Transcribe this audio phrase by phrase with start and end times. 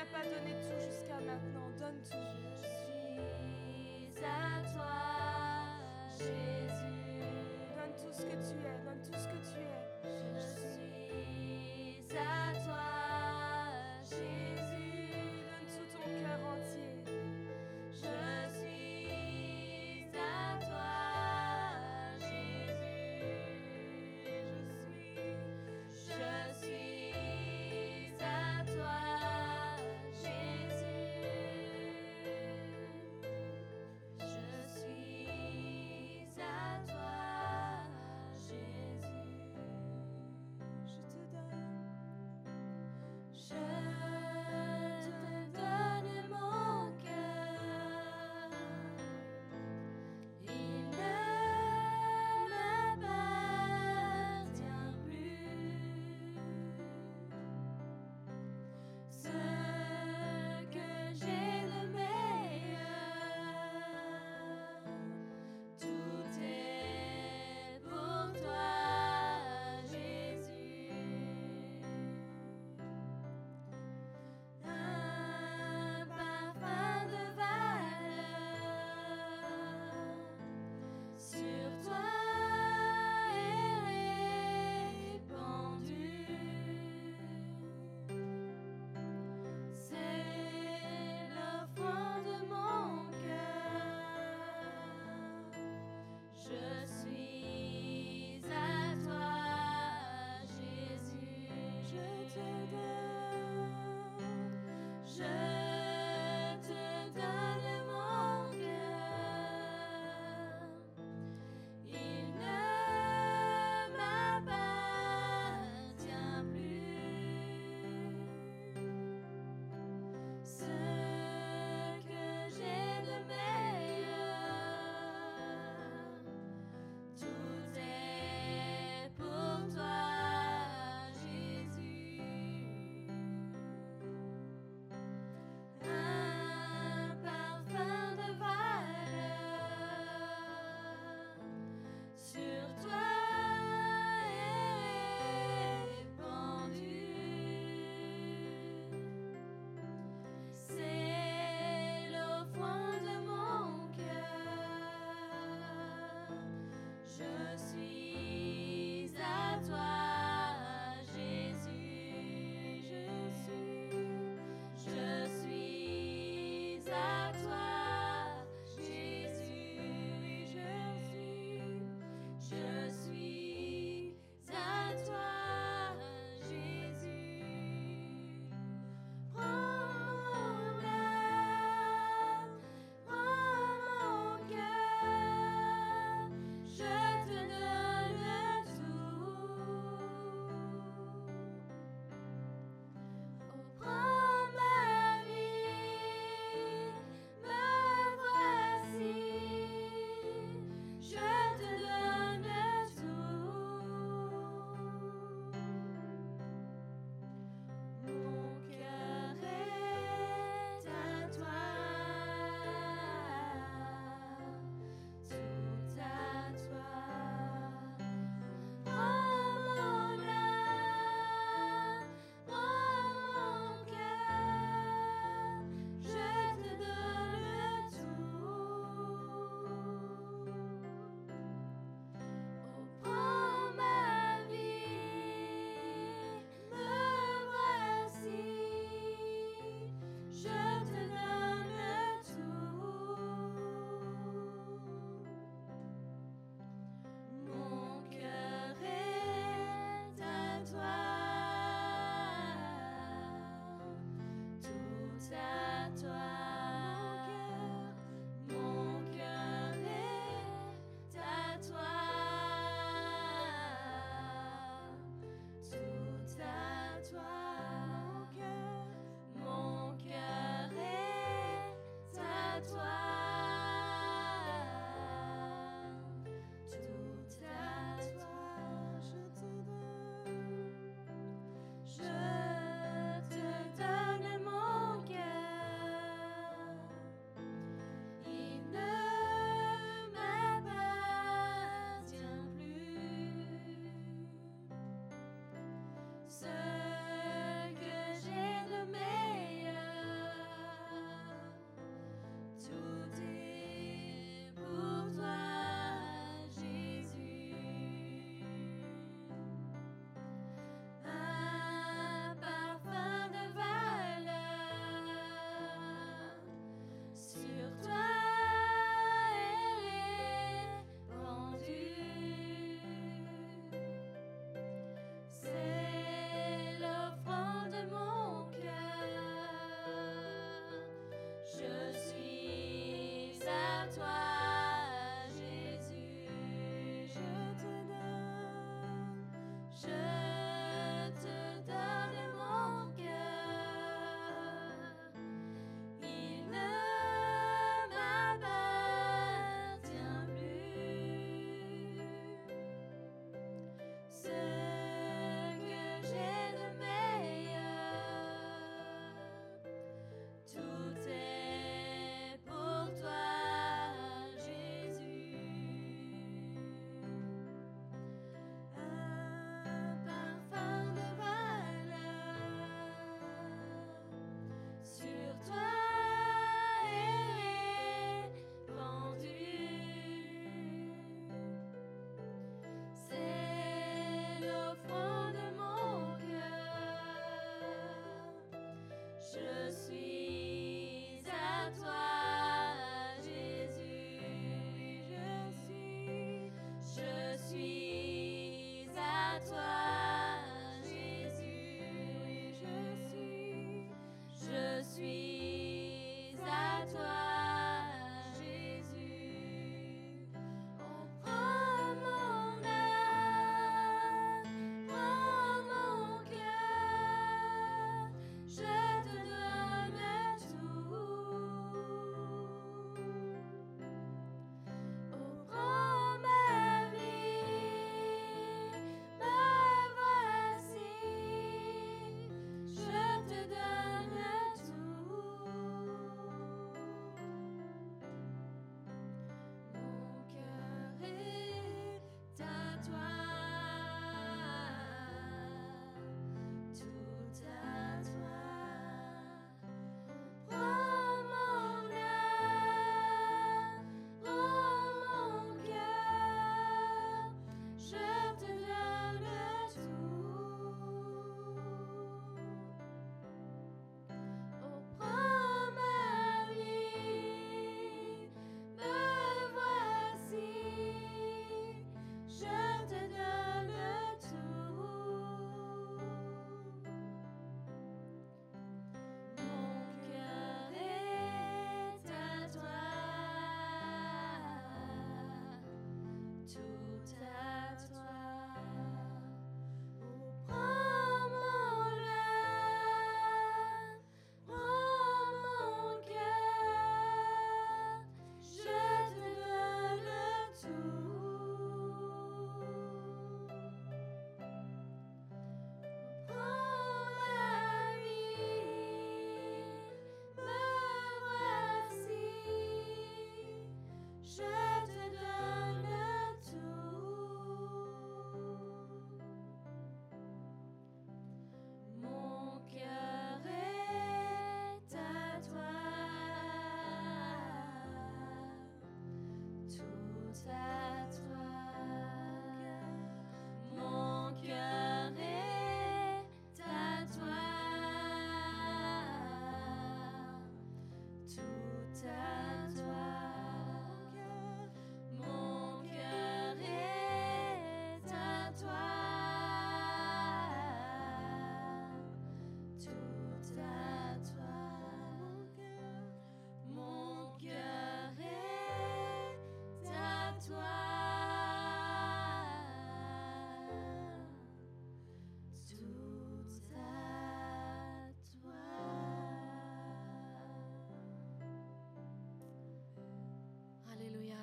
[0.00, 2.16] n'as pas donné tout jusqu'à maintenant, donne tout.
[2.58, 5.00] Je suis à toi.
[43.50, 43.89] 深。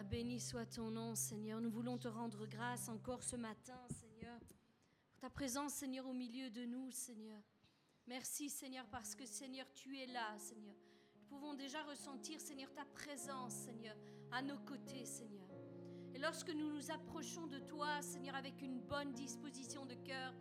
[0.08, 1.60] Béni soit ton nom, Seigneur.
[1.60, 4.40] Nous voulons te rendre grâce encore ce matin, Seigneur,
[5.10, 7.42] pour ta présence, Seigneur, au milieu de nous, Seigneur.
[8.08, 10.76] Merci, Seigneur, parce que, Seigneur, tu es là, Seigneur.
[11.16, 13.96] Nous pouvons déjà ressentir, Seigneur, ta présence, Seigneur,
[14.32, 15.50] à nos côtés, Seigneur.
[16.16, 20.34] Et lorsque nous nous approchons de toi, Seigneur, avec une bonne disposition de cœur,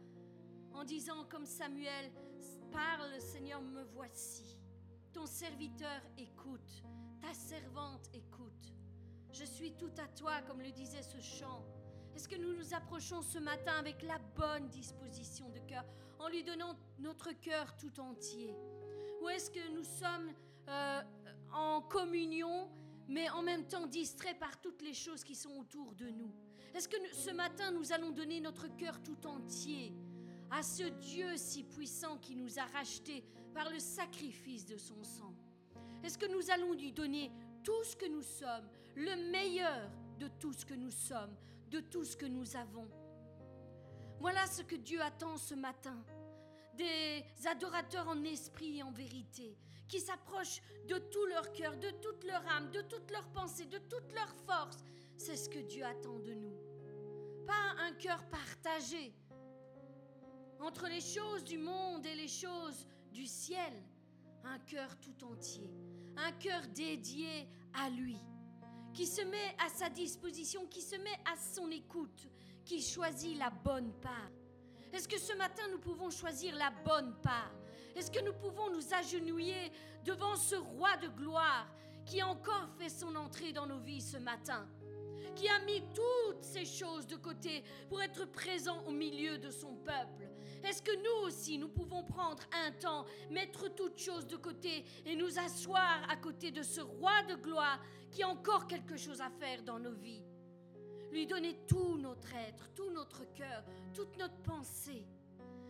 [0.73, 2.13] en disant comme Samuel,
[2.71, 4.59] parle, Seigneur, me voici.
[5.13, 6.85] Ton serviteur écoute,
[7.21, 8.36] ta servante écoute.
[9.38, 11.62] Je suis tout à toi, comme le disait ce chant.
[12.14, 15.85] Est-ce que nous nous approchons ce matin avec la bonne disposition de cœur,
[16.19, 18.57] en lui donnant notre cœur tout entier?
[19.21, 20.33] Ou est-ce que nous sommes
[20.69, 21.02] euh,
[21.52, 22.71] en communion,
[23.09, 26.33] mais en même temps distraits par toutes les choses qui sont autour de nous?
[26.75, 29.93] Est-ce que ce matin, nous allons donner notre cœur tout entier
[30.50, 35.35] à ce Dieu si puissant qui nous a rachetés par le sacrifice de son sang?
[36.02, 37.31] Est-ce que nous allons lui donner
[37.62, 41.37] tout ce que nous sommes, le meilleur de tout ce que nous sommes,
[41.71, 42.88] de tout ce que nous avons.
[44.19, 46.03] Voilà ce que Dieu attend ce matin.
[46.75, 49.57] Des adorateurs en esprit et en vérité,
[49.88, 53.79] qui s'approchent de tout leur cœur, de toute leur âme, de toute leur pensée, de
[53.79, 54.79] toute leur force.
[55.17, 56.57] C'est ce que Dieu attend de nous.
[57.47, 59.15] Pas un cœur partagé
[60.61, 63.73] entre les choses du monde et les choses du ciel.
[64.45, 65.71] Un cœur tout entier,
[66.17, 68.19] un cœur dédié à lui
[68.97, 72.26] qui se met à sa disposition, qui se met à son écoute,
[72.65, 74.31] qui choisit la bonne part.
[74.91, 77.53] Est-ce que ce matin nous pouvons choisir la bonne part?
[77.95, 79.71] Est-ce que nous pouvons nous agenouiller
[80.03, 81.69] devant ce roi de gloire
[82.07, 84.67] qui a encore fait son entrée dans nos vies ce matin
[85.35, 89.75] qui a mis toutes ces choses de côté pour être présent au milieu de son
[89.75, 90.26] peuple?
[90.65, 95.17] Est-ce que nous aussi, nous pouvons prendre un temps, mettre toutes choses de côté et
[95.17, 99.31] nous asseoir à côté de ce roi de gloire qui a encore quelque chose à
[99.31, 100.25] faire dans nos vies?
[101.13, 105.07] Lui donner tout notre être, tout notre cœur, toute notre pensée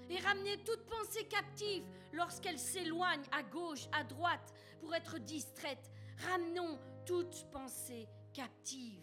[0.09, 5.91] et ramener toute pensée captive lorsqu'elle s'éloigne à gauche, à droite pour être distraite.
[6.31, 9.03] Ramenons toute pensée captive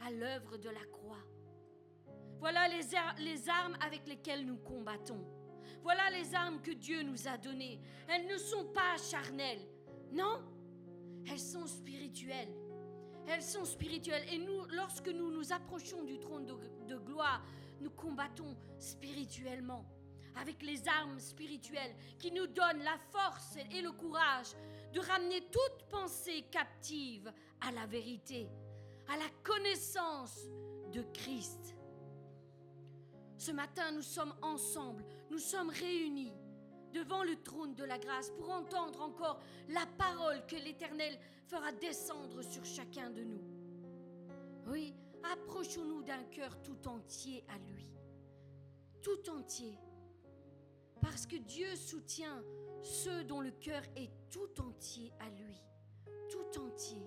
[0.00, 1.24] à l'œuvre de la croix.
[2.38, 5.24] Voilà les, armes avec lesquelles nous combattons.
[5.82, 7.80] Voilà les armes que Dieu nous a données.
[8.08, 9.66] Elles ne sont pas charnelles.
[10.12, 10.42] Non,
[11.30, 12.54] elles sont spirituelles.
[13.28, 14.24] Elles sont spirituelles.
[14.32, 17.42] Et nous, lorsque nous nous approchons du trône de gloire,
[17.80, 19.84] nous combattons spirituellement
[20.36, 24.54] avec les armes spirituelles qui nous donnent la force et le courage
[24.92, 28.48] de ramener toute pensée captive à la vérité
[29.08, 30.48] à la connaissance
[30.92, 31.75] de Christ.
[33.38, 36.32] Ce matin, nous sommes ensemble, nous sommes réunis
[36.92, 42.42] devant le trône de la grâce pour entendre encore la parole que l'Éternel fera descendre
[42.42, 43.42] sur chacun de nous.
[44.66, 44.94] Oui,
[45.32, 47.86] approchons-nous d'un cœur tout entier à lui.
[49.02, 49.78] Tout entier.
[51.00, 52.42] Parce que Dieu soutient
[52.82, 55.60] ceux dont le cœur est tout entier à lui.
[56.30, 57.06] Tout entier.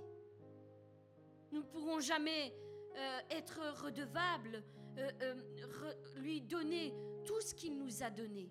[1.52, 2.54] Nous ne pourrons jamais
[2.96, 4.64] euh, être redevables,
[5.00, 6.94] euh, euh, lui donner
[7.26, 8.50] tout ce qu'il nous a donné.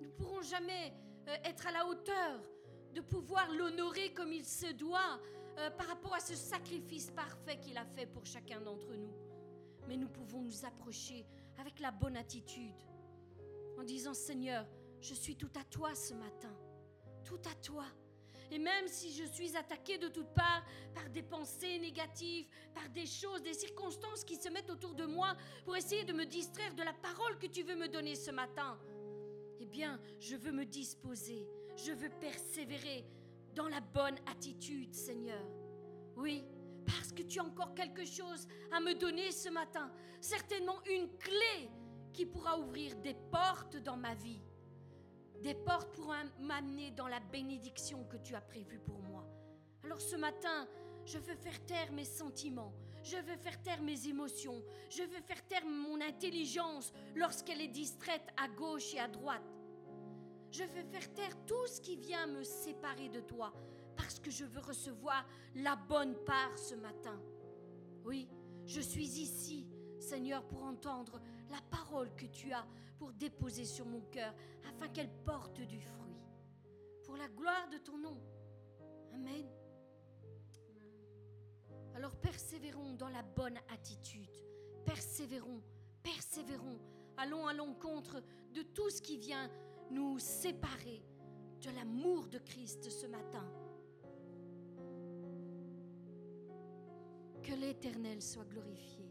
[0.00, 0.92] Nous ne pourrons jamais
[1.44, 2.40] être à la hauteur
[2.94, 5.20] de pouvoir l'honorer comme il se doit
[5.76, 9.12] par rapport à ce sacrifice parfait qu'il a fait pour chacun d'entre nous.
[9.86, 11.26] Mais nous pouvons nous approcher
[11.58, 12.80] avec la bonne attitude
[13.78, 14.66] en disant Seigneur,
[15.00, 16.54] je suis tout à toi ce matin,
[17.24, 17.84] tout à toi.
[18.50, 20.64] Et même si je suis attaquée de toutes parts
[20.94, 25.36] par des pensées négatives, par des choses, des circonstances qui se mettent autour de moi
[25.64, 28.78] pour essayer de me distraire de la parole que tu veux me donner ce matin,
[29.60, 33.04] eh bien, je veux me disposer, je veux persévérer
[33.54, 35.44] dans la bonne attitude, Seigneur.
[36.16, 36.44] Oui,
[36.86, 41.70] parce que tu as encore quelque chose à me donner ce matin, certainement une clé
[42.12, 44.40] qui pourra ouvrir des portes dans ma vie
[45.42, 49.24] des portes pour m'amener dans la bénédiction que tu as prévue pour moi.
[49.84, 50.66] Alors ce matin,
[51.04, 55.46] je veux faire taire mes sentiments, je veux faire taire mes émotions, je veux faire
[55.46, 59.42] taire mon intelligence lorsqu'elle est distraite à gauche et à droite.
[60.50, 63.52] Je veux faire taire tout ce qui vient me séparer de toi
[63.96, 67.20] parce que je veux recevoir la bonne part ce matin.
[68.04, 68.28] Oui,
[68.66, 69.66] je suis ici,
[69.98, 72.66] Seigneur, pour entendre la parole que tu as
[72.98, 74.34] pour déposer sur mon cœur,
[74.68, 76.20] afin qu'elle porte du fruit,
[77.04, 78.20] pour la gloire de ton nom.
[79.14, 79.46] Amen.
[81.94, 84.36] Alors persévérons dans la bonne attitude,
[84.84, 85.62] persévérons,
[86.02, 86.78] persévérons,
[87.16, 89.50] allons à l'encontre de tout ce qui vient
[89.90, 91.02] nous séparer
[91.60, 93.44] de l'amour de Christ ce matin.
[97.42, 99.07] Que l'Éternel soit glorifié.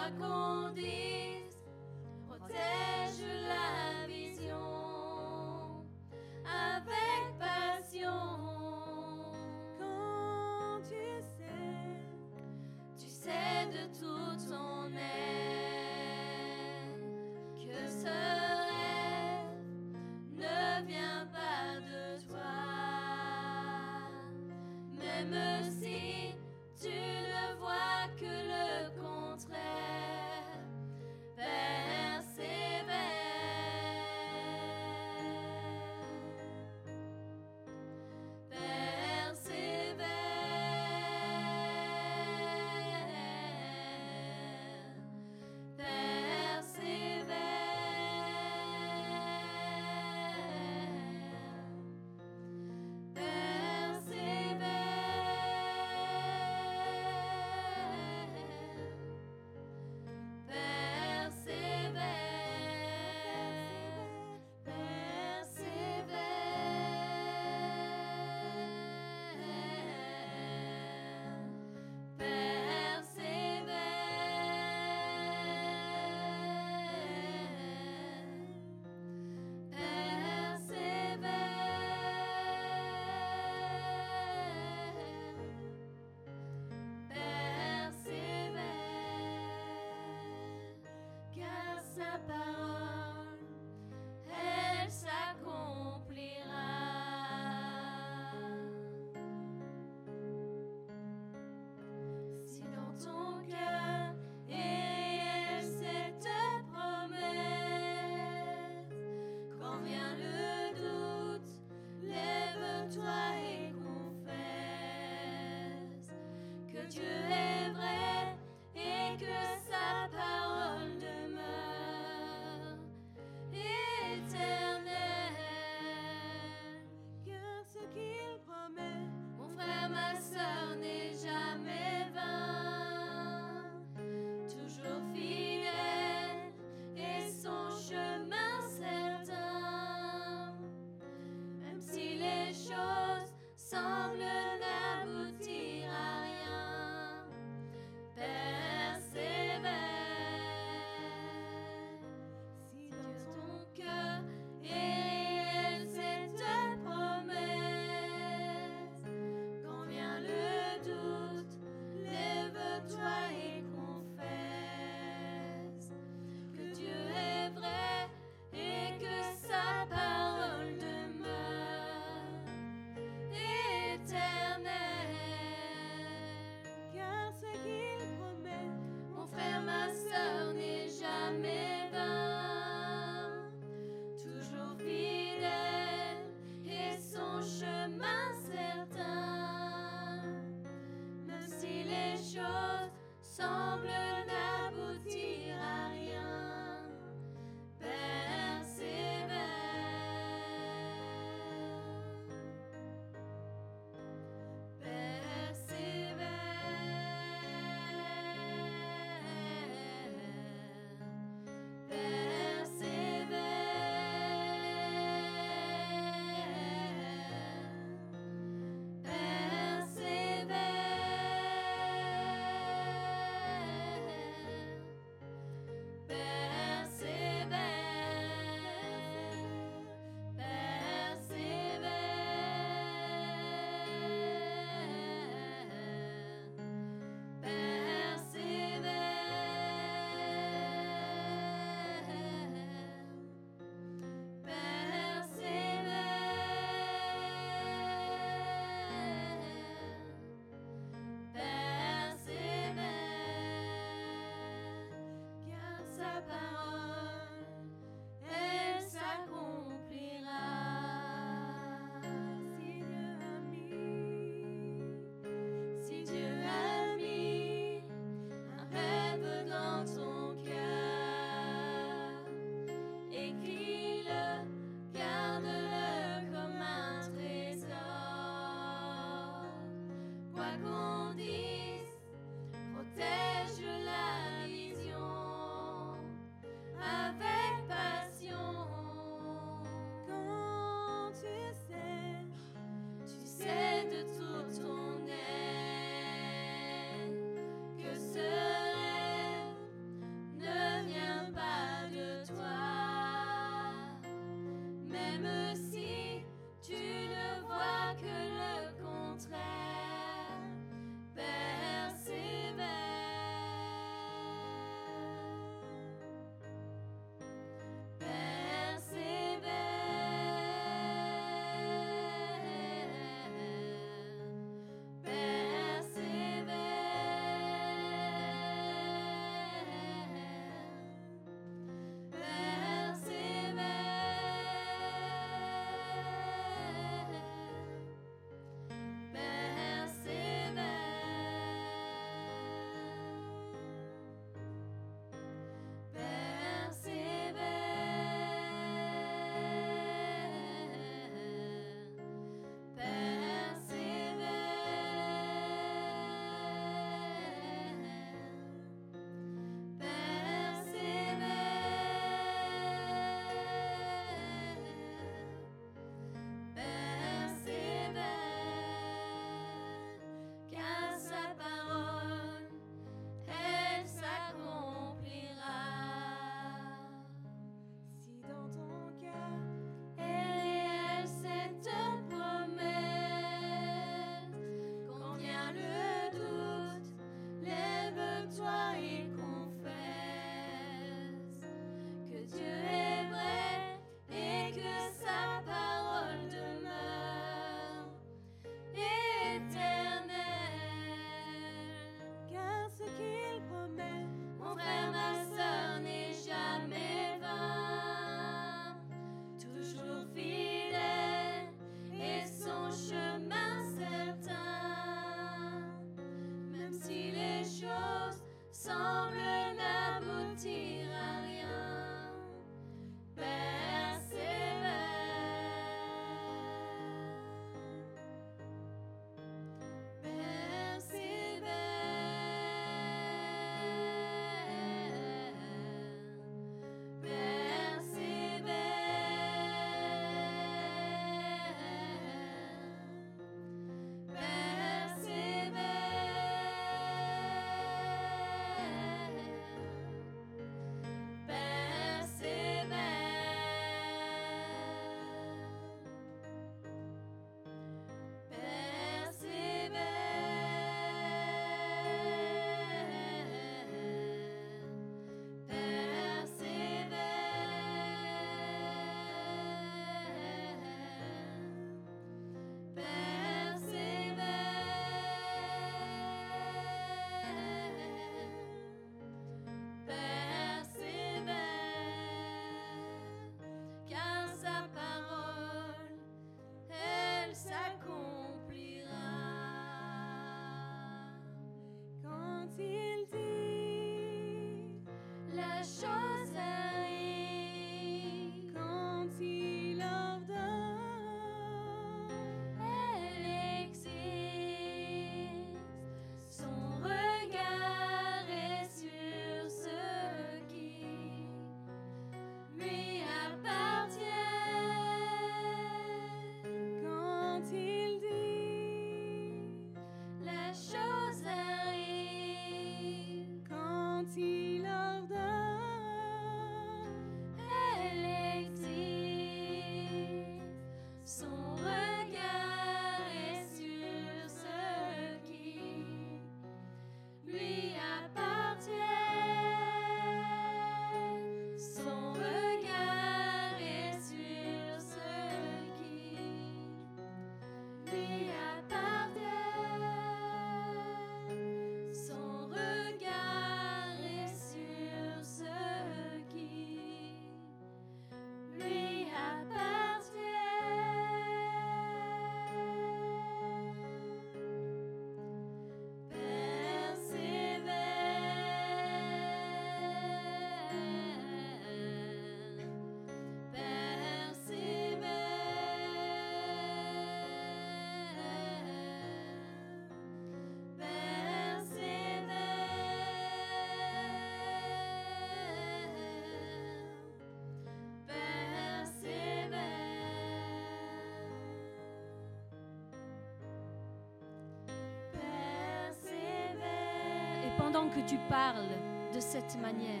[597.70, 598.70] Pendant que tu parles
[599.14, 600.00] de cette manière,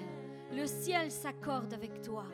[0.50, 2.24] le ciel s'accorde avec toi.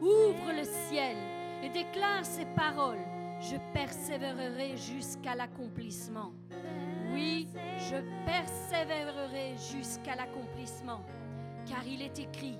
[0.00, 1.16] Ouvre le ciel
[1.64, 3.04] et déclare ces paroles.
[3.40, 6.32] Je persévérerai jusqu'à l'accomplissement.
[7.12, 7.48] Oui,
[7.90, 11.00] je persévérerai jusqu'à l'accomplissement.
[11.66, 12.58] Car il est écrit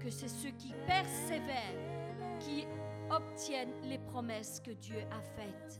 [0.00, 2.66] que c'est ceux qui persévèrent qui
[3.10, 5.78] obtiennent les promesses que Dieu a faites.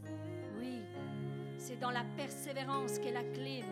[0.59, 0.83] Oui,
[1.57, 3.65] c'est dans la persévérance qu'est la clé,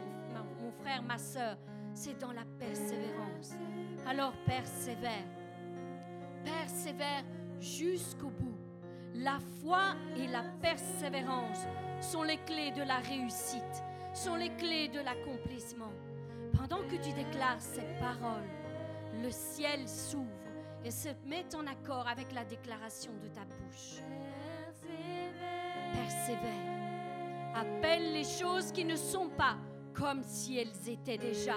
[0.62, 1.59] mon, frère, ma soeur.
[1.94, 3.52] C'est dans la persévérance.
[4.07, 5.26] Alors persévère.
[6.44, 7.24] Persévère
[7.61, 8.57] jusqu'au bout.
[9.14, 11.66] La foi et la persévérance
[12.00, 15.92] sont les clés de la réussite, sont les clés de l'accomplissement.
[16.57, 18.48] Pendant que tu déclares ces paroles,
[19.22, 20.26] le ciel s'ouvre
[20.85, 24.02] et se met en accord avec la déclaration de ta bouche.
[25.92, 26.72] Persévère.
[27.55, 29.57] Appelle les choses qui ne sont pas
[29.94, 31.57] comme si elles étaient déjà.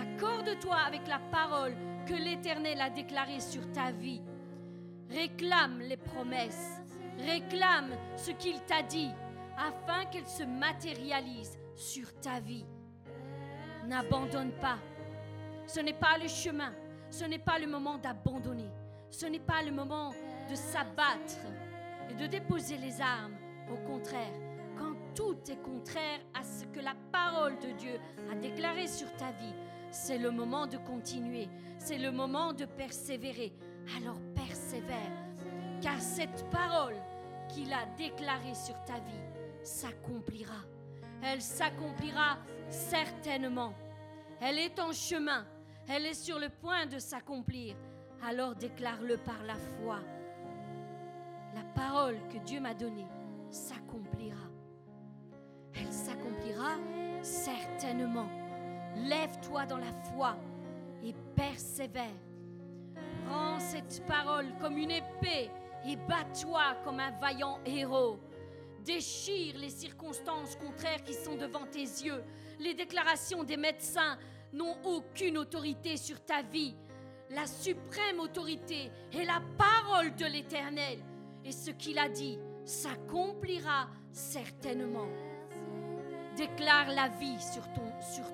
[0.00, 1.74] Accorde-toi avec la parole
[2.06, 4.22] que l'Éternel a déclarée sur ta vie.
[5.10, 6.80] Réclame les promesses.
[7.18, 9.10] Réclame ce qu'il t'a dit
[9.56, 12.64] afin qu'elles se matérialisent sur ta vie.
[13.86, 14.78] N'abandonne pas.
[15.66, 16.72] Ce n'est pas le chemin.
[17.10, 18.70] Ce n'est pas le moment d'abandonner.
[19.10, 20.12] Ce n'est pas le moment
[20.50, 21.38] de s'abattre
[22.10, 23.36] et de déposer les armes.
[23.72, 24.32] Au contraire,
[25.16, 27.98] tout est contraire à ce que la parole de Dieu
[28.30, 29.54] a déclaré sur ta vie,
[29.90, 31.48] c'est le moment de continuer.
[31.78, 33.52] C'est le moment de persévérer.
[33.96, 35.10] Alors persévère.
[35.80, 36.96] Car cette parole
[37.48, 39.24] qu'il a déclarée sur ta vie
[39.62, 40.62] s'accomplira.
[41.22, 43.72] Elle s'accomplira certainement.
[44.40, 45.46] Elle est en chemin.
[45.88, 47.74] Elle est sur le point de s'accomplir.
[48.22, 50.00] Alors déclare-le par la foi.
[51.54, 53.06] La parole que Dieu m'a donnée
[53.50, 54.35] s'accomplira.
[55.78, 56.76] Elle s'accomplira
[57.22, 58.28] certainement.
[58.96, 60.36] Lève-toi dans la foi
[61.04, 62.04] et persévère.
[63.26, 65.50] Prends cette parole comme une épée
[65.86, 68.18] et bats-toi comme un vaillant héros.
[68.84, 72.22] Déchire les circonstances contraires qui sont devant tes yeux.
[72.60, 74.16] Les déclarations des médecins
[74.52, 76.74] n'ont aucune autorité sur ta vie.
[77.30, 81.00] La suprême autorité est la parole de l'Éternel.
[81.44, 85.08] Et ce qu'il a dit s'accomplira certainement.
[86.36, 87.62] Déclare la vie sur,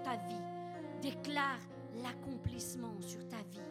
[0.03, 0.35] ta vie.
[1.01, 1.61] Déclare
[2.03, 3.63] l'accomplissement sur ta vie.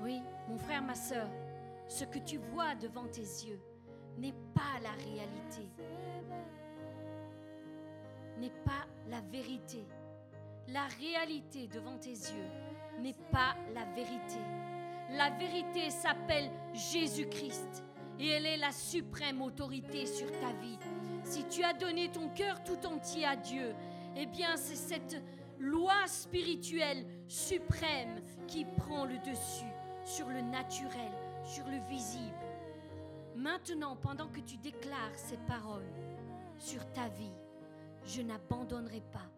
[0.00, 1.28] Oui, mon frère, ma soeur,
[1.88, 3.60] ce que tu vois devant tes yeux
[4.18, 5.68] n'est pas la réalité,
[8.38, 9.84] n'est pas la vérité.
[10.68, 14.38] La réalité devant tes yeux n'est pas la vérité.
[15.10, 17.84] La vérité s'appelle Jésus-Christ
[18.18, 20.78] et elle est la suprême autorité sur ta vie.
[21.26, 23.74] Si tu as donné ton cœur tout entier à Dieu,
[24.14, 25.20] eh bien c'est cette
[25.58, 29.72] loi spirituelle suprême qui prend le dessus
[30.04, 31.10] sur le naturel,
[31.42, 32.32] sur le visible.
[33.34, 35.90] Maintenant, pendant que tu déclares ces paroles
[36.58, 37.34] sur ta vie,
[38.04, 39.28] je n'abandonnerai pas.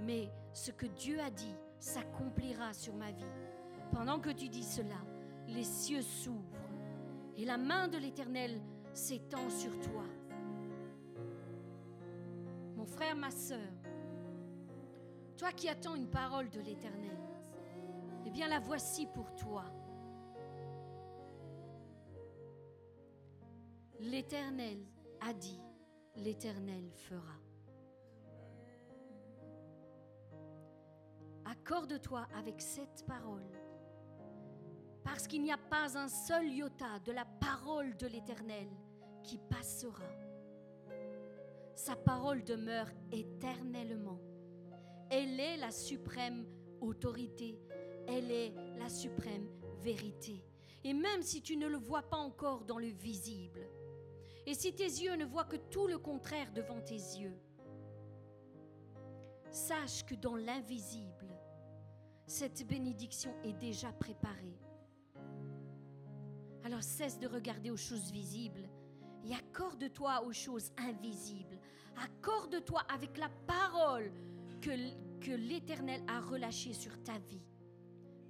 [0.00, 3.32] Mais ce que Dieu a dit s'accomplira sur ma vie.
[3.92, 5.04] Pendant que tu dis cela,
[5.46, 6.56] les cieux s'ouvrent
[7.36, 8.62] et la main de l'Éternel
[8.94, 10.04] s'étend sur toi.
[12.86, 13.72] Frère, ma sœur,
[15.36, 17.18] toi qui attends une parole de l'Éternel,
[18.24, 19.64] eh bien la voici pour toi.
[24.00, 24.78] L'Éternel
[25.20, 25.60] a dit,
[26.16, 27.36] l'Éternel fera.
[31.44, 33.50] Accorde-toi avec cette parole,
[35.04, 38.68] parce qu'il n'y a pas un seul iota de la parole de l'Éternel
[39.22, 40.04] qui passera.
[41.76, 44.18] Sa parole demeure éternellement.
[45.10, 46.46] Elle est la suprême
[46.80, 47.60] autorité,
[48.08, 49.46] elle est la suprême
[49.82, 50.42] vérité.
[50.82, 53.60] Et même si tu ne le vois pas encore dans le visible,
[54.46, 57.36] et si tes yeux ne voient que tout le contraire devant tes yeux,
[59.50, 61.28] sache que dans l'invisible,
[62.26, 64.58] cette bénédiction est déjà préparée.
[66.64, 68.66] Alors cesse de regarder aux choses visibles
[69.26, 71.58] et accorde-toi aux choses invisibles.
[71.96, 74.12] Accorde-toi avec la parole
[74.60, 74.70] que,
[75.30, 77.42] l'Éternel a relâchée sur ta vie.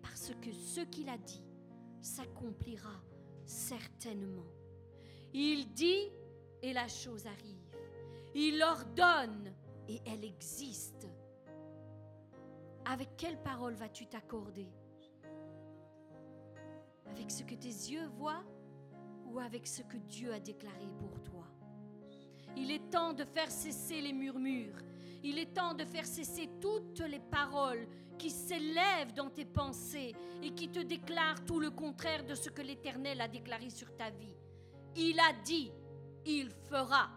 [0.00, 1.44] Parce que ce qu'il a dit
[2.00, 3.02] s'accomplira
[3.44, 4.46] certainement.
[5.34, 6.10] Il dit
[6.62, 7.76] et la chose arrive.
[8.34, 9.52] Il ordonne
[9.88, 11.06] et elle existe.
[12.86, 14.68] Avec quelle parole vas-tu t'accorder?
[17.06, 18.44] Avec ce que tes yeux voient?
[19.44, 21.46] Avec ce que Dieu a déclaré pour toi
[22.56, 24.78] Il est temps de faire cesser les murmures.
[25.22, 27.86] Il est temps de faire cesser toutes les paroles
[28.18, 32.62] qui s'élèvent dans tes pensées et qui te déclarent tout le contraire de ce que
[32.62, 34.36] l'Éternel a déclaré sur ta vie.
[34.94, 35.70] Il a dit,
[36.24, 37.10] il fera.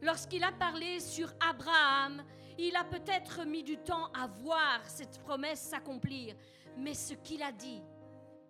[0.00, 2.22] Lorsqu'il a parlé sur Abraham,
[2.58, 6.34] il a peut-être mis du temps à voir cette promesse s'accomplir,
[6.76, 7.82] mais ce qu'il a dit,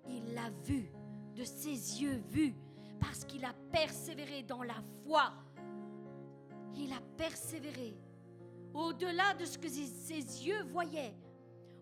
[0.08, 0.92] il l'a vu,
[1.34, 2.54] de ses yeux vus,
[3.00, 5.32] parce qu'il a persévéré dans la foi.
[6.76, 7.94] Il a persévéré
[8.74, 11.14] au-delà de ce que ses yeux voyaient,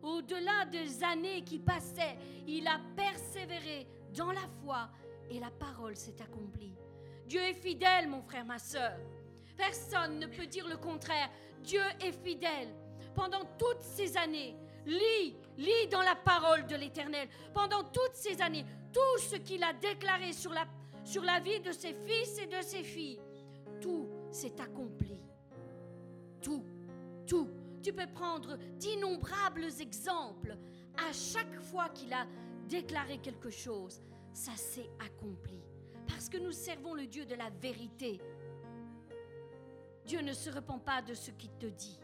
[0.02, 4.88] au-delà des années qui passaient, il a persévéré dans la foi
[5.28, 6.74] et la parole s'est accomplie.
[7.26, 8.92] Dieu est fidèle, mon frère, ma soeur.
[9.56, 11.30] Personne ne peut dire le contraire.
[11.62, 12.74] Dieu est fidèle.
[13.14, 17.28] Pendant toutes ces années, lis, lis dans la parole de l'Éternel.
[17.54, 22.38] Pendant toutes ces années, tout ce qu'il a déclaré sur la, vie de ses fils
[22.38, 23.20] et de ses filles,
[23.80, 25.18] tout s'est accompli.
[26.42, 26.64] Tout,
[27.26, 27.48] tout.
[27.82, 30.56] Tu peux prendre d'innombrables exemples.
[30.96, 32.26] À chaque fois qu'il a
[32.68, 35.62] déclaré quelque chose, ça s'est accompli.
[36.06, 38.20] Parce que nous servons le Dieu de la vérité.
[40.04, 41.98] Dieu ne se repent pas de ce qu'il te dit.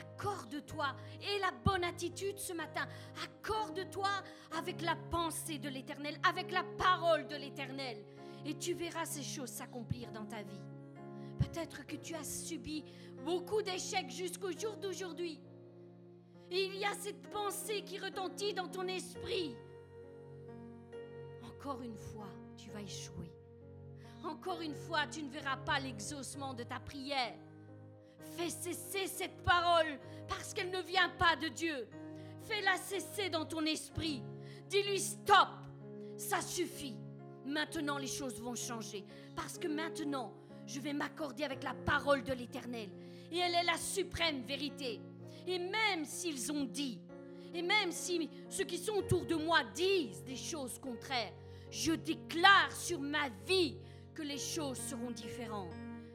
[0.00, 0.86] Accorde-toi
[1.20, 2.86] et la bonne attitude ce matin.
[3.22, 4.08] Accorde-toi
[4.56, 8.04] avec la pensée de l'Éternel, avec la parole de l'Éternel.
[8.44, 10.60] Et tu verras ces choses s'accomplir dans ta vie.
[11.38, 12.84] Peut-être que tu as subi
[13.24, 15.40] beaucoup d'échecs jusqu'au jour d'aujourd'hui.
[16.50, 19.56] Il y a cette pensée qui retentit dans ton esprit.
[21.42, 23.32] Encore une fois, tu vas échouer.
[24.22, 27.34] Encore une fois, tu ne verras pas l'exaucement de ta prière.
[28.36, 31.88] Fais cesser cette parole parce qu'elle ne vient pas de Dieu.
[32.42, 34.22] Fais-la cesser dans ton esprit.
[34.68, 35.48] Dis-lui stop,
[36.16, 36.96] ça suffit.
[37.46, 39.04] Maintenant, les choses vont changer.
[39.36, 40.32] Parce que maintenant,
[40.66, 42.88] je vais m'accorder avec la parole de l'Éternel.
[43.30, 45.00] Et elle est la suprême vérité.
[45.46, 47.00] Et même s'ils ont dit,
[47.54, 51.32] et même si ceux qui sont autour de moi disent des choses contraires,
[51.70, 53.76] je déclare sur ma vie
[54.14, 55.74] que les choses seront différentes.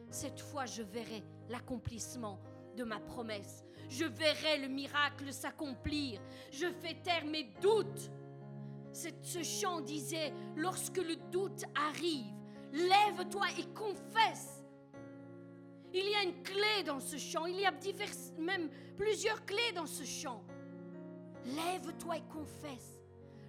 [0.09, 2.39] Cette fois, je verrai l'accomplissement
[2.75, 3.65] de ma promesse.
[3.89, 6.21] Je verrai le miracle s'accomplir.
[6.51, 8.11] Je fais taire mes doutes.
[8.91, 12.33] ce chant disait, lorsque le doute arrive,
[12.71, 14.63] lève-toi et confesse.
[15.91, 17.73] Il y a une clé dans ce chant, il y a
[18.37, 20.43] même plusieurs clés dans ce chant.
[21.45, 23.01] Lève-toi et confesse.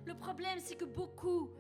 [0.07, 1.51] Le problème, c'est que beaucoup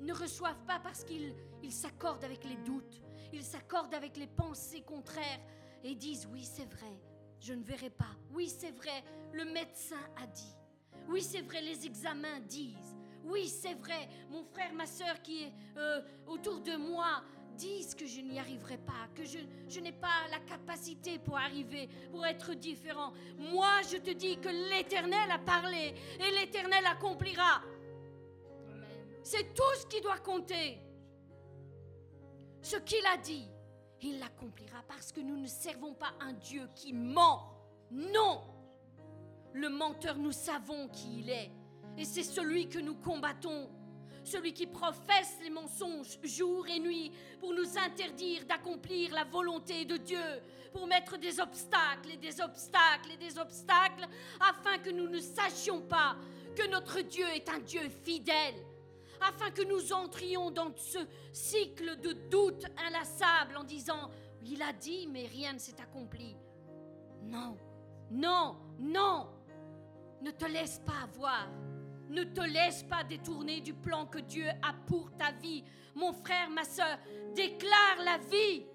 [0.00, 1.34] ne reçoivent pas parce qu'ils
[1.70, 3.02] s'accordent avec les doutes,
[3.32, 5.40] ils s'accordent avec les pensées contraires
[5.82, 7.00] et disent oui c'est vrai,
[7.40, 8.14] je ne verrai pas.
[8.30, 9.02] Oui c'est vrai,
[9.32, 10.54] le médecin a dit.
[11.08, 12.96] Oui c'est vrai, les examens disent.
[13.24, 17.22] Oui c'est vrai, mon frère, ma soeur qui est euh, autour de moi
[17.56, 21.88] disent que je n'y arriverai pas, que je, je n'ai pas la capacité pour arriver,
[22.10, 23.12] pour être différent.
[23.36, 27.62] Moi, je te dis que l'Éternel a parlé et l'Éternel accomplira.
[29.22, 30.78] C'est tout ce qui doit compter.
[32.62, 33.48] Ce qu'il a dit,
[34.00, 37.52] il l'accomplira parce que nous ne servons pas un Dieu qui ment.
[37.90, 38.42] Non.
[39.52, 41.50] Le menteur, nous savons qui il est.
[41.98, 43.68] Et c'est celui que nous combattons.
[44.24, 47.10] Celui qui professe les mensonges jour et nuit
[47.40, 50.22] pour nous interdire d'accomplir la volonté de Dieu,
[50.72, 54.06] pour mettre des obstacles et des obstacles et des obstacles,
[54.40, 56.16] afin que nous ne sachions pas
[56.54, 58.54] que notre Dieu est un Dieu fidèle,
[59.26, 60.98] afin que nous entrions dans ce
[61.32, 64.10] cycle de doute inlassable en disant,
[64.44, 66.36] il a dit, mais rien ne s'est accompli.
[67.22, 67.56] Non,
[68.10, 69.28] non, non,
[70.20, 71.48] ne te laisse pas avoir.
[72.08, 75.64] Ne te laisse pas détourner du plan que Dieu a pour ta vie.
[75.94, 76.98] Mon frère, ma soeur,
[77.34, 78.66] déclare la vie.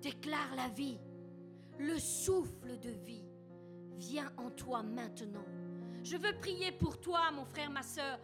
[0.00, 0.98] Déclare la vie.
[1.78, 3.24] Le souffle de vie
[3.96, 5.44] vient en toi maintenant.
[6.02, 8.18] Je veux prier pour toi, mon frère, ma soeur.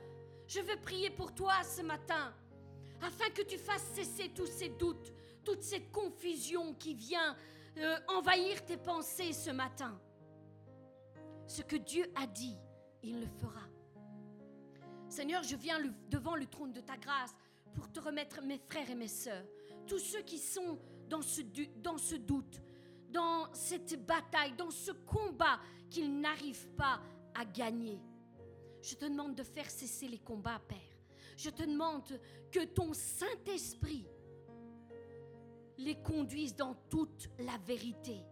[0.47, 2.33] Je veux prier pour toi ce matin,
[3.03, 5.13] afin que tu fasses cesser tous ces doutes,
[5.45, 7.37] toute cette confusion qui vient
[7.79, 9.99] euh, envahir tes pensées ce matin.
[11.47, 12.57] Ce que Dieu a dit,
[13.03, 13.63] il le fera.
[15.09, 17.35] Seigneur, je viens devant le trône de ta grâce
[17.75, 19.45] pour te remettre mes frères et mes sœurs,
[19.87, 20.79] tous ceux qui sont
[21.09, 21.43] dans ce,
[21.77, 22.61] dans ce doute,
[23.11, 27.01] dans cette bataille, dans ce combat qu'ils n'arrivent pas
[27.35, 28.01] à gagner.
[28.83, 30.79] Je te demande de faire cesser les combats, Père.
[31.37, 32.21] Je te demande
[32.51, 34.07] que ton Saint-Esprit
[35.79, 38.23] les conduise dans toute la vérité.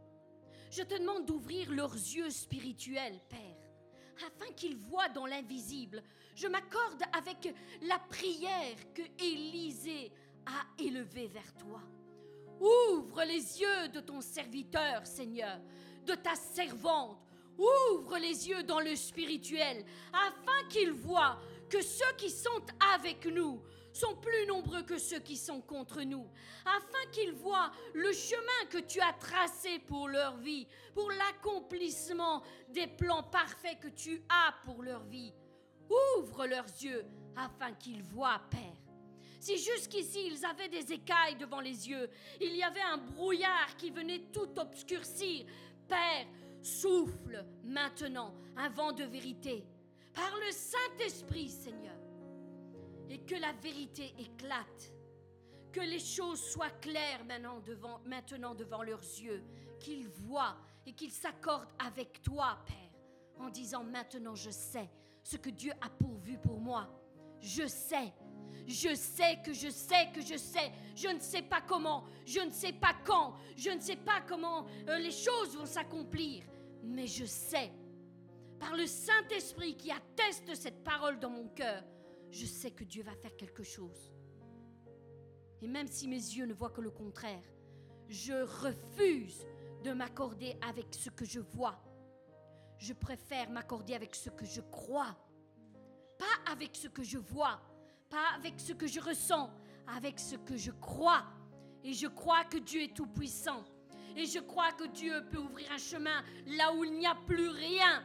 [0.71, 6.03] Je te demande d'ouvrir leurs yeux spirituels, Père, afin qu'ils voient dans l'invisible.
[6.35, 10.11] Je m'accorde avec la prière que Élisée
[10.47, 11.81] a élevée vers toi.
[12.61, 15.61] Ouvre les yeux de ton serviteur, Seigneur,
[16.07, 17.24] de ta servante.
[17.59, 21.39] Ouvre les yeux dans le spirituel, afin qu'il voit
[21.69, 22.63] que ceux qui sont
[22.95, 26.29] avec nous sont plus nombreux que ceux qui sont contre nous,
[26.65, 32.89] afin qu'ils voient le chemin que tu as tracé pour leur vie, pour l'accomplissement des
[32.89, 35.33] plans parfaits que tu as pour leur vie.
[36.19, 37.05] Ouvre leurs yeux
[37.37, 38.61] afin qu'ils voient, Père.
[39.39, 42.09] Si jusqu'ici ils avaient des écailles devant les yeux,
[42.41, 45.45] il y avait un brouillard qui venait tout obscurcir,
[45.87, 46.27] Père,
[46.65, 49.65] souffle maintenant un vent de vérité.
[50.13, 51.97] Par le Saint-Esprit, Seigneur,
[53.11, 54.93] et que la vérité éclate,
[55.73, 59.43] que les choses soient claires maintenant devant, maintenant devant leurs yeux,
[59.81, 60.57] qu'ils voient
[60.87, 64.89] et qu'ils s'accordent avec toi, Père, en disant maintenant je sais
[65.23, 66.89] ce que Dieu a pourvu pour moi.
[67.41, 68.13] Je sais.
[68.67, 70.73] Je sais que je sais que je sais.
[70.95, 74.67] Je ne sais pas comment, je ne sais pas quand, je ne sais pas comment
[74.89, 76.45] euh, les choses vont s'accomplir,
[76.85, 77.73] mais je sais.
[78.59, 81.83] Par le Saint-Esprit qui atteste cette parole dans mon cœur,
[82.31, 84.13] je sais que Dieu va faire quelque chose.
[85.63, 87.43] Et même si mes yeux ne voient que le contraire,
[88.09, 88.33] je
[88.63, 89.47] refuse
[89.83, 91.83] de m'accorder avec ce que je vois.
[92.79, 95.17] Je préfère m'accorder avec ce que je crois.
[96.19, 97.61] Pas avec ce que je vois,
[98.09, 99.51] pas avec ce que je ressens,
[99.87, 101.25] avec ce que je crois.
[101.83, 103.65] Et je crois que Dieu est tout-puissant.
[104.17, 107.49] Et je crois que Dieu peut ouvrir un chemin là où il n'y a plus
[107.49, 108.03] rien.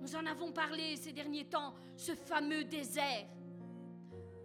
[0.00, 3.26] Nous en avons parlé ces derniers temps, ce fameux désert.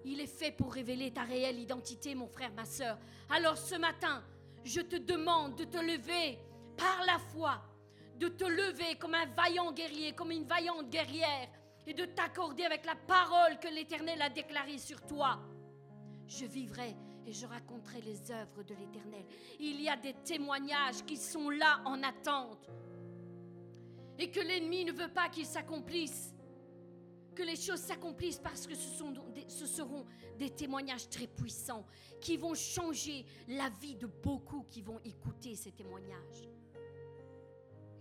[0.05, 2.97] Il est fait pour révéler ta réelle identité, mon frère, ma soeur.
[3.29, 4.23] Alors ce matin,
[4.63, 6.39] je te demande de te lever
[6.77, 7.61] par la foi,
[8.17, 11.49] de te lever comme un vaillant guerrier, comme une vaillante guerrière,
[11.85, 15.39] et de t'accorder avec la parole que l'Éternel a déclarée sur toi.
[16.27, 16.95] Je vivrai
[17.29, 19.23] et je raconterai les œuvres de l'Éternel.
[19.59, 22.67] Il y a des témoignages qui sont là en attente.
[24.17, 26.33] Et que l'ennemi ne veut pas qu'ils s'accomplissent.
[27.35, 29.13] Que les choses s'accomplissent parce que ce, sont
[29.47, 30.05] seront
[30.39, 31.85] des témoignages très puissants
[32.19, 36.49] qui vont changer la vie de beaucoup qui vont écouter ces témoignages.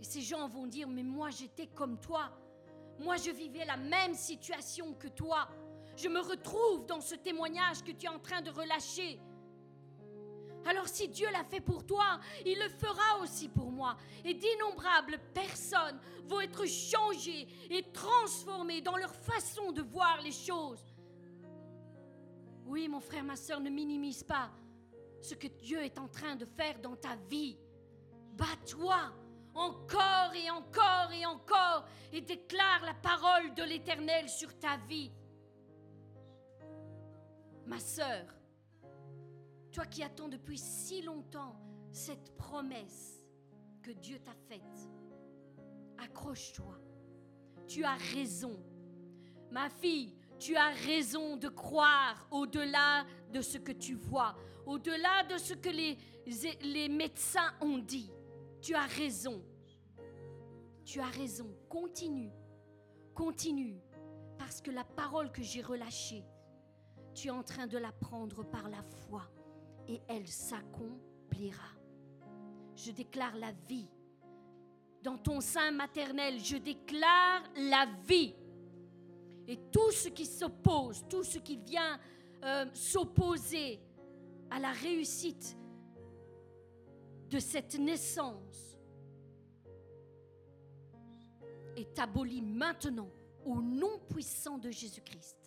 [0.01, 2.31] Et ces gens vont dire, mais moi j'étais comme toi.
[2.97, 5.47] Moi je vivais la même situation que toi.
[6.01, 9.19] Je me retrouve dans ce témoignage que tu es en train de relâcher.
[10.65, 13.97] Alors si Dieu l'a fait pour toi, il le fera aussi pour moi.
[14.23, 20.85] Et d'innombrables personnes vont être changées et transformées dans leur façon de voir les choses.
[22.65, 24.51] Oui, mon frère, ma soeur, ne minimise pas
[25.21, 27.57] ce que Dieu est en train de faire dans ta vie.
[28.37, 28.95] Bats-toi
[29.53, 35.11] encore et encore et encore et déclare la parole de l'Éternel sur ta vie.
[37.69, 38.25] Ma sœur,
[39.71, 41.55] toi qui attends depuis si longtemps
[41.91, 43.23] cette promesse
[43.83, 44.89] que Dieu t'a faite,
[45.99, 46.79] accroche-toi.
[47.67, 48.59] Tu as raison.
[49.51, 55.37] Ma fille, tu as raison de croire au-delà de ce que tu vois, au-delà de
[55.37, 55.95] ce que les,
[56.63, 58.11] les médecins ont dit.
[58.61, 59.43] Tu as raison.
[60.83, 61.55] Tu as raison.
[61.69, 62.31] Continue.
[63.13, 63.79] Continue.
[64.39, 66.25] Parce que la parole que j'ai relâchée,
[67.19, 69.29] tu es en train de la prendre par la foi
[69.89, 71.67] et elle s'accomplira.
[72.77, 73.89] Je déclare la vie.
[75.03, 78.33] Dans ton sein maternel, je déclare la vie.
[79.49, 81.99] Et tout ce qui s'oppose, tout ce qui vient
[82.43, 83.81] euh, s'opposer
[84.49, 85.57] à la réussite
[87.29, 88.77] de cette naissance
[91.75, 93.09] est aboli maintenant
[93.45, 95.38] au nom puissant de Jésus-Christ.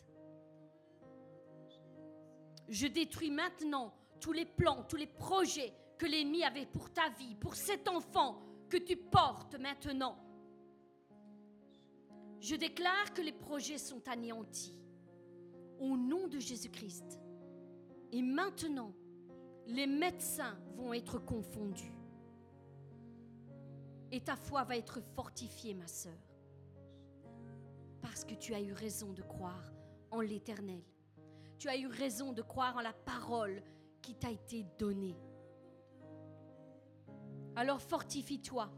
[2.69, 7.35] Je détruis maintenant tous les plans, tous les projets que l'ennemi avait pour ta vie,
[7.37, 10.17] pour cet enfant que tu portes maintenant.
[12.41, 14.77] Je déclare que les projets sont anéantis
[15.79, 17.19] au nom de Jésus-Christ.
[18.11, 18.93] Et maintenant,
[19.67, 21.93] les médecins vont être confondus.
[24.11, 26.19] Et ta foi va être fortifiée, ma sœur.
[28.01, 29.73] Parce que tu as eu raison de croire
[30.11, 30.83] en l'Éternel.
[31.63, 33.63] Tu as eu raison de croire en la parole
[34.01, 35.17] qui t'a été donnée.
[37.55, 38.69] Alors fortifie-toi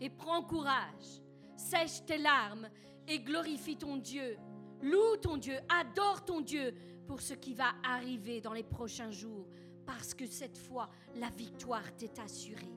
[0.00, 1.20] et prends courage.
[1.56, 2.68] Sèche tes larmes
[3.08, 4.38] et glorifie ton Dieu.
[4.82, 6.76] Loue ton Dieu, adore ton Dieu
[7.08, 9.48] pour ce qui va arriver dans les prochains jours.
[9.84, 12.72] Parce que cette fois, la victoire t'est assurée.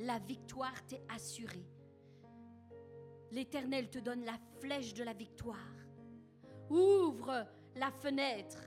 [0.00, 1.66] La victoire t'est assurée.
[3.30, 5.56] L'Éternel te donne la flèche de la victoire.
[6.68, 8.58] Ouvre la fenêtre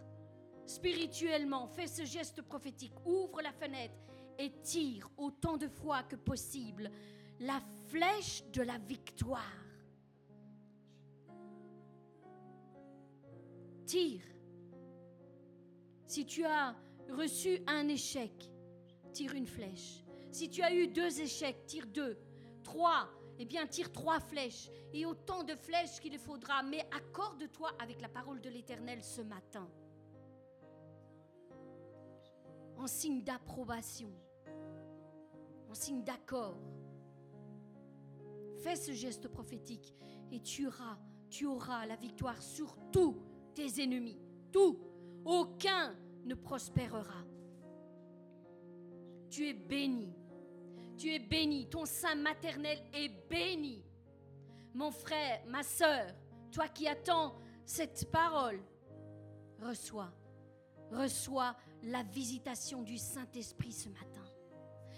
[0.65, 3.97] spirituellement, fais ce geste prophétique, ouvre la fenêtre
[4.37, 6.89] et tire autant de fois que possible
[7.39, 9.41] la flèche de la victoire.
[13.85, 14.21] Tire.
[16.05, 16.75] Si tu as
[17.09, 18.51] reçu un échec,
[19.11, 20.03] tire une flèche.
[20.31, 22.17] Si tu as eu deux échecs, tire deux.
[22.63, 23.09] Trois,
[23.39, 24.69] eh bien tire trois flèches.
[24.93, 26.61] Et autant de flèches qu'il faudra.
[26.61, 29.67] Mais accorde-toi avec la parole de l'Éternel ce matin.
[32.77, 34.11] En signe d'approbation.
[35.69, 36.57] En signe d'accord.
[38.59, 39.95] Fais ce geste prophétique
[40.31, 40.97] et tu auras,
[41.29, 43.15] tu auras la victoire sur tous
[43.55, 44.19] tes ennemis.
[44.51, 44.79] Tout.
[45.23, 47.23] Aucun ne prospérera.
[49.29, 50.13] Tu es béni.
[50.99, 51.65] Tu es béni.
[51.69, 53.81] Ton sein maternel est béni.
[54.73, 56.13] Mon frère, ma sœur,
[56.51, 57.35] toi qui attends
[57.65, 58.59] cette parole,
[59.61, 60.11] reçois,
[60.91, 64.25] reçois la visitation du Saint-Esprit ce matin.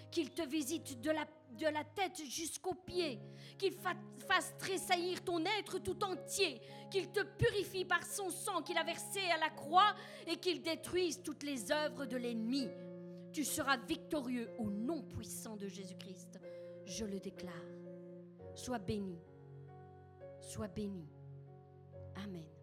[0.10, 3.20] Qu'il te visite de la, tête jusqu'aux pieds,
[3.60, 3.94] qu'il fa-
[4.28, 9.22] fasse tressaillir ton être tout entier, qu'il te purifie par son sang qu'il a versé
[9.30, 9.94] à la croix
[10.26, 12.68] et qu'il détruise toutes les œuvres de l'ennemi.
[13.32, 16.40] Tu seras victorieux au nom puissant de Jésus-Christ.
[16.86, 17.54] Je le déclare.
[18.56, 19.20] Sois béni.
[20.42, 21.08] Sois béni.
[22.16, 22.61] Amen.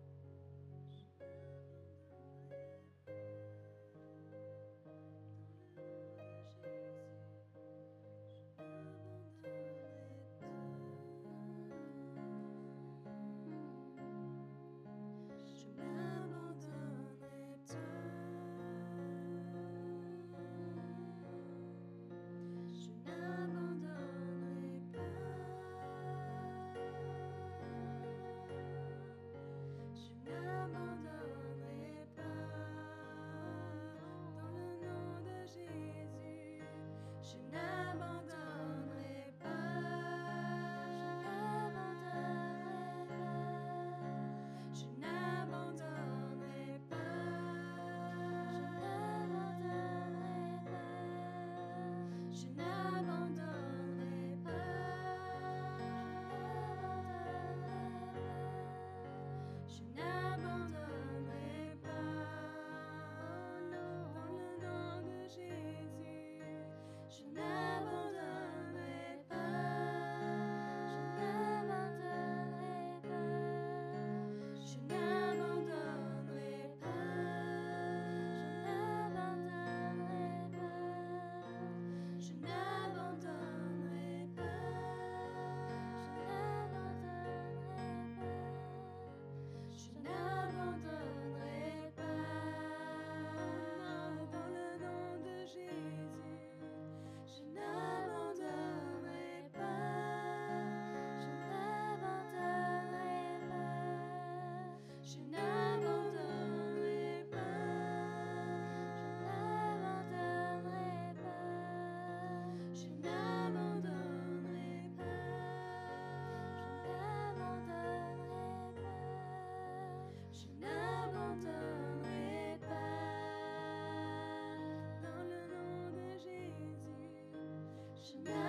[128.08, 128.47] Je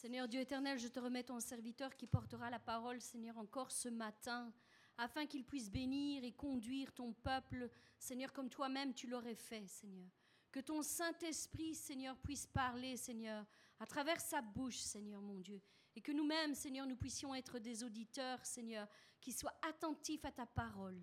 [0.00, 3.90] Seigneur Dieu éternel, je te remets ton serviteur qui portera la parole, Seigneur, encore ce
[3.90, 4.50] matin
[4.96, 10.08] afin qu'il puisse bénir et conduire ton peuple, Seigneur, comme toi-même tu l'aurais fait, Seigneur.
[10.50, 13.44] Que ton Saint-Esprit, Seigneur, puisse parler, Seigneur,
[13.78, 15.60] à travers sa bouche, Seigneur mon Dieu.
[15.94, 18.88] Et que nous-mêmes, Seigneur, nous puissions être des auditeurs, Seigneur,
[19.20, 20.98] qui soient attentifs à ta parole.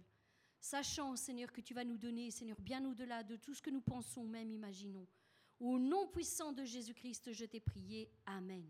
[0.60, 3.82] Sachant, Seigneur, que tu vas nous donner, Seigneur, bien au-delà de tout ce que nous
[3.82, 5.06] pensons, même imaginons.
[5.60, 8.10] Au nom puissant de Jésus-Christ, je t'ai prié.
[8.26, 8.66] Amen.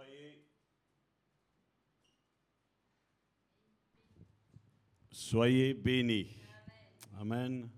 [0.00, 0.46] Soyez,
[5.30, 6.26] soyez bénis.
[7.20, 7.70] Amen.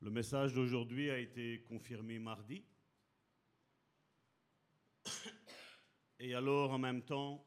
[0.00, 2.64] Le message d'aujourd'hui a été confirmé mardi.
[6.18, 7.46] Et alors, en même temps,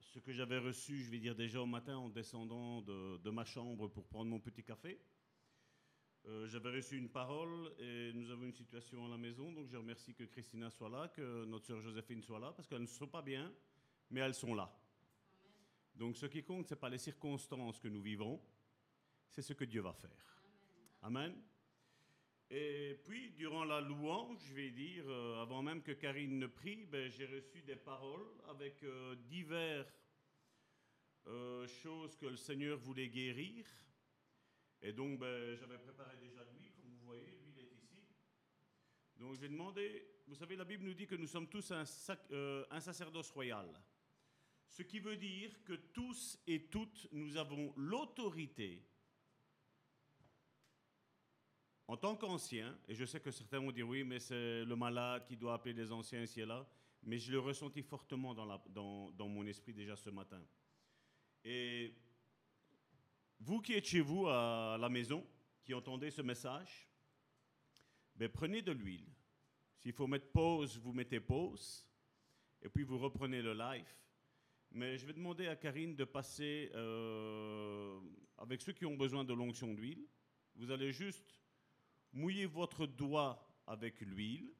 [0.00, 3.88] ce que j'avais reçu, je vais dire déjà au matin en descendant de, ma chambre
[3.88, 5.02] pour prendre mon petit café,
[6.24, 9.76] euh, j'avais reçu une parole et nous avons une situation à la maison, donc je
[9.76, 13.08] remercie que Christina soit là, que notre sœur Joséphine soit là, parce qu'elles ne sont
[13.08, 13.52] pas bien,
[14.08, 14.81] mais elles sont là.
[15.94, 18.40] Donc ce qui compte, ce n'est pas les circonstances que nous vivons,
[19.30, 20.42] c'est ce que Dieu va faire.
[21.02, 21.34] Amen.
[22.50, 26.84] Et puis, durant la louange, je vais dire, euh, avant même que Karine ne prie,
[26.84, 29.86] ben, j'ai reçu des paroles avec euh, divers
[31.28, 33.64] euh, choses que le Seigneur voulait guérir.
[34.82, 38.04] Et donc, ben, j'avais préparé déjà l'huile, comme vous voyez, l'huile est ici.
[39.16, 41.84] Donc, je vais demander, vous savez, la Bible nous dit que nous sommes tous un,
[42.32, 43.68] euh, un sacerdoce royal.
[44.72, 48.82] Ce qui veut dire que tous et toutes, nous avons l'autorité,
[51.86, 55.26] en tant qu'anciens, et je sais que certains vont dire oui, mais c'est le malade
[55.26, 56.66] qui doit appeler les anciens ici et là,
[57.02, 60.42] mais je le ressentis fortement dans- dans mon esprit déjà ce matin.
[61.44, 61.94] Et
[63.40, 65.26] vous qui êtes chez vous à la maison,
[65.64, 66.88] qui entendez ce message,
[68.14, 69.06] ben prenez de l'huile.
[69.76, 71.86] S'il faut mettre pause, vous mettez pause,
[72.62, 73.92] et puis vous reprenez le live.
[74.74, 78.00] Mais je vais demander à Karine de passer euh,
[78.38, 80.06] avec ceux qui ont besoin de l'onction d'huile.
[80.56, 81.40] Vous allez juste
[82.12, 84.50] mouiller votre doigt avec l'huile.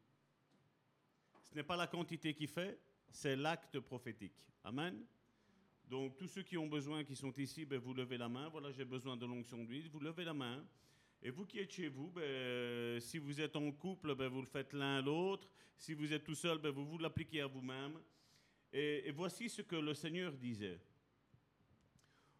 [1.42, 2.78] Ce n'est pas la quantité qui fait,
[3.10, 4.46] c'est l'acte prophétique.
[4.64, 5.02] Amen.
[5.88, 8.48] Donc tous ceux qui ont besoin, qui sont ici, ben, vous levez la main.
[8.50, 9.88] Voilà, j'ai besoin de l'onction d'huile.
[9.90, 10.62] Vous levez la main.
[11.22, 14.46] Et vous qui êtes chez vous, ben, si vous êtes en couple, ben, vous le
[14.46, 15.48] faites l'un à l'autre.
[15.78, 17.98] Si vous êtes tout seul, vous vous l'appliquez à vous-même.
[18.72, 20.80] Et, voici ce que le Seigneur disait.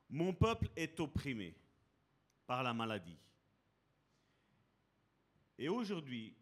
[0.08, 1.54] Mon peuple est opprimé
[2.46, 3.18] par la maladie.
[5.58, 6.34] Et aujourd'hui,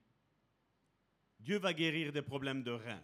[1.39, 3.03] Dieu va guérir des problèmes de reins.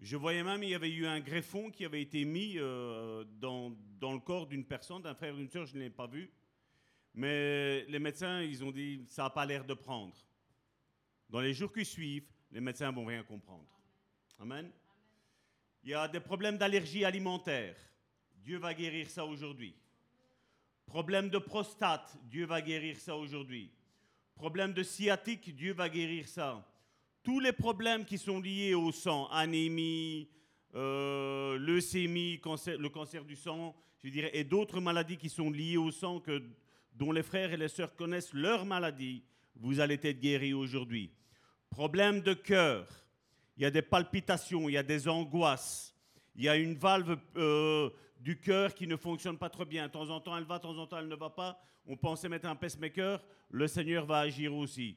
[0.00, 3.74] Je voyais même, il y avait eu un greffon qui avait été mis euh, dans,
[3.98, 6.30] dans le corps d'une personne, d'un frère, d'une soeur, je ne l'ai pas vu.
[7.14, 10.14] Mais les médecins, ils ont dit, ça n'a pas l'air de prendre.
[11.30, 13.68] Dans les jours qui suivent, les médecins vont rien comprendre.
[14.38, 14.70] Amen.
[15.84, 17.76] Il y a des problèmes d'allergie alimentaire.
[18.42, 19.74] Dieu va guérir ça aujourd'hui.
[20.86, 23.70] Problème de prostate, Dieu va guérir ça aujourd'hui.
[24.34, 26.66] Problème de sciatique, Dieu va guérir ça.
[27.22, 30.30] Tous les problèmes qui sont liés au sang, anémie,
[30.74, 35.90] euh, leucémie, le cancer du sang, je dirais, et d'autres maladies qui sont liées au
[35.90, 36.22] sang,
[36.94, 39.22] dont les frères et les sœurs connaissent leur maladie,
[39.54, 41.10] vous allez être guéris aujourd'hui.
[41.68, 43.03] Problème de cœur,
[43.56, 45.94] il y a des palpitations, il y a des angoisses,
[46.34, 49.86] il y a une valve euh, du cœur qui ne fonctionne pas très bien.
[49.86, 51.60] De temps en temps, elle va, de temps en temps, elle ne va pas.
[51.86, 54.96] On pensait mettre un pacemaker, le Seigneur va agir aussi.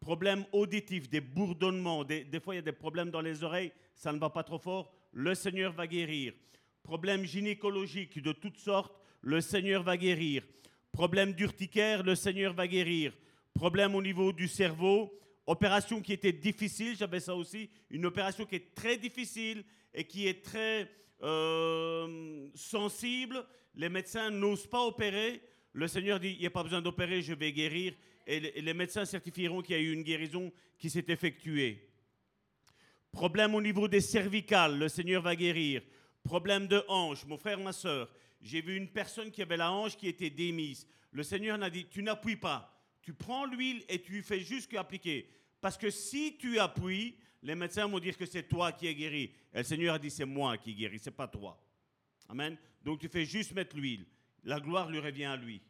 [0.00, 3.72] Problème auditif, des bourdonnements, des, des fois il y a des problèmes dans les oreilles,
[3.94, 6.34] ça ne va pas trop fort, le Seigneur va guérir.
[6.82, 10.44] Problème gynécologique de toutes sortes, le Seigneur va guérir.
[10.92, 13.12] Problème d'urticaire, le Seigneur va guérir.
[13.54, 18.56] Problème au niveau du cerveau, opération qui était difficile, j'avais ça aussi, une opération qui
[18.56, 20.90] est très difficile et qui est très
[21.22, 23.44] euh, sensible.
[23.74, 25.40] Les médecins n'osent pas opérer.
[25.72, 27.94] Le Seigneur dit, il n'y a pas besoin d'opérer, je vais guérir.
[28.26, 31.88] Et les- médecins certifieront qu'il y a eu une guérison qui s'est effectuée.
[33.12, 35.82] Problème au niveau des cervicales, le Seigneur va guérir.
[36.24, 39.96] Problème de hanche, mon frère, ma soeur, j'ai vu une personne qui avait la hanche
[39.96, 40.86] qui était démise.
[41.12, 42.75] Le Seigneur n'a dit, tu n'appuies pas.
[43.06, 45.30] Tu prends l'huile et tu fais juste qu'appliquer.
[45.60, 49.32] Parce que si tu appuies, les médecins vont dire que c'est toi qui es guéri.
[49.54, 51.56] Et le Seigneur a dit, c'est moi qui guéris, c'est pas toi.
[52.28, 52.58] Amen.
[52.82, 54.04] Donc tu fais juste mettre l'huile.
[54.42, 55.62] La gloire lui revient à lui.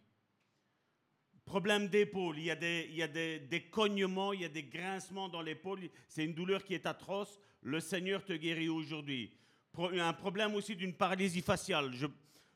[1.45, 4.49] Problème d'épaule, il y a, des, il y a des, des cognements, il y a
[4.49, 5.91] des grincements dans l'épaule.
[6.09, 7.39] C'est une douleur qui est atroce.
[7.61, 9.31] Le Seigneur te guérit aujourd'hui.
[9.79, 11.93] Un problème aussi d'une paralysie faciale.
[11.93, 12.07] Je,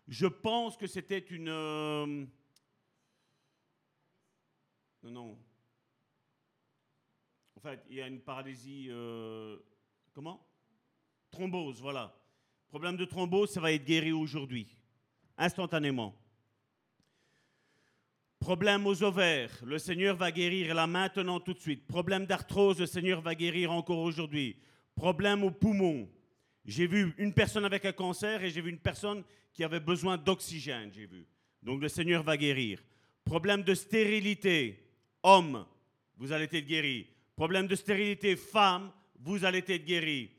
[0.09, 1.51] je pense que c'était une...
[1.51, 2.25] euh,
[5.03, 5.39] Non, non.
[7.57, 8.89] En fait, il y a une paralysie...
[8.91, 9.59] euh,
[10.15, 10.47] Comment?
[11.31, 12.15] Thrombose, voilà.
[12.69, 14.77] Problème de thrombose, ça va être guéri aujourd'hui,
[15.37, 16.15] instantanément.
[18.39, 21.87] Problème aux ovaires, le Seigneur va guérir là maintenant tout de suite.
[21.87, 24.57] Problème d'arthrose, le Seigneur va guérir encore aujourd'hui.
[24.95, 26.09] Problème aux poumons.
[26.65, 30.17] J'ai vu une personne avec un cancer et j'ai vu une personne qui avait besoin
[30.17, 31.27] d'oxygène, j'ai vu.
[31.63, 32.83] Donc le Seigneur va guérir.
[33.25, 34.90] Problème de stérilité,
[35.23, 35.67] homme,
[36.17, 37.07] vous allez être guéri.
[37.37, 40.31] Problème de stérilité, femme, vous allez être guéri.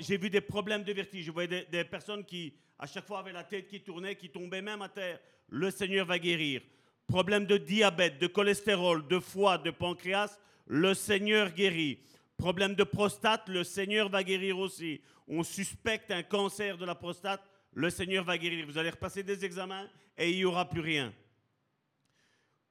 [0.00, 1.26] J'ai vu des problèmes de vertige.
[1.26, 4.30] Je voyais des, des personnes qui, à chaque fois, avaient la tête qui tournait, qui
[4.30, 5.20] tombaient même à terre.
[5.48, 6.62] Le Seigneur va guérir.
[7.06, 12.00] Problème de diabète, de cholestérol, de foie, de pancréas, le Seigneur guérit.
[12.36, 15.00] Problème de prostate, le Seigneur va guérir aussi.
[15.28, 17.42] On suspecte un cancer de la prostate,
[17.72, 18.66] le Seigneur va guérir.
[18.66, 19.88] Vous allez repasser des examens
[20.18, 21.12] et il n'y aura plus rien.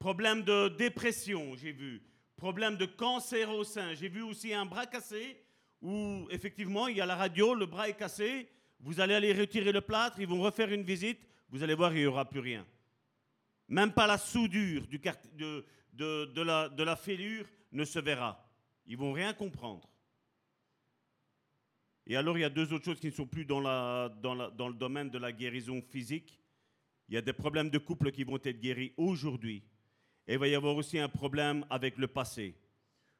[0.06, 2.00] Problème de dépression, j'ai vu.
[2.36, 3.96] Problème de cancer au sein.
[3.96, 5.36] J'ai vu aussi un bras cassé
[5.82, 8.48] où effectivement il y a la radio, le bras est cassé.
[8.80, 11.20] Vous allez aller retirer le plâtre, ils vont refaire une visite.
[11.50, 12.68] Vous allez voir, il n'y aura plus rien.
[13.68, 18.48] Même pas la soudure de, la, fêlure ne se verra.
[18.86, 19.90] Ils vont rien comprendre.
[22.06, 23.60] Et alors, il y a deux autres choses qui ne sont plus dans,
[24.12, 26.40] dans le domaine de la guérison physique.
[27.10, 29.64] Il y a des problèmes de couple qui vont être guéris aujourd'hui.
[30.28, 32.56] Et il va y avoir aussi un problème avec le passé.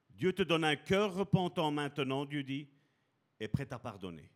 [0.10, 2.68] Dieu te donne un cœur repentant maintenant, Dieu dit,
[3.40, 4.30] et prêt à pardonner.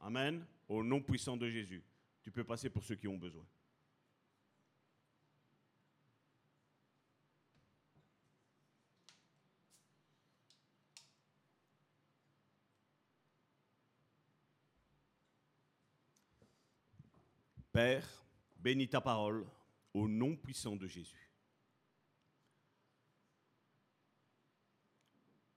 [0.00, 0.44] Amen.
[0.68, 1.82] Au nom puissant de Jésus.
[2.22, 3.44] Tu peux passer pour ceux qui ont besoin.
[17.72, 18.06] Père,
[18.58, 19.46] bénis ta parole
[19.94, 21.21] au nom puissant de Jésus.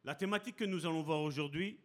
[0.06, 1.80] La thématique que nous allons voir aujourd'hui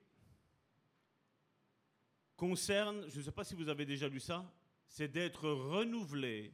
[2.37, 4.45] concerne, je ne sais pas si vous avez déjà lu ça,
[4.87, 6.53] c'est d'être renouvelé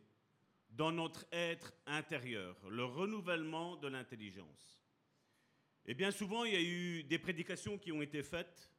[0.71, 4.81] dans notre être intérieur, le renouvellement de l'intelligence.
[5.87, 8.71] Et bien souvent, il y a eu des prédications qui ont été faites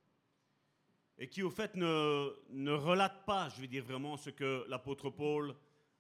[1.18, 5.10] et qui au fait ne, ne relatent pas, je vais dire vraiment, ce que l'apôtre
[5.10, 5.54] Paul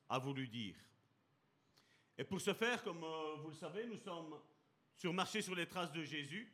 [0.08, 0.78] a voulu dire.
[2.18, 4.40] Et pour ce faire, comme euh, vous le savez, nous sommes
[4.96, 6.54] sur marcher sur les traces de Jésus.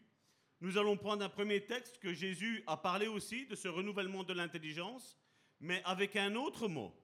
[0.64, 4.32] Nous allons prendre un premier texte que Jésus a parlé aussi de ce renouvellement de
[4.32, 5.20] l'intelligence,
[5.59, 6.95] mais avec un autre mot.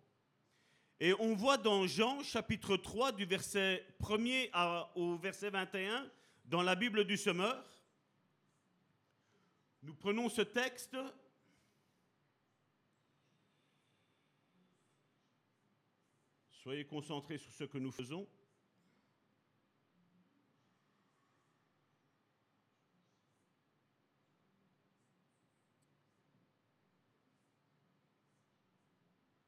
[1.02, 6.10] Et on voit dans Jean chapitre 3 du verset 1er à- au verset 21
[6.46, 7.62] dans la Bible du semeur.
[9.84, 10.96] Nous prenons ce texte
[16.52, 18.26] Soyez concentrés sur ce que nous faisons.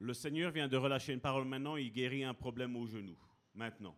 [0.02, 3.16] Le Seigneur vient de relâcher une parole maintenant, il guérit un problème au genou,
[3.54, 3.96] maintenant.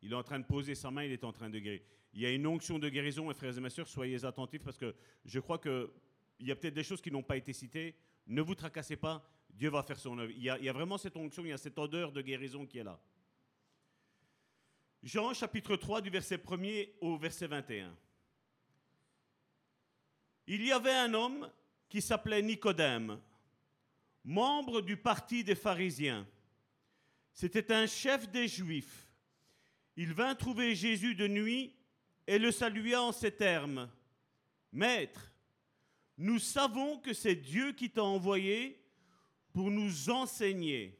[0.00, 1.80] Il est en train de poser sa main, il est en train de guérir.
[2.12, 4.94] Il y a une onction de guérison, et frères et mes soyez attentifs parce que
[5.24, 5.88] je crois qu'il
[6.38, 7.96] y a peut-être des choses qui n'ont pas été citées.
[8.28, 10.30] Ne vous tracassez pas, Dieu va faire son œuvre.
[10.30, 12.22] Il y, a, il y a vraiment cette onction, il y a cette odeur de
[12.22, 13.00] guérison qui est là.
[15.02, 17.92] Jean chapitre 3 du verset 1er au verset 21.
[20.46, 21.50] Il y avait un homme
[21.88, 23.18] qui s'appelait Nicodème,
[24.26, 26.26] membre du parti des pharisiens.
[27.32, 29.06] C'était un chef des Juifs.
[29.96, 31.74] Il vint trouver Jésus de nuit
[32.26, 33.88] et le salua en ces termes.
[34.72, 35.32] Maître,
[36.18, 38.82] nous savons que c'est Dieu qui t'a envoyé
[39.52, 40.98] pour nous enseigner,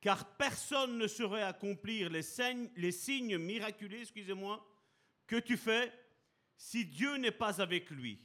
[0.00, 4.66] car personne ne saurait accomplir les, signes- les signes miraculeux, excusez-moi,
[5.26, 5.92] que tu fais
[6.56, 8.18] si Dieu n'est pas avec lui.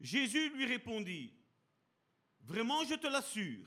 [0.00, 1.34] Jésus lui répondit,
[2.50, 3.64] Vraiment, je te l'assure,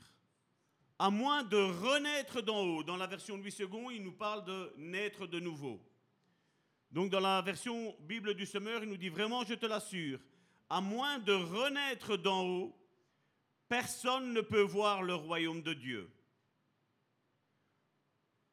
[0.98, 2.82] à moins de renaître d'en haut.
[2.82, 3.66] Dans la version Louis II,
[3.96, 5.80] il nous parle de naître de nouveau.
[6.90, 10.20] Donc dans la version Bible du Semeur, il nous dit vraiment, je te l'assure,
[10.68, 12.76] à moins de renaître d'en haut,
[13.70, 16.10] personne ne peut voir le royaume de Dieu.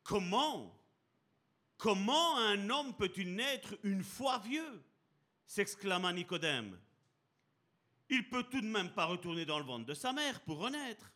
[0.02, 0.82] Comment
[1.76, 4.82] Comment un homme peut-il naître une fois vieux?
[5.46, 6.80] s'exclama Nicodème.
[8.12, 11.14] Il peut tout de même pas retourner dans le ventre de sa mère pour renaître.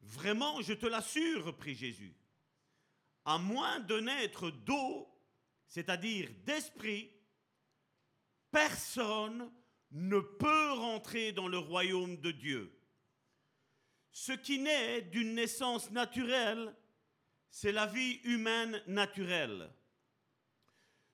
[0.00, 2.16] Vraiment, je te l'assure, reprit Jésus.
[3.24, 5.08] à moins de naître d'eau,
[5.66, 7.10] c'est-à-dire d'esprit,
[8.50, 9.50] personne
[9.90, 12.78] ne peut rentrer dans le royaume de Dieu.
[14.12, 16.76] Ce qui naît d'une naissance naturelle,
[17.50, 19.72] c'est la vie humaine naturelle.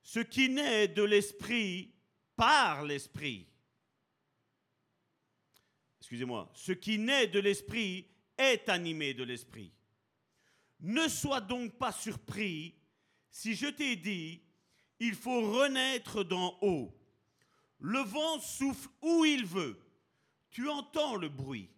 [0.02, 1.94] Ce qui naît de l'esprit
[2.36, 3.49] par l'esprit.
[6.10, 6.50] Excusez-moi.
[6.54, 8.04] Ce qui naît de l'esprit
[8.36, 9.70] est animé de l'esprit.
[10.80, 12.74] Ne sois donc pas surpris
[13.30, 14.42] si je t'ai dit,
[14.98, 16.92] il faut renaître d'en haut.
[17.78, 19.80] Le vent souffle où il veut.
[20.50, 21.70] Tu entends le bruit,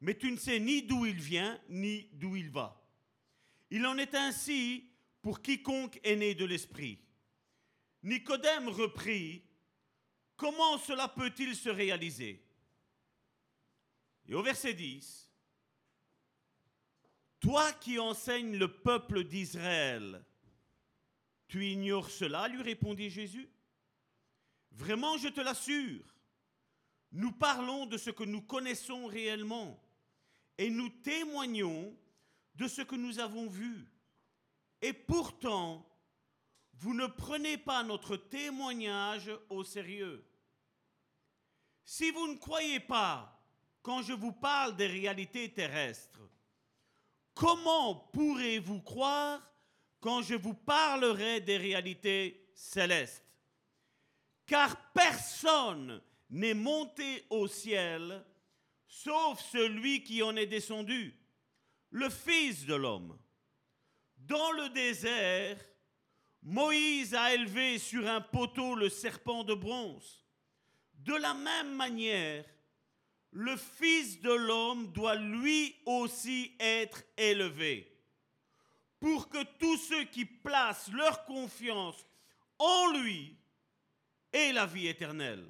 [0.00, 2.84] mais tu ne sais ni d'où il vient, ni d'où il va.
[3.70, 4.90] Il en est ainsi
[5.22, 6.98] pour quiconque est né de l'Esprit.
[8.02, 9.44] Nicodème reprit,
[10.36, 12.45] Comment cela peut-il se réaliser?
[14.28, 15.30] Et au verset 10,
[17.40, 20.24] Toi qui enseignes le peuple d'Israël,
[21.48, 23.48] tu ignores cela lui répondit Jésus.
[24.72, 26.04] Vraiment, je te l'assure,
[27.12, 29.80] nous parlons de ce que nous connaissons réellement
[30.58, 31.96] et nous témoignons
[32.56, 33.86] de ce que nous avons vu.
[34.82, 35.88] Et pourtant,
[36.74, 40.26] vous ne prenez pas notre témoignage au sérieux.
[41.84, 43.35] Si vous ne croyez pas
[43.86, 46.28] quand je vous parle des réalités terrestres,
[47.34, 49.40] comment pourrez-vous croire
[50.00, 53.24] quand je vous parlerai des réalités célestes?
[54.44, 58.24] Car personne n'est monté au ciel
[58.88, 61.16] sauf celui qui en est descendu,
[61.90, 63.16] le Fils de l'homme.
[64.16, 65.64] Dans le désert,
[66.42, 70.26] Moïse a élevé sur un poteau le serpent de bronze.
[70.92, 72.44] De la même manière,
[73.32, 77.92] le Fils de l'homme doit lui aussi être élevé,
[78.98, 82.06] pour que tous ceux qui placent leur confiance
[82.58, 83.36] en lui
[84.32, 85.46] aient la vie éternelle.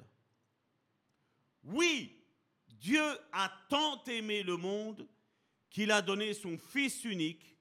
[1.63, 2.23] Oui,
[2.67, 5.07] Dieu a tant aimé le monde
[5.69, 7.55] qu'il a donné son Fils unique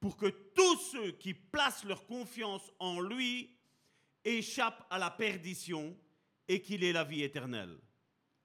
[0.00, 3.56] pour que tous ceux qui placent leur confiance en lui
[4.24, 5.96] échappent à la perdition
[6.46, 7.78] et qu'il ait la vie éternelle.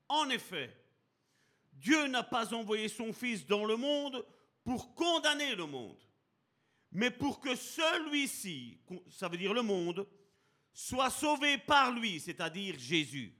[0.10, 0.83] En effet,
[1.74, 4.26] Dieu n'a pas envoyé son Fils dans le monde
[4.64, 6.00] pour condamner le monde,
[6.92, 10.08] mais pour que celui-ci, ça veut dire le monde,
[10.74, 13.36] soit sauvé par lui, c'est-à-dire Jésus.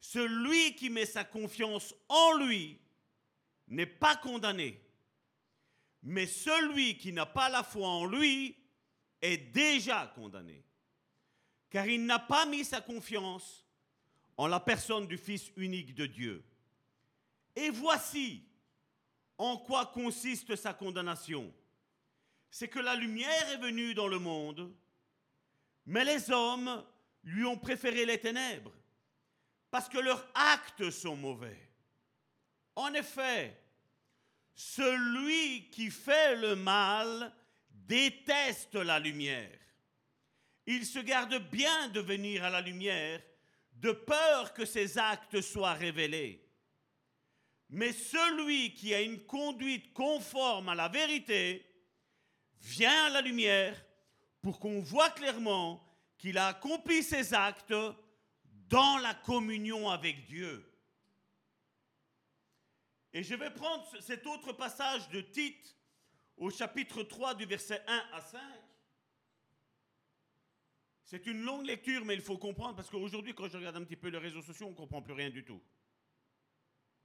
[0.00, 2.80] Celui qui met sa confiance en lui
[3.68, 4.82] n'est pas condamné,
[6.02, 8.56] mais celui qui n'a pas la foi en lui
[9.20, 10.64] est déjà condamné,
[11.70, 13.64] car il n'a pas mis sa confiance
[14.36, 16.44] en la personne du Fils unique de Dieu.
[17.56, 18.42] Et voici
[19.38, 21.52] en quoi consiste sa condamnation.
[22.50, 24.72] C'est que la lumière est venue dans le monde,
[25.86, 26.84] mais les hommes
[27.24, 28.72] lui ont préféré les ténèbres,
[29.70, 31.58] parce que leurs actes sont mauvais.
[32.76, 33.58] En effet,
[34.54, 37.32] celui qui fait le mal
[37.70, 39.58] déteste la lumière.
[40.66, 43.20] Il se garde bien de venir à la lumière,
[43.74, 46.41] de peur que ses actes soient révélés.
[47.72, 51.66] Mais celui qui a une conduite conforme à la vérité
[52.60, 53.82] vient à la lumière
[54.42, 55.82] pour qu'on voit clairement
[56.18, 57.74] qu'il a accompli ses actes
[58.68, 60.70] dans la communion avec Dieu.
[63.14, 65.74] Et je vais prendre cet autre passage de Tite
[66.36, 68.40] au chapitre 3 du verset 1 à 5.
[71.04, 73.96] C'est une longue lecture, mais il faut comprendre, parce qu'aujourd'hui, quand je regarde un petit
[73.96, 75.60] peu les réseaux sociaux, on ne comprend plus rien du tout.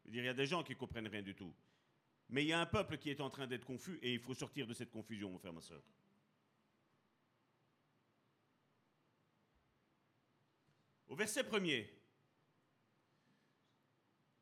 [0.08, 1.54] Il y a des gens qui ne comprennent rien du tout.
[2.30, 4.34] Mais il y a un peuple qui est en train d'être confus, et il faut
[4.34, 5.82] sortir de cette confusion, mon frère, ma soeur.
[11.08, 11.90] Au verset premier,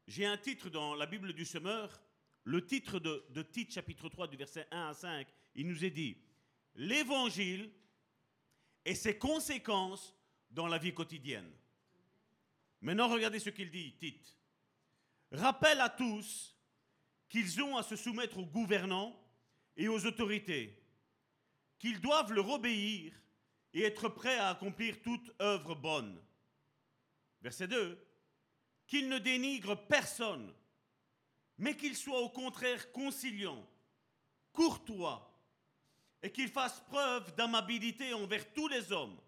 [0.07, 2.01] j'ai un titre dans la Bible du Semeur,
[2.43, 5.91] le titre de, de Tite chapitre 3 du verset 1 à 5, il nous est
[5.91, 6.17] dit,
[6.75, 7.71] l'Évangile
[8.83, 10.15] et ses conséquences
[10.51, 11.51] dans la vie quotidienne.
[12.81, 14.37] Maintenant, regardez ce qu'il dit, Tite.
[15.31, 16.55] Rappelle à tous
[17.29, 19.19] qu'ils ont à se soumettre aux gouvernants
[19.75, 20.81] et aux autorités,
[21.79, 23.13] qu'ils doivent leur obéir
[23.73, 26.21] et être prêts à accomplir toute œuvre bonne.
[27.41, 28.05] Verset 2
[28.87, 30.53] qu'il ne dénigre personne,
[31.57, 33.65] mais qu'il soit au contraire conciliant,
[34.53, 35.31] courtois,
[36.21, 39.19] et qu'il fasse preuve d'amabilité envers tous les hommes.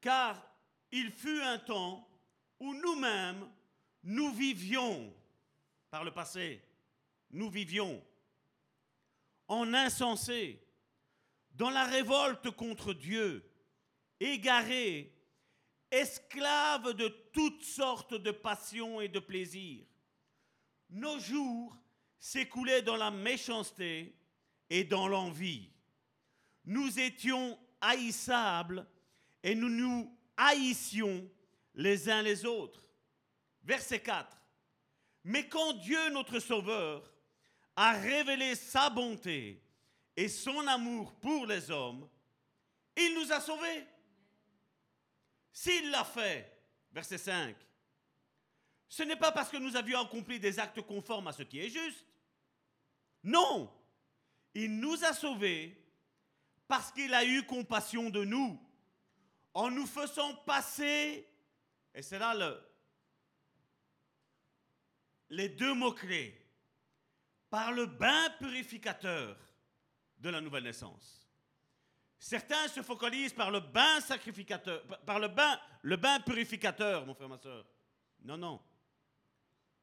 [0.00, 0.42] Car
[0.90, 2.06] il fut un temps
[2.58, 3.48] où nous-mêmes,
[4.02, 5.12] nous vivions,
[5.90, 6.62] par le passé,
[7.30, 8.02] nous vivions
[9.48, 10.58] en insensés,
[11.52, 13.44] dans la révolte contre Dieu,
[14.18, 15.12] égarés,
[15.90, 19.84] esclaves de toutes sortes de passions et de plaisirs.
[20.88, 21.76] Nos jours
[22.18, 24.16] s'écoulaient dans la méchanceté
[24.70, 25.70] et dans l'envie.
[26.64, 28.86] Nous étions haïssables
[29.42, 31.28] et nous nous haïssions
[31.74, 32.82] les uns les autres.
[33.64, 34.36] Verset 4.
[35.24, 37.12] Mais quand Dieu, notre Sauveur,
[37.76, 39.62] a révélé sa bonté
[40.16, 42.08] et son amour pour les hommes,
[42.96, 43.86] il nous a sauvés.
[45.52, 46.50] S'il l'a fait,
[46.90, 47.56] verset 5,
[48.88, 51.70] ce n'est pas parce que nous avions accompli des actes conformes à ce qui est
[51.70, 52.06] juste.
[53.24, 53.72] Non,
[54.54, 55.78] il nous a sauvés
[56.68, 58.60] parce qu'il a eu compassion de nous
[59.54, 61.28] en nous faisant passer,
[61.94, 62.71] et c'est là le,
[65.32, 66.38] les deux mots-clés,
[67.48, 69.36] par le bain purificateur
[70.18, 71.26] de la nouvelle naissance.
[72.18, 77.30] Certains se focalisent par le bain sacrificateur, par le bain, le bain purificateur, mon frère,
[77.30, 77.66] ma soeur.
[78.24, 78.60] Non, non.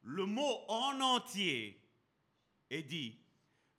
[0.02, 1.82] Le mot en entier
[2.70, 3.18] est dit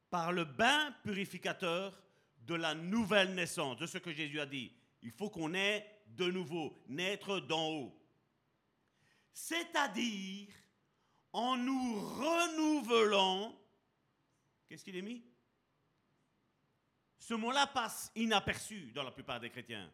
[0.09, 1.97] par le bain purificateur
[2.39, 4.74] de la nouvelle naissance, de ce que Jésus a dit.
[5.01, 7.97] Il faut qu'on ait de nouveau, naître d'en haut.
[9.32, 10.47] C'est-à-dire
[11.34, 13.58] en nous renouvelant.
[14.68, 15.24] Qu'est-ce qu'il est mis?
[17.18, 19.92] Ce mot-là passe inaperçu dans la plupart des chrétiens.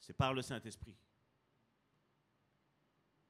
[0.00, 0.96] C'est par le Saint-Esprit.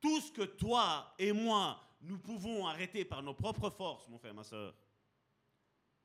[0.00, 4.34] Tout ce que toi et moi, nous pouvons arrêter par nos propres forces, mon frère,
[4.34, 4.74] ma soeur,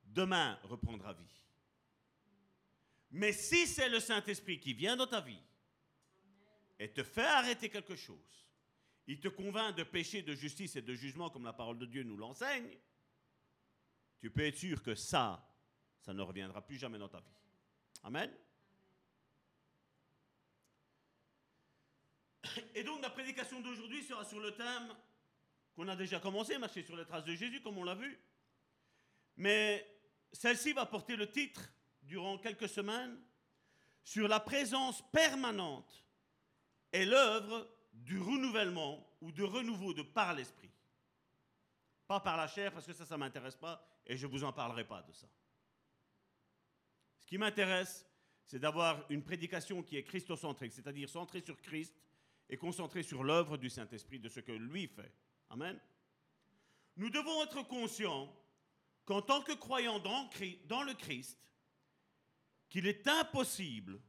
[0.04, 1.42] demain reprendra vie.
[3.12, 5.42] Mais si c'est le Saint-Esprit qui vient dans ta vie
[6.80, 8.43] et te fait arrêter quelque chose,
[9.08, 12.04] il te convainc de péché, de justice et de jugement comme la parole de Dieu
[12.04, 12.78] nous l'enseigne,
[14.20, 15.46] tu peux être sûr que ça,
[16.00, 17.36] ça ne reviendra plus jamais dans ta vie.
[18.04, 18.34] Amen.
[22.76, 24.96] Et donc la prédication d'aujourd'hui sera sur le thème
[25.76, 28.20] qu'on a déjà commencé, marcher sur les traces de Jésus, comme on l'a vu.
[29.38, 29.86] Mais
[30.32, 31.62] celle-ci va porter le titre,
[32.04, 33.18] durant quelques semaines,
[34.04, 36.06] sur la présence permanente
[36.92, 40.72] et l'œuvre du renouvellement ou de renouveau de par l'esprit.
[42.08, 44.44] Pas par la chair, parce que ça, ça ne m'intéresse pas, et je ne vous
[44.44, 45.28] en parlerai pas de ça.
[47.20, 48.06] Ce qui m'intéresse,
[48.46, 51.96] c'est d'avoir une prédication qui est christocentrique, c'est-à-dire centrée sur Christ
[52.50, 55.14] et concentrée sur l'œuvre du Saint-Esprit, de ce que lui fait.
[55.50, 55.80] Amen.
[56.98, 58.32] Nous devons être conscients
[59.06, 61.40] qu'en tant que croyants dans, le Christ,
[62.70, 64.00] qu'il est impossible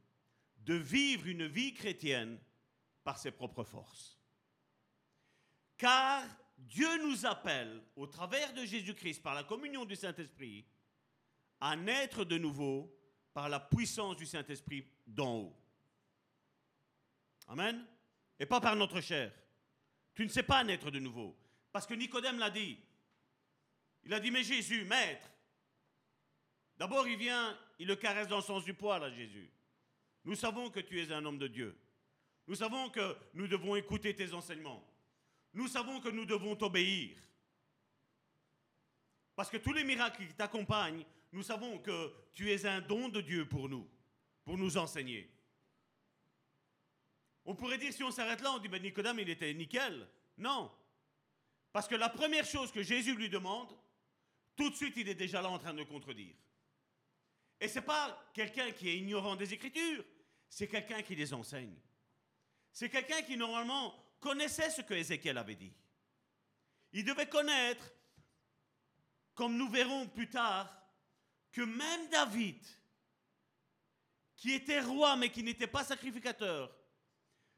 [0.57, 2.39] de vivre une vie chrétienne
[3.05, 4.19] par ses propres forces.
[5.77, 6.23] Car
[6.57, 10.65] Dieu nous appelle, au travers de Jésus-Christ, par la communion du Saint-Esprit,
[11.61, 12.91] à naître de nouveau
[13.31, 15.55] par la puissance du Saint-Esprit d'en haut.
[17.47, 17.85] Amen.
[18.39, 19.31] Et pas par notre chair.
[20.15, 21.37] Tu ne sais pas naître de nouveau.
[21.71, 22.79] Parce que Nicodème l'a dit.
[24.03, 25.29] Il a dit, mais Jésus, maître.
[26.77, 29.51] D'abord, il vient, il le caresse dans le sens du poil à Jésus.
[30.23, 31.77] Nous savons que tu es un homme de Dieu.
[32.47, 34.85] Nous savons que nous devons écouter tes enseignements.
[35.53, 37.17] Nous savons que nous devons t'obéir.
[39.35, 43.21] Parce que tous les miracles qui t'accompagnent, nous savons que tu es un don de
[43.21, 43.89] Dieu pour nous,
[44.43, 45.29] pour nous enseigner.
[47.45, 50.07] On pourrait dire, si on s'arrête là, on dit, ben Nicodème, il était nickel.
[50.37, 50.71] Non.
[51.71, 53.75] Parce que la première chose que Jésus lui demande,
[54.55, 56.35] tout de suite, il est déjà là en train de contredire.
[57.59, 60.03] Et ce n'est pas quelqu'un qui est ignorant des Écritures,
[60.49, 61.75] c'est quelqu'un qui les enseigne.
[62.75, 65.71] C'est quelqu'un qui normalement connaissait ce que Ézéchiel avait dit.
[66.91, 67.89] Il devait connaître,
[69.33, 70.69] comme nous verrons plus tard,
[71.53, 72.61] que même David,
[74.35, 76.69] qui était roi mais qui n'était pas sacrificateur,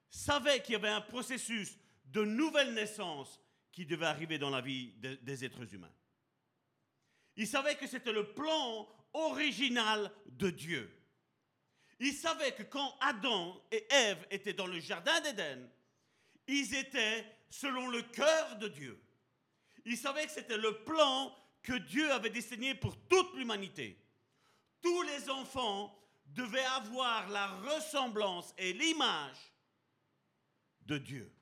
[0.08, 3.42] savait qu'il y avait un processus de nouvelle naissance
[3.72, 5.94] qui devait arriver dans la vie des êtres humains.
[7.38, 10.97] Il savait que c'était le plan original de Dieu.
[12.00, 15.68] Il savait que quand Adam et Ève étaient dans le jardin d'Éden,
[16.48, 19.02] ils étaient selon le cœur de Dieu.
[19.86, 23.98] Il savait que c'était le plan que Dieu avait dessiné pour toute l'humanité.
[24.82, 29.54] Tous les enfants devaient avoir la ressemblance et l'image
[30.82, 31.34] de Dieu.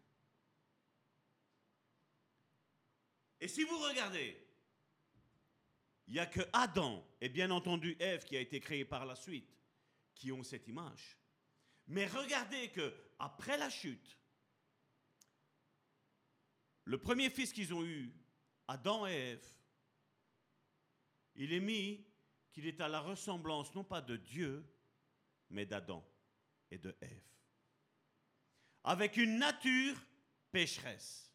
[3.41, 4.41] Et si vous regardez,
[6.07, 9.15] il n'y a que Adam et bien entendu Ève qui a été créé par la
[9.15, 9.55] suite
[10.15, 11.17] qui ont cette image.
[11.87, 14.17] Mais regardez que après la chute,
[16.85, 18.13] le premier fils qu'ils ont eu,
[18.67, 19.47] Adam et Ève,
[21.35, 22.05] il est mis
[22.51, 24.65] qu'il est à la ressemblance non pas de Dieu,
[25.49, 26.03] mais d'Adam
[26.71, 27.23] et de Ève.
[28.83, 29.97] Avec une nature
[30.51, 31.33] pécheresse.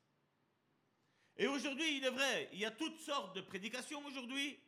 [1.37, 4.59] Et aujourd'hui, il est vrai, il y a toutes sortes de prédications aujourd'hui.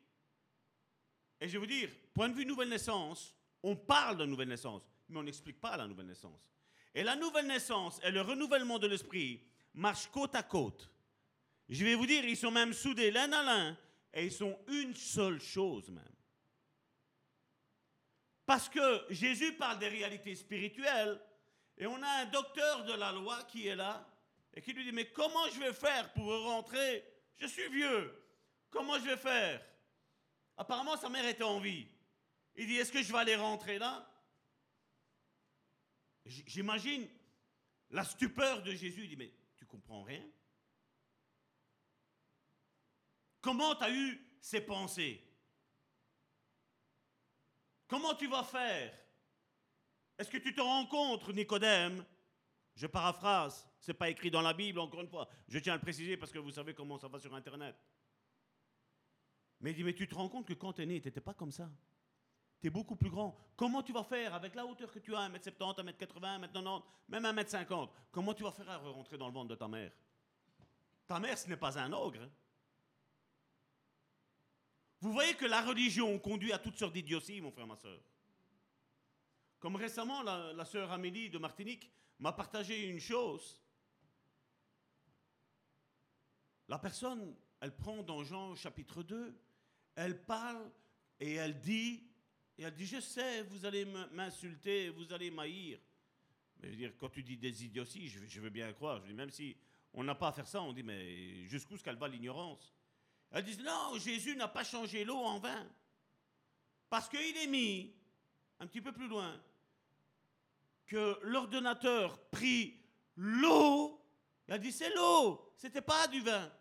[1.40, 4.82] Et je vais vous dire, point de vue nouvelle naissance, on parle de nouvelle naissance,
[5.08, 6.50] mais on n'explique pas la nouvelle naissance.
[6.94, 9.42] Et la nouvelle naissance et le renouvellement de l'esprit
[9.74, 10.90] marchent côte à côte.
[11.68, 13.78] Je vais vous dire, ils sont même soudés l'un à l'un
[14.12, 16.04] et ils sont une seule chose même.
[18.44, 21.18] Parce que Jésus parle des réalités spirituelles
[21.78, 24.06] et on a un docteur de la loi qui est là
[24.52, 27.04] et qui lui dit, mais comment je vais faire pour rentrer?
[27.36, 28.12] Je suis vieux.
[28.70, 29.64] Comment je vais faire?
[30.56, 31.86] Apparemment, sa mère était en vie.
[32.56, 34.08] Il dit, est-ce que je vais aller rentrer là?
[36.24, 37.08] J'imagine
[37.90, 39.04] la stupeur de Jésus.
[39.04, 40.24] Il dit, mais tu comprends rien
[43.40, 45.20] Comment tu as eu ces pensées?
[47.88, 48.96] Comment tu vas faire?
[50.16, 52.06] Est-ce que tu te rends compte, Nicodème?
[52.74, 55.28] Je paraphrase, ce n'est pas écrit dans la Bible, encore une fois.
[55.48, 57.76] Je tiens à le préciser parce que vous savez comment ça va sur Internet.
[59.60, 61.20] Mais il dit, mais tu te rends compte que quand tu es né, tu n'étais
[61.20, 61.68] pas comme ça.
[62.62, 63.36] Tu es beaucoup plus grand.
[63.56, 67.90] Comment tu vas faire avec la hauteur que tu as, 1m70, 1m80, 1m90, même 1m50
[68.12, 69.90] Comment tu vas faire à rentrer dans le ventre de ta mère?
[71.08, 72.20] Ta mère, ce n'est pas un ogre.
[72.22, 72.30] Hein.
[75.00, 78.00] Vous voyez que la religion conduit à toutes sortes d'idioties, mon frère, ma soeur.
[79.58, 81.90] Comme récemment, la, la sœur Amélie de Martinique
[82.20, 83.60] m'a partagé une chose.
[86.68, 89.36] La personne, elle prend dans Jean chapitre 2,
[89.96, 90.70] elle parle
[91.18, 92.04] et elle dit,
[92.58, 95.78] et elle dit, je sais, vous allez m'insulter, vous allez m'haïr.
[96.60, 99.00] Mais je veux dire, quand tu dis des idioties, je, veux bien croire.
[99.00, 99.56] Je dis, même si
[99.94, 102.72] on n'a pas à faire ça, on dit, mais jusqu'où ce qu'elle va l'ignorance?
[103.30, 105.66] Elles disent, non, Jésus n'a pas changé l'eau en vin.
[106.90, 107.94] Parce qu'il est mis,
[108.60, 109.42] un petit peu plus loin,
[110.86, 112.78] que l'ordonnateur prit
[113.16, 113.98] l'eau.
[114.48, 116.52] A dit, c'est l'eau, c'était pas du vin.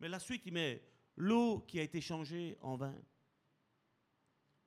[0.00, 2.94] Mais la suite, il met l'eau qui a été changée en vin.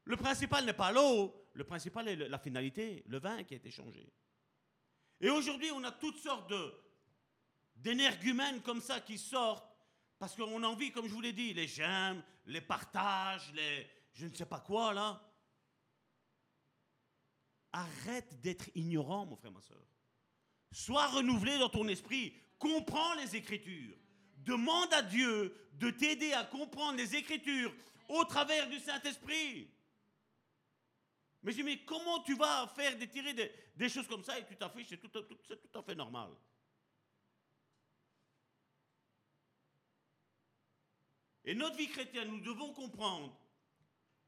[0.10, 3.69] Le principal n'est pas l'eau, le principal est la finalité, le vin qui a été
[3.69, 4.11] changé.
[5.22, 6.52] Et aujourd'hui, on a toutes sortes
[7.76, 9.72] d'énergumènes comme ça qui sortent
[10.18, 14.26] parce qu'on a envie, comme je vous l'ai dit, les j'aime, les partages, les je
[14.26, 15.22] ne sais pas quoi là.
[17.72, 19.86] Arrête d'être ignorant, mon frère, ma soeur.
[20.72, 22.34] Sois renouvelé dans ton esprit.
[22.57, 23.95] Comprends les Écritures.
[24.38, 27.72] Demande à Dieu de t'aider à comprendre les Écritures
[28.07, 29.69] au travers du Saint-Esprit.
[31.41, 34.45] Mais je dis, mais comment tu vas faire détirer des, des choses comme ça et
[34.45, 36.32] tu t'affiches, c'est tout à fait normal.
[41.45, 43.36] Et notre vie chrétienne, nous devons comprendre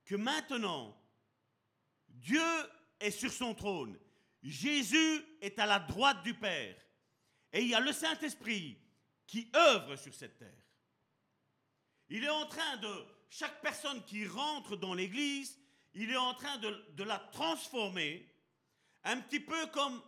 [0.05, 0.97] que maintenant,
[2.07, 2.41] Dieu
[2.99, 3.99] est sur son trône.
[4.41, 6.75] Jésus est à la droite du Père.
[7.53, 8.77] Et il y a le Saint-Esprit
[9.27, 10.65] qui œuvre sur cette terre.
[12.09, 15.57] Il est en train de, chaque personne qui rentre dans l'Église,
[15.93, 18.27] il est en train de, la transformer,
[19.03, 20.01] un petit peu comme,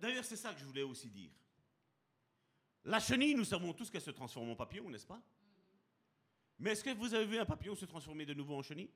[0.00, 1.30] d'ailleurs c'est ça que je voulais aussi dire.
[2.84, 5.20] La chenille, nous savons tous qu'elle se transforme en papillon, n'est-ce pas?
[6.58, 8.90] Mais est-ce que vous avez vu un papillon se transformer de nouveau en chenille?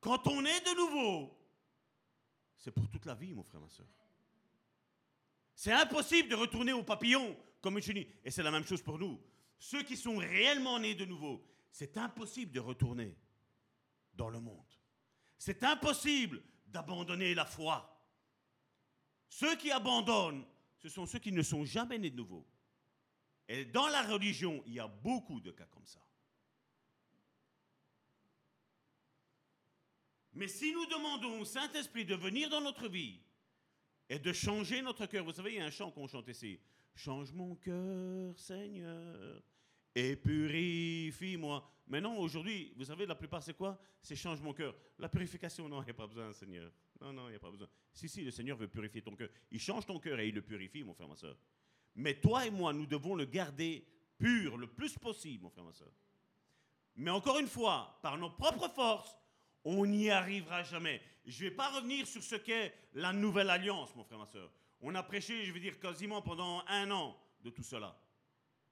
[0.00, 1.38] Quand on est de nouveau,
[2.56, 3.86] c'est pour toute la vie, mon frère, ma soeur.
[5.54, 8.08] C'est impossible de retourner au papillon comme une chenille.
[8.24, 9.20] Et c'est la même chose pour nous.
[9.58, 13.16] Ceux qui sont réellement nés de nouveau, c'est impossible de retourner
[14.14, 14.70] dans le monde.
[15.38, 17.88] C'est impossible d'abandonner la foi.
[19.28, 20.44] Ceux qui abandonnent,
[20.76, 22.46] ce sont ceux qui ne sont jamais nés de nouveau.
[23.48, 26.00] Et dans la religion, il y a beaucoup de cas comme ça.
[30.34, 33.20] Mais si nous demandons au Saint-Esprit de venir dans notre vie
[34.08, 36.60] et de changer notre cœur, vous savez, il y a un chant qu'on chante ici.
[36.94, 39.42] Change mon cœur, Seigneur,
[39.94, 41.68] et purifie-moi.
[41.88, 43.78] Mais non, aujourd'hui, vous savez, la plupart, c'est quoi?
[44.00, 44.74] C'est change mon cœur.
[44.98, 46.70] La purification, non, il n'y a pas besoin, Seigneur.
[47.00, 47.68] Non, non, il n'y a pas besoin.
[47.92, 49.28] Si, si, le Seigneur veut purifier ton cœur.
[49.50, 51.36] Il change ton cœur et il le purifie, mon frère, ma soeur.
[51.94, 53.86] Mais toi et moi, nous devons le garder
[54.16, 55.92] pur le plus possible, mon frère, ma soeur.
[56.96, 59.18] Mais encore une fois, par nos propres forces,
[59.64, 61.00] on n'y arrivera jamais.
[61.24, 64.50] Je ne vais pas revenir sur ce qu'est la nouvelle alliance, mon frère, ma soeur.
[64.80, 67.96] On a prêché, je veux dire, quasiment pendant un an de tout cela.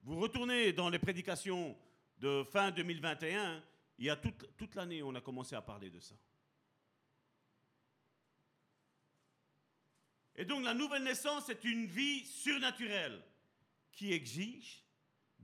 [0.03, 1.77] Vous retournez dans les prédications
[2.17, 3.63] de fin 2021,
[3.99, 6.15] il y a toute, l'année, on a commencé à parler de ça.
[10.35, 13.21] Et donc la nouvelle naissance est une vie surnaturelle
[13.91, 14.83] qui exige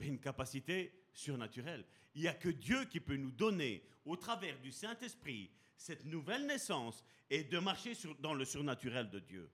[0.00, 1.84] une capacité surnaturelle.
[2.14, 6.46] Il n'y a que Dieu qui peut nous donner, au travers du Saint-Esprit, cette nouvelle
[6.46, 9.50] naissance et de marcher dans le surnaturel de Dieu.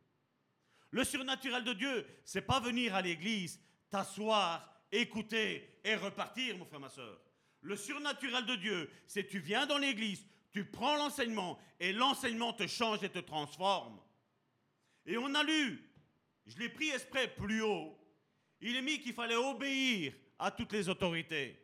[0.90, 3.60] Le surnaturel de Dieu, c'est pas venir à l'église,
[3.90, 7.20] t'asseoir, écouter et repartir, mon frère, ma soeur.
[7.60, 12.66] Le surnaturel de Dieu, c'est tu viens dans l'église, tu prends l'enseignement et l'enseignement te
[12.66, 14.00] change et te transforme.
[15.06, 15.90] Et on a lu,
[16.46, 17.98] je l'ai pris exprès plus haut,
[18.60, 21.58] il est mis qu'il fallait obéir à toutes les autorités.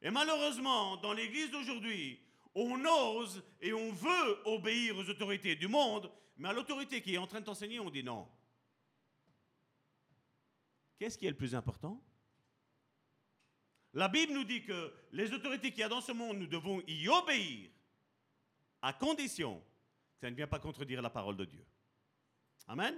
[0.00, 2.20] Et malheureusement, dans l'église d'aujourd'hui,
[2.54, 7.18] on ose et on veut obéir aux autorités du monde, mais à l'autorité qui est
[7.18, 8.28] en train de t'enseigner, on dit non.
[11.02, 12.00] Qu'est-ce qui est le plus important?
[13.92, 16.80] La Bible nous dit que les autorités qu'il y a dans ce monde, nous devons
[16.86, 17.70] y obéir,
[18.82, 19.58] à condition
[20.14, 21.66] que ça ne vient pas contredire la parole de Dieu.
[22.68, 22.94] Amen?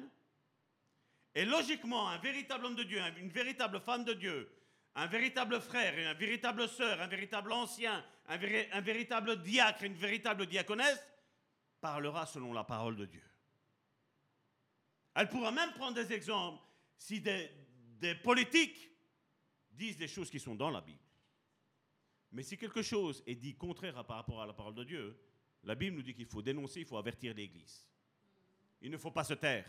[1.35, 4.55] Et logiquement, un véritable homme de Dieu, un- une véritable femme de Dieu,
[4.97, 9.97] un véritable frère, et un véritable sœur, un véritable ancien, un, un véritable diacre, une
[9.97, 11.02] véritable diaconesse,
[11.81, 13.24] parlera selon la parole de Dieu.
[15.14, 16.62] Elle pourra même prendre des exemples
[16.98, 17.51] si des,
[18.00, 18.90] des politiques
[19.70, 20.98] disent des choses qui sont dans la Bible.
[22.32, 25.18] Mais si quelque chose est dit contraire à- par rapport à la parole de Dieu,
[25.62, 27.88] la Bible nous dit qu'il faut dénoncer, il faut avertir l'Église.
[28.82, 29.66] Il ne faut pas se taire.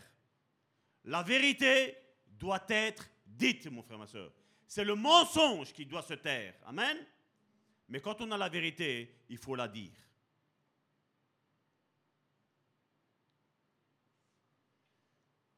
[1.04, 1.96] La vérité
[2.26, 4.32] doit être dite, mon frère, ma soeur.
[4.66, 6.54] C'est le mensonge qui doit se taire.
[6.64, 6.98] Amen.
[7.88, 9.92] Mais quand on a la vérité, il faut la dire.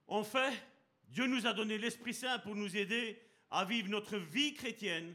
[0.07, 0.53] En fait,
[1.09, 3.21] Dieu nous a donné l'Esprit Saint pour nous aider
[3.51, 5.15] à vivre notre vie chrétienne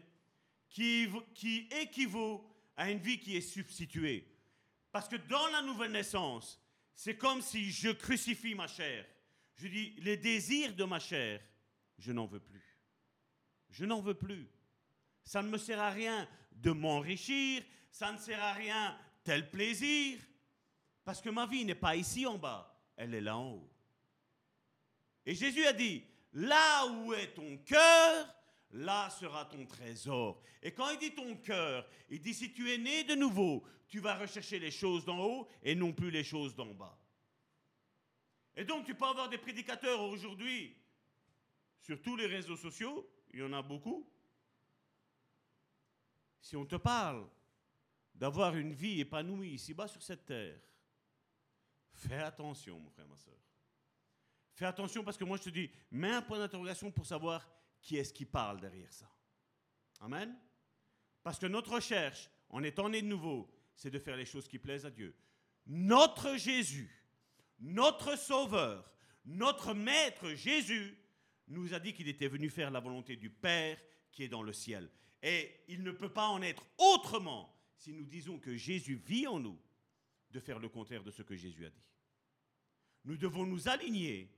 [0.70, 2.44] qui, qui équivaut
[2.76, 4.28] à une vie qui est substituée.
[4.91, 6.60] Parce que dans la nouvelle naissance,
[6.94, 9.06] c'est comme si je crucifie ma chair.
[9.56, 11.41] Je dis, les désirs de ma chair,
[11.98, 12.80] je n'en veux plus.
[13.70, 14.49] Je n'en veux plus.
[15.24, 20.20] Ça ne me sert à rien de m'enrichir, ça ne sert à rien tel plaisir,
[21.03, 23.72] parce que ma vie n'est pas ici en bas, elle est là en haut.
[25.25, 28.35] Et Jésus a dit, là où est ton cœur,
[28.71, 30.41] là sera ton trésor.
[30.61, 33.99] Et quand il dit ton cœur, il dit, si tu es né de nouveau, tu
[33.99, 36.97] vas rechercher les choses d'en haut et non plus les choses d'en bas.
[38.55, 40.75] Et donc tu peux avoir des prédicateurs aujourd'hui
[41.79, 44.09] sur tous les réseaux sociaux, il y en a beaucoup.
[46.39, 47.27] Si on te parle
[48.15, 50.59] d'avoir une vie épanouie ici-bas sur cette terre,
[51.93, 53.33] fais attention, mon frère, ma soeur.
[54.53, 57.49] Fais attention parce que moi je te dis, mets un point d'interrogation pour savoir
[57.81, 59.09] qui est-ce qui parle derrière ça.
[59.99, 60.35] Amen?
[61.23, 64.59] Parce que notre recherche, en étant né de nouveau, c'est de faire les choses qui
[64.59, 65.15] plaisent à Dieu.
[65.65, 67.03] Notre Jésus,
[67.59, 68.91] notre Sauveur,
[69.25, 70.97] notre Maître Jésus
[71.47, 73.80] nous a dit qu'il était venu faire la volonté du Père
[74.11, 74.89] qui est dans le ciel.
[75.21, 79.39] Et il ne peut pas en être autrement si nous disons que Jésus vit en
[79.39, 79.59] nous
[80.31, 81.84] de faire le contraire de ce que Jésus a dit.
[83.05, 84.30] Nous devons nous aligner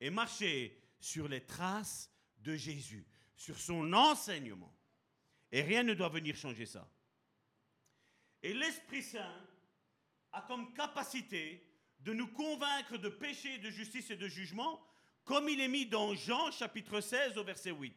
[0.00, 3.06] et marcher sur les traces de Jésus,
[3.36, 4.74] sur son enseignement.
[5.50, 6.90] Et rien ne doit venir changer ça.
[8.42, 9.48] Et l'Esprit Saint
[10.32, 11.64] a comme capacité
[12.00, 14.80] de nous convaincre de péché, de justice et de jugement,
[15.24, 17.94] comme il est mis dans Jean chapitre 16 au verset 8.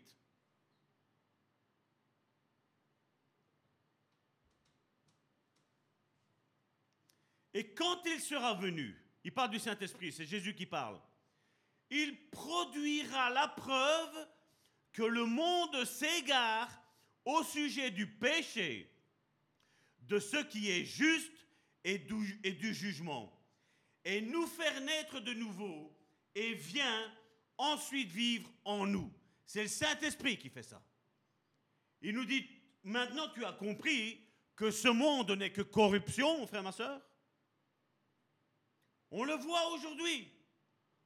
[7.53, 10.99] Et quand il sera venu, il parle du Saint-Esprit, c'est Jésus qui parle,
[11.91, 14.27] il produira la preuve
[14.93, 16.81] que le monde s'égare
[17.25, 18.89] au sujet du péché,
[19.99, 21.31] de ce qui est juste
[21.83, 23.31] et du, jugement,
[24.05, 25.95] et nous faire naître de nouveau,
[26.33, 27.13] et vient
[27.57, 29.11] ensuite vivre en nous.
[29.45, 30.81] C'est le Saint-Esprit qui fait ça.
[32.01, 32.47] Il nous dit,
[32.83, 34.19] maintenant tu as compris
[34.55, 37.01] que ce monde n'est que corruption, mon frère, ma soeur.
[39.11, 40.31] On le voit aujourd'hui.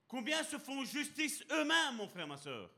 [0.08, 2.72] Combien se font justice eux-mêmes, mon frère, ma soeur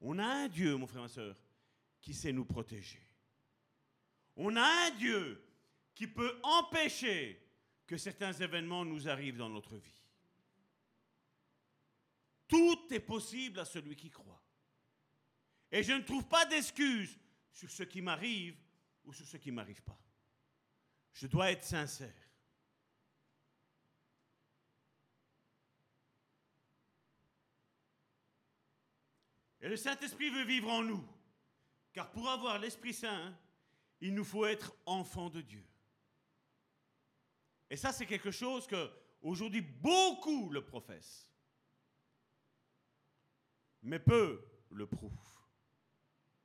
[0.00, 1.36] On a un Dieu, mon frère, ma soeur,
[2.00, 3.02] qui sait nous protéger.
[4.36, 5.44] On a un Dieu
[5.94, 7.38] qui peut empêcher
[7.86, 10.00] que certains événements nous arrivent dans notre vie.
[12.48, 14.42] Tout est possible à celui qui croit.
[15.70, 17.18] Et je ne trouve pas d'excuses
[17.52, 18.56] sur ce qui m'arrive
[19.04, 19.98] ou sur ce qui ne m'arrive pas.
[21.12, 22.21] Je dois être sincère.
[29.62, 31.04] Et le Saint-Esprit veut vivre en nous.
[31.92, 33.34] Car pour avoir l'Esprit Saint,
[34.00, 35.64] il nous faut être enfant de Dieu.
[37.70, 38.90] Et ça, c'est quelque chose que
[39.22, 41.30] aujourd'hui beaucoup le professent.
[43.82, 45.10] Mais peu le prouvent.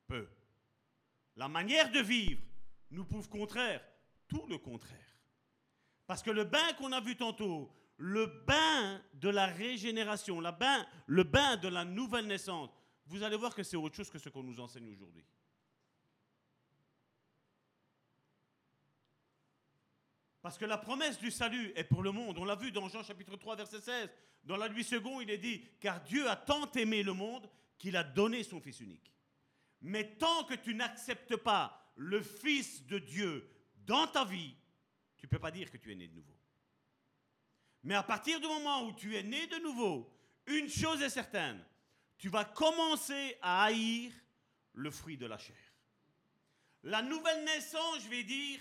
[0.05, 0.29] Peu.
[1.35, 2.41] la manière de vivre
[2.91, 3.83] nous prouve contraire,
[4.29, 5.17] tout le contraire.
[6.05, 11.57] Parce que le bain qu'on a vu tantôt, le bain de la régénération, le bain
[11.57, 12.69] de la nouvelle naissance,
[13.07, 15.25] vous allez voir que c'est autre chose que ce qu'on nous enseigne aujourd'hui.
[20.41, 22.37] Parce que la promesse du salut est pour le monde.
[22.37, 24.09] On l'a vu dans Jean chapitre 3, verset 16.
[24.43, 27.97] Dans la nuit seconde, il est dit, car Dieu a tant aimé le monde qu'il
[27.97, 29.11] a donné son Fils unique.
[29.81, 33.49] Mais tant que tu n'acceptes pas le Fils de Dieu
[33.85, 34.55] dans ta vie,
[35.17, 36.37] tu ne peux pas dire que tu es né de nouveau.
[37.83, 40.13] Mais à partir du moment où tu es né de nouveau,
[40.45, 41.63] une chose est certaine,
[42.17, 44.11] tu vas commencer à haïr
[44.73, 45.55] le fruit de la chair.
[46.83, 48.59] La nouvelle naissance, je vais dire,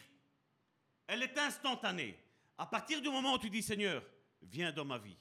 [1.06, 2.18] elle est instantanée.
[2.58, 4.02] À partir du moment où tu dis Seigneur,
[4.42, 5.16] viens dans ma vie.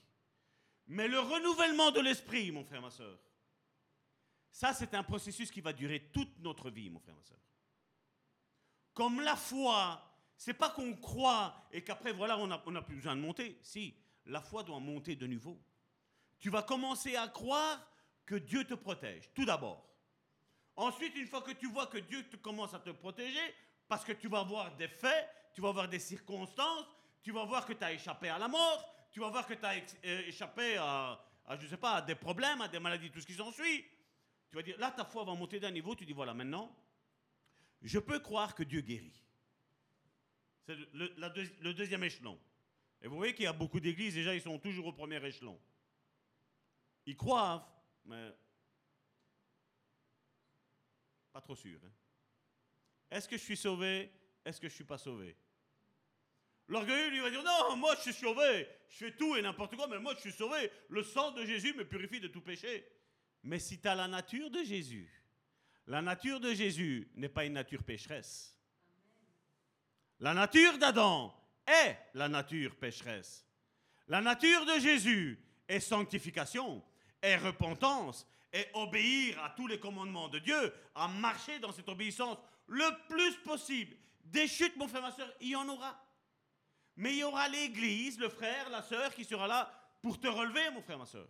[0.88, 3.18] Mais le renouvellement de l'esprit, mon frère, ma soeur,
[4.52, 7.40] ça c'est un processus qui va durer toute notre vie, mon frère, ma soeur.
[8.94, 10.02] Comme la foi,
[10.38, 13.60] c'est pas qu'on croit et qu'après, voilà, on n'a on plus besoin de monter.
[13.62, 13.96] Si,
[14.26, 15.60] la foi doit monter de nouveau.
[16.40, 17.86] Tu vas commencer à croire
[18.26, 19.88] que Dieu te protège, tout d'abord.
[20.76, 23.54] Ensuite, une fois que tu vois que Dieu te commence à te protéger,
[23.88, 26.86] parce que tu vas voir des faits, tu vas voir des circonstances,
[27.22, 29.66] tu vas voir que tu as échappé à la mort, tu vas voir que tu
[29.66, 33.22] as euh, échappé à, à, je sais pas, à des problèmes, à des maladies, tout
[33.22, 33.86] ce qui s'ensuit.
[34.50, 36.76] Tu vas dire, là, ta foi va monter d'un niveau, tu dis, voilà, maintenant,
[37.82, 39.24] je peux croire que Dieu guérit.
[40.66, 41.14] C'est le,
[41.62, 42.40] le, deuxième échelon.
[43.02, 45.60] Et vous voyez qu'il y a beaucoup d'églises, déjà, ils sont toujours au premier échelon.
[47.06, 47.75] Ils croient,
[48.06, 48.36] mais
[51.32, 51.80] pas trop sûr.
[51.84, 51.92] Hein.
[53.12, 54.12] Est-ce que je suis sauvé?
[54.44, 55.36] Est-ce que je ne suis pas sauvé?
[56.68, 59.88] L'orgueilleux lui va dire non, moi je suis sauvé, je fais tout et n'importe quoi,
[59.88, 60.72] mais moi je suis sauvé.
[60.90, 62.88] Le sang de Jésus me purifie de tout péché.
[63.44, 65.24] Mais si tu as la nature de Jésus,
[65.88, 68.58] la nature de Jésus n'est pas une nature pécheresse.
[70.20, 71.36] La nature d'Adam
[71.68, 73.46] est la nature pécheresse.
[74.08, 76.84] La nature de Jésus est sanctification,
[77.26, 82.38] est repentance, est obéir à tous les commandements de Dieu, à marcher dans cette obéissance
[82.68, 83.96] le plus possible.
[84.24, 86.00] Des chutes, mon frère, ma soeur, il y en aura.
[86.98, 89.72] Mais il y aura l'église, le frère, la soeur qui sera là
[90.02, 91.28] pour te relever, mon frère, ma soeur.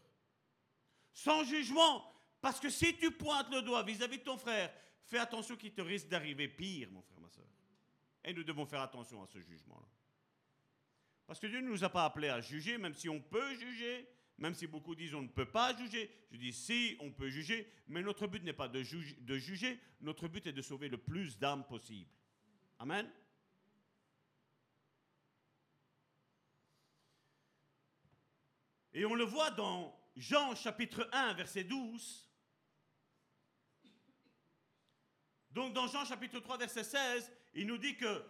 [1.14, 2.12] Sans jugement.
[2.42, 4.72] Parce que si tu pointes le doigt vis-à-vis de ton frère,
[5.06, 7.46] fais attention qu'il te risque d'arriver pire, mon frère, ma soeur.
[8.24, 9.88] Et nous devons faire attention à ce jugement-là.
[11.26, 14.08] Parce que Dieu ne nous a pas appelés à juger, même si on peut juger,
[14.38, 16.10] même si beaucoup disent on ne peut pas juger.
[16.32, 20.46] Je dis si, on peut juger, mais notre but n'est pas de, juger, notre but
[20.48, 22.10] est de sauver le plus d'âmes possible.
[22.80, 23.10] Amen.
[28.94, 32.30] Et on le voit dans Jean chapitre 1, verset 12.
[35.52, 38.24] Donc dans Jean chapitre 3, verset 16, il nous dit que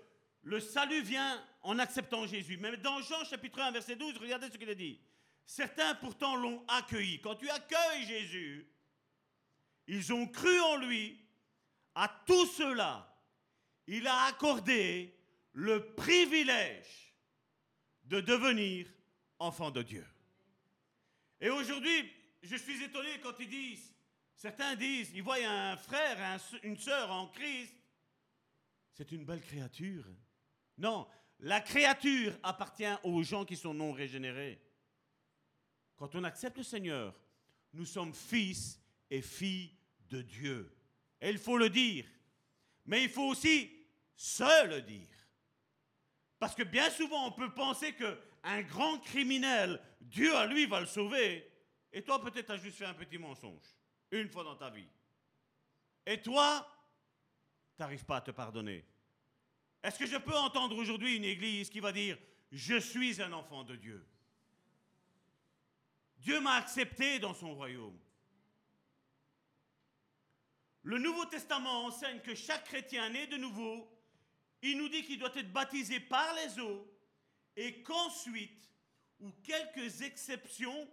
[0.44, 2.57] le salut vient en acceptant Jésus.
[2.57, 4.99] Mais dans Jean chapitre 1, verset 12, regardez ce qu'il a dit.
[5.46, 7.22] Certains pourtant l'ont accueilli.
[7.22, 8.68] Quand tu accueilles Jésus,
[9.88, 11.20] ils ont cru en lui.
[11.94, 13.16] À tous ceux-là,
[13.88, 15.16] il a accordé
[15.54, 17.14] le privilège
[18.04, 18.88] de devenir
[19.40, 20.06] enfant de Dieu.
[21.40, 22.12] Et aujourd'hui,
[22.42, 23.94] je suis étonné quand ils disent,
[24.36, 27.74] certains disent, ils voient un frère, une sœur en Christ,
[28.94, 30.06] c'est une belle créature.
[30.78, 31.08] Non,
[31.40, 34.62] la créature appartient aux gens qui sont non régénérés.
[35.98, 37.14] Quand on accepte le Seigneur,
[37.74, 39.74] nous sommes fils et filles
[40.10, 40.72] de Dieu.
[41.22, 42.06] Et il faut le dire.
[42.86, 43.72] Mais il faut aussi
[44.16, 45.08] se le dire.
[46.40, 50.80] Parce que bien souvent, on peut penser que un grand criminel, Dieu à lui va
[50.80, 51.52] le sauver.
[51.92, 53.64] Et toi, peut-être, as juste fait un petit mensonge,
[54.12, 54.88] une fois dans ta vie.
[56.06, 56.68] Et toi,
[57.76, 58.86] tu n'arrives pas à te pardonner.
[59.82, 62.18] Est-ce que je peux entendre aujourd'hui une église qui va dire,
[62.52, 64.06] je suis un enfant de Dieu?
[66.26, 67.99] Dieu m'a accepté dans son royaume.
[70.81, 73.88] Le Nouveau Testament enseigne que chaque chrétien né de nouveau,
[74.64, 76.91] il nous dit qu'il doit être baptisé par les eaux
[77.56, 78.72] et qu'ensuite,
[79.19, 80.89] ou quelques exceptions,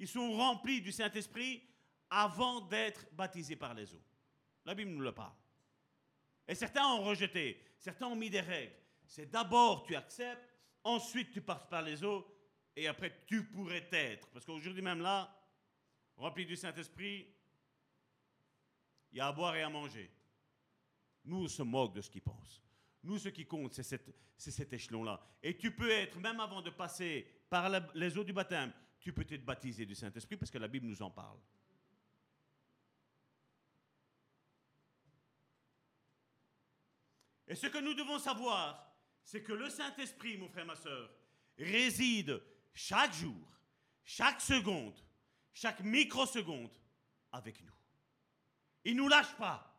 [0.00, 1.62] ils sont remplis du Saint-Esprit
[2.10, 4.02] avant d'être baptisés par les eaux.
[4.64, 5.36] La Bible nous le parle.
[6.48, 8.74] Et certains ont rejeté, certains ont mis des règles.
[9.06, 10.52] C'est d'abord tu acceptes,
[10.82, 12.33] ensuite tu passes par les eaux,
[12.76, 14.28] et après tu pourrais être.
[14.28, 15.34] Parce qu'aujourd'hui même là,
[16.16, 17.26] rempli du Saint-Esprit,
[19.12, 20.10] il y a à boire et à manger.
[21.24, 22.62] Nous, on se moque de ce qu'ils pensent.
[23.02, 25.20] Nous, ce qui compte, c'est cet échelon-là.
[25.42, 29.26] Et tu peux être, même avant de passer par les eaux du baptême, tu peux
[29.28, 31.38] être baptisé du Saint-Esprit parce que la Bible nous en parle.
[37.46, 41.10] Et ce que nous devons savoir, c'est que le Saint-Esprit, mon frère, ma soeur,
[41.58, 42.42] réside
[42.74, 43.58] chaque jour,
[44.04, 44.98] chaque seconde,
[45.52, 46.76] chaque microseconde
[47.32, 47.72] avec nous.
[48.84, 49.70] Il ne nous lâche pas.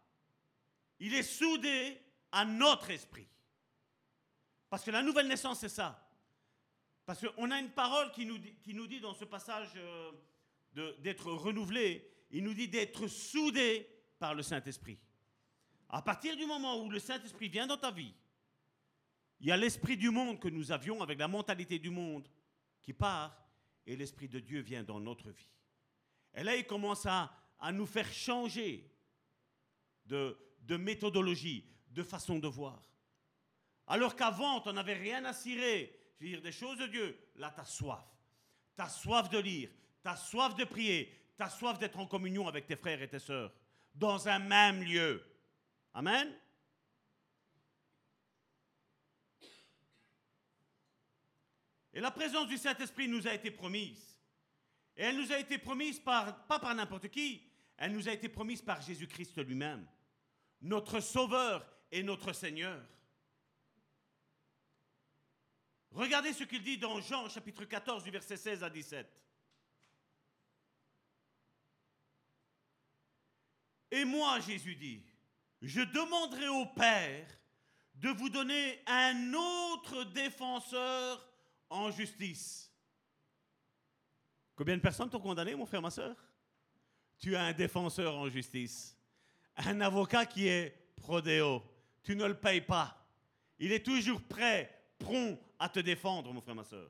[0.99, 2.01] Il est soudé
[2.31, 3.27] à notre esprit.
[4.69, 6.01] Parce que la nouvelle naissance, c'est ça.
[7.05, 10.11] Parce qu'on a une parole qui nous dit, qui nous dit dans ce passage euh,
[10.99, 14.97] d'être renouvelé, il nous dit d'être soudé par le Saint-Esprit.
[15.89, 18.13] À partir du moment où le Saint-Esprit vient dans ta vie,
[19.39, 22.27] il y a l'esprit du monde que nous avions avec la mentalité du monde
[22.86, 23.36] qui part
[23.86, 25.52] et l'esprit de Dieu vient dans notre vie.
[26.36, 28.90] Et là, il commence à, à nous faire changer
[30.06, 32.80] de, de méthodologie, de façon de voir.
[33.88, 37.18] Alors qu'avant, tu n'avais rien à cirer, je veux dire, des choses de Dieu.
[37.36, 38.06] Là, tu as soif.
[38.76, 39.70] Tu as soif de lire,
[40.03, 43.07] tu as soif de prier, tu as soif d'être en communion avec tes frères et
[43.07, 43.52] tes sœurs,
[43.94, 45.24] dans un même lieu.
[45.94, 46.36] Amen?
[51.95, 54.19] Et la présence du Saint-Esprit nous a été promise.
[54.97, 57.41] Et elle nous a été promise pas par n'importe qui,
[57.77, 59.88] elle nous a été promise par Jésus-Christ lui-même,
[60.61, 62.85] notre Sauveur et notre Seigneur.
[65.91, 69.07] Regardez ce qu'il dit dans Jean chapitre 14 du verset 16 à 17.
[73.91, 75.05] Et moi, Jésus dit,
[75.61, 77.27] je demanderai au Père
[77.93, 81.26] de vous donner un autre défenseur
[81.69, 82.71] en justice.
[84.55, 86.15] Combien de personnes t'ont condamné, mon frère, ma soeur
[87.17, 88.97] Tu as un défenseur en justice.
[89.57, 91.61] Un avocat qui est prodéo.
[92.03, 93.05] Tu ne le payes pas.
[93.59, 96.89] Il est toujours prêt, prompt à te défendre, mon frère, ma soeur.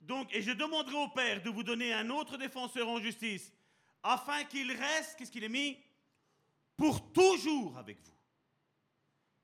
[0.00, 3.52] Donc, et je demanderai au Père de vous donner un autre défenseur en justice,
[4.02, 5.78] afin qu'il reste, qu'est-ce qu'il est mis?
[6.76, 8.12] Pour toujours avec vous.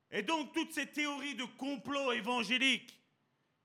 [0.09, 2.99] Et donc, toutes ces théories de complot évangélique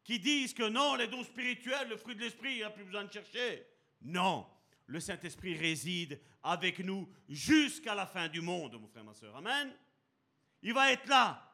[0.05, 2.85] qui disent que non, les dons spirituels, le fruit de l'esprit, il n'y a plus
[2.85, 3.66] besoin de chercher.
[4.02, 4.47] Non,
[4.86, 9.36] le Saint-Esprit réside avec nous jusqu'à la fin du monde, mon frère, ma soeur.
[9.36, 9.72] Amen.
[10.62, 11.47] Il va être là.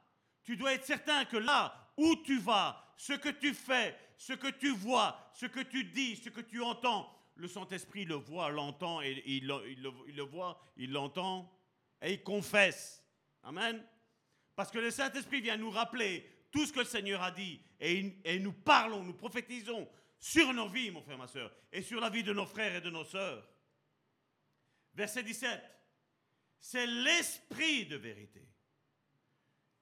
[0.42, 4.48] Tu dois être certain que là où tu vas, ce que tu fais, ce que
[4.48, 9.02] tu vois, ce que tu dis, ce que tu entends, le Saint-Esprit le voit, l'entend,
[9.02, 11.52] et il, le- voit, il l'entend,
[12.00, 13.04] et il confesse.
[13.42, 13.84] Amen.
[14.54, 18.38] Parce que le Saint-Esprit vient nous rappeler tout ce que le Seigneur a dit, et,
[18.38, 22.22] nous parlons, nous prophétisons sur nos vies, mon frère, ma soeur, et sur la vie
[22.22, 23.46] de nos frères et de nos sœurs.
[24.94, 25.60] Verset 17.
[26.58, 28.48] C'est l'esprit de vérité.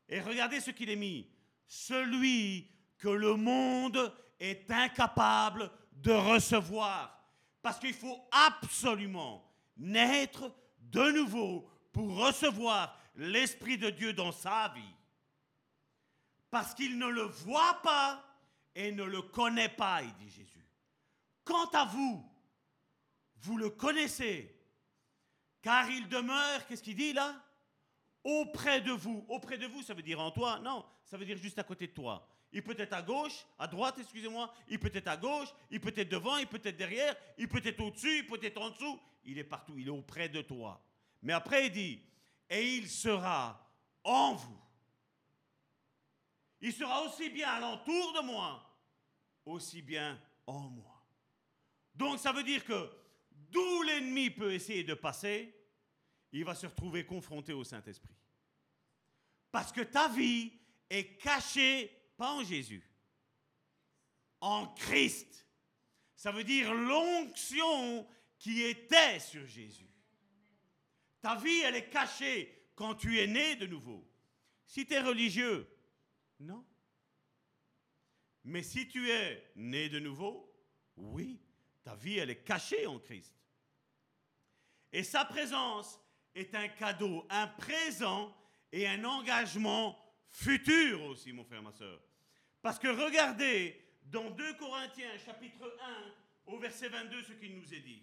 [0.09, 1.31] Et regardez ce qu'il est mis.
[1.67, 7.25] Celui que le monde est incapable de recevoir.
[7.63, 14.95] Parce qu'il faut absolument naître de nouveau pour recevoir l'Esprit de Dieu dans sa vie.
[16.55, 18.25] Parce qu'il ne le voit pas
[18.77, 20.65] et ne le connaît pas, il dit Jésus.
[21.43, 22.25] Quant à vous,
[23.39, 24.57] vous le connaissez,
[25.63, 27.35] car il demeure, qu'est-ce qu'il dit là?
[28.23, 29.27] Auprès de vous.
[29.29, 31.89] Auprès de vous, ça veut dire en toi Non, ça veut dire juste à côté
[31.89, 32.25] de toi.
[32.53, 35.93] Il peut être à gauche, à droite, excusez-moi, il peut être à gauche, il peut
[35.97, 39.01] être devant, il peut être derrière, il peut être au-dessus, il peut être en dessous,
[39.25, 40.81] il est partout, il est auprès de toi.
[41.21, 42.01] Mais après, il dit,
[42.49, 43.61] et il sera
[44.05, 44.64] en vous.
[46.65, 48.75] Il sera aussi bien alentour de moi,
[49.45, 51.07] aussi bien en moi.
[51.95, 52.91] Donc ça veut dire que
[53.31, 55.55] d'où l'ennemi peut essayer de passer,
[56.33, 58.17] il va se retrouver confronté au Saint-Esprit.
[59.53, 60.55] Parce que ta vie
[60.89, 62.91] est cachée, pas en Jésus,
[64.41, 65.47] en Christ.
[66.17, 68.09] Ça veut dire l'onction
[68.39, 69.93] qui était sur Jésus.
[71.21, 74.11] Ta vie, elle est cachée quand tu es né de nouveau.
[74.65, 75.69] Si tu es religieux,
[76.41, 76.65] non.
[78.45, 80.53] Mais si tu es né de nouveau,
[80.97, 81.41] oui,
[81.83, 83.35] ta vie, elle est cachée en Christ.
[84.93, 86.01] Et sa présence
[86.35, 88.37] est un cadeau, un présent
[88.71, 89.99] et un engagement
[90.29, 92.01] futur aussi, mon frère, ma soeur.
[92.61, 95.77] Parce que regardez dans 2 Corinthiens chapitre
[96.47, 98.03] 1 au verset 22 ce qu'il nous est dit.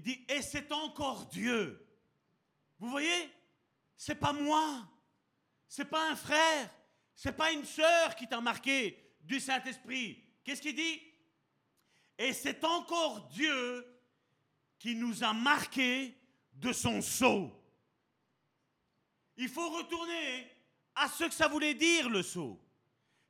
[0.00, 1.86] Il dit, et c'est encore Dieu.
[2.78, 3.30] Vous voyez?
[3.98, 4.88] C'est pas moi.
[5.68, 6.70] C'est pas un frère.
[7.14, 10.24] C'est pas une sœur qui t'a marqué du Saint-Esprit.
[10.42, 11.02] Qu'est-ce qu'il dit?
[12.16, 13.86] Et c'est encore Dieu
[14.78, 16.16] qui nous a marqué
[16.54, 17.52] de son sceau.
[19.36, 20.50] Il faut retourner
[20.94, 22.58] à ce que ça voulait dire le sceau.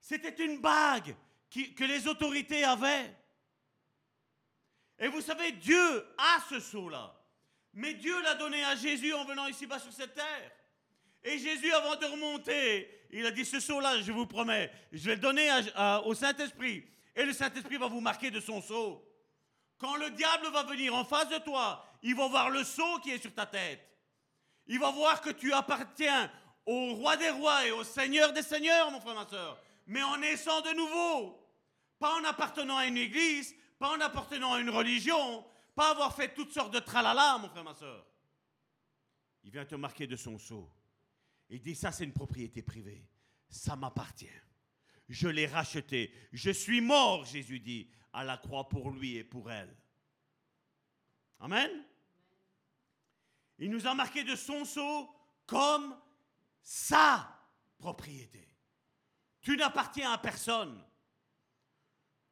[0.01, 1.17] C'était une bague
[1.51, 3.13] que les autorités avaient.
[5.01, 7.17] Et vous savez, Dieu a ce sceau-là.
[7.73, 10.53] Mais Dieu l'a donné à Jésus en venant ici-bas sur cette terre.
[11.25, 15.17] Et Jésus, avant de remonter, il a dit, ce sceau-là, je vous promets, je vais
[15.17, 15.49] le donner
[16.05, 16.85] au Saint-Esprit.
[17.17, 19.07] Et le Saint-Esprit va vous marquer de son sceau.
[19.79, 23.11] Quand le diable va venir en face de toi, il va voir le sceau qui
[23.11, 23.81] est sur ta tête.
[24.67, 26.31] Il va voir que tu appartiens
[26.67, 29.59] au roi des rois et au seigneur des seigneurs, mon frère, ma soeur.
[29.87, 31.37] Mais en naissant de nouveau.
[31.99, 35.43] Pas en appartenant à une église, pas en appartenant à une religion,
[35.75, 38.07] pas avoir fait toutes sortes de tralala, mon frère, ma soeur.
[39.43, 40.71] Il vient te marquer de son sceau.
[41.49, 43.09] Il dit, ça c'est une propriété privée.
[43.49, 44.29] Ça m'appartient.
[45.09, 46.15] Je l'ai racheté.
[46.31, 49.75] Je suis mort, Jésus dit, à la croix pour lui et pour elle.
[51.39, 51.71] Amen.
[53.59, 55.11] Il nous a marqué de son sceau
[55.47, 55.97] comme
[56.61, 57.35] sa
[57.79, 58.47] propriété.
[59.41, 60.85] Tu n'appartiens à personne.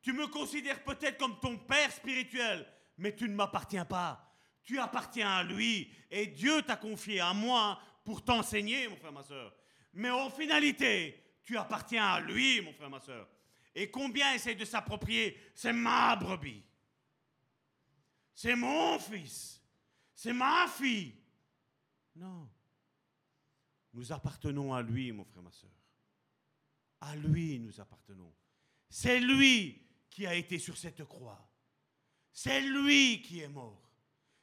[0.08, 2.66] Tu me considères peut-être comme ton père spirituel,
[2.96, 4.34] mais tu ne m'appartiens pas.
[4.62, 9.22] Tu appartiens à lui et Dieu t'a confié à moi pour t'enseigner, mon frère, ma
[9.22, 9.54] soeur.
[9.92, 13.28] Mais en finalité, tu appartiens à lui, mon frère, ma soeur.
[13.74, 16.64] Et combien essaie de s'approprier C'est ma brebis.
[18.32, 19.62] C'est mon fils.
[20.14, 21.14] C'est ma fille.
[22.16, 22.48] Non.
[23.92, 25.76] Nous appartenons à lui, mon frère, ma soeur.
[26.98, 28.32] À lui nous appartenons.
[28.88, 31.48] C'est lui qui a été sur cette croix.
[32.32, 33.90] C'est lui qui est mort.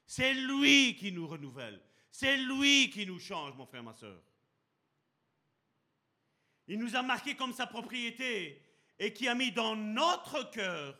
[0.05, 1.81] C'est lui qui nous renouvelle.
[2.11, 4.21] C'est lui qui nous change, mon frère, ma soeur.
[6.67, 8.61] Il nous a marqué comme sa propriété
[8.97, 10.97] et qui a mis dans notre cœur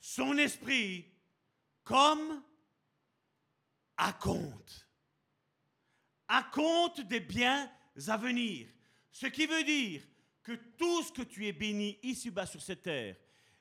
[0.00, 1.06] son esprit
[1.84, 2.42] comme
[3.96, 4.88] à compte.
[6.28, 7.70] À compte des biens
[8.06, 8.68] à venir.
[9.10, 10.02] Ce qui veut dire
[10.42, 13.16] que tout ce que tu es béni ici-bas sur cette terre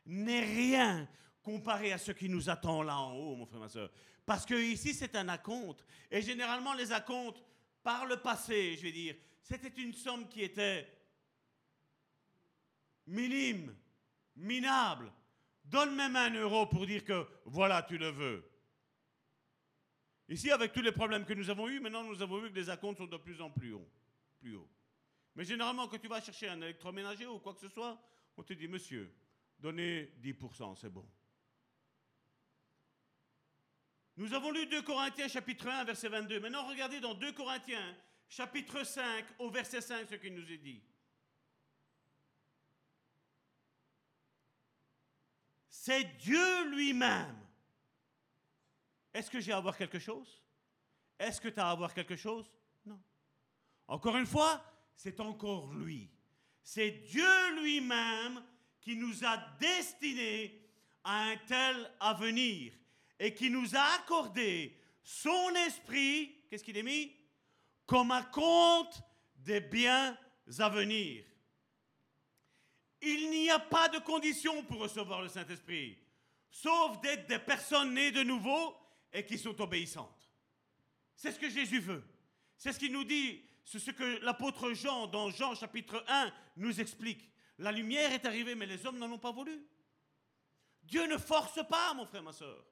[0.06, 1.07] n'est rien
[1.41, 3.91] comparé à ce qui nous attend là en haut, mon frère, ma soeur.
[4.26, 5.86] Parce que ici, c'est un acompte.
[6.10, 7.44] Et généralement, les acomptes,
[7.84, 10.88] par le passé, je vais dire, c'était une somme qui était
[13.06, 13.76] minime,
[14.36, 15.11] minable.
[15.64, 18.44] Donne même un euro pour dire que voilà, tu le veux.
[20.27, 22.69] Ici, avec tous les problèmes que nous avons eus, maintenant nous avons vu que les
[22.69, 23.88] acomptes sont de plus en plus hauts.
[24.40, 24.57] Plus.
[25.36, 27.99] Mais généralement, quand tu vas chercher un électroménager ou quoi que ce soit,
[28.38, 29.14] on te dit, monsieur,
[29.60, 31.07] donnez 10%, c'est bon.
[34.18, 36.40] Nous avons lu 2 Corinthiens chapitre 1 verset 22.
[36.40, 37.98] Maintenant regardez dans 2 Corinthiens
[38.30, 40.82] chapitre 5 au verset 5 ce qu'il nous est dit.
[45.68, 47.36] C'est Dieu lui-même.
[49.14, 50.41] Est-ce que j'ai à avoir quelque chose?
[51.19, 52.52] Est-ce que tu as à avoir quelque chose?
[52.86, 53.02] Non.
[53.88, 54.64] Encore une fois,
[54.95, 56.10] c'est encore lui.
[56.64, 58.44] C'est Dieu lui-même
[58.86, 60.62] qui nous a destinés
[61.03, 62.72] à un tel avenir
[63.20, 67.12] et qui nous a accordé son esprit, qu'est-ce qu'il est mis?
[67.88, 69.02] Comme un compte
[69.38, 70.16] des biens
[70.60, 71.26] à venir.
[73.02, 75.98] Il n'y a pas de condition pour recevoir le Saint-Esprit,
[76.52, 78.76] sauf d'être des personnes nées de nouveau
[79.12, 80.32] et qui sont obéissantes.
[81.16, 82.03] C'est ce que Jésus veut.
[82.56, 86.80] C'est ce qu'il nous dit, c'est ce que l'apôtre Jean, dans Jean chapitre 1, nous
[86.80, 87.32] explique.
[87.57, 89.65] La lumière est arrivée, mais les hommes n'en ont pas voulu.
[90.84, 92.65] Dieu ne force pas, mon frère, ma soeur.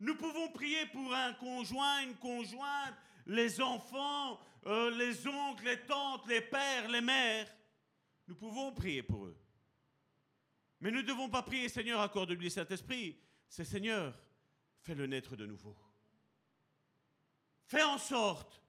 [0.00, 2.94] Nous pouvons prier pour un conjoint, une conjointe,
[3.26, 7.50] les enfants, euh, les oncles, les tantes, les pères, les mères.
[8.26, 9.36] Nous pouvons prier pour eux.
[10.80, 13.18] Mais nous ne devons pas prier, Seigneur, accorde-lui Saint-Esprit.
[13.48, 14.18] C'est Seigneur,
[14.80, 15.76] fais-le naître de nouveau.
[17.66, 18.60] Fais en sorte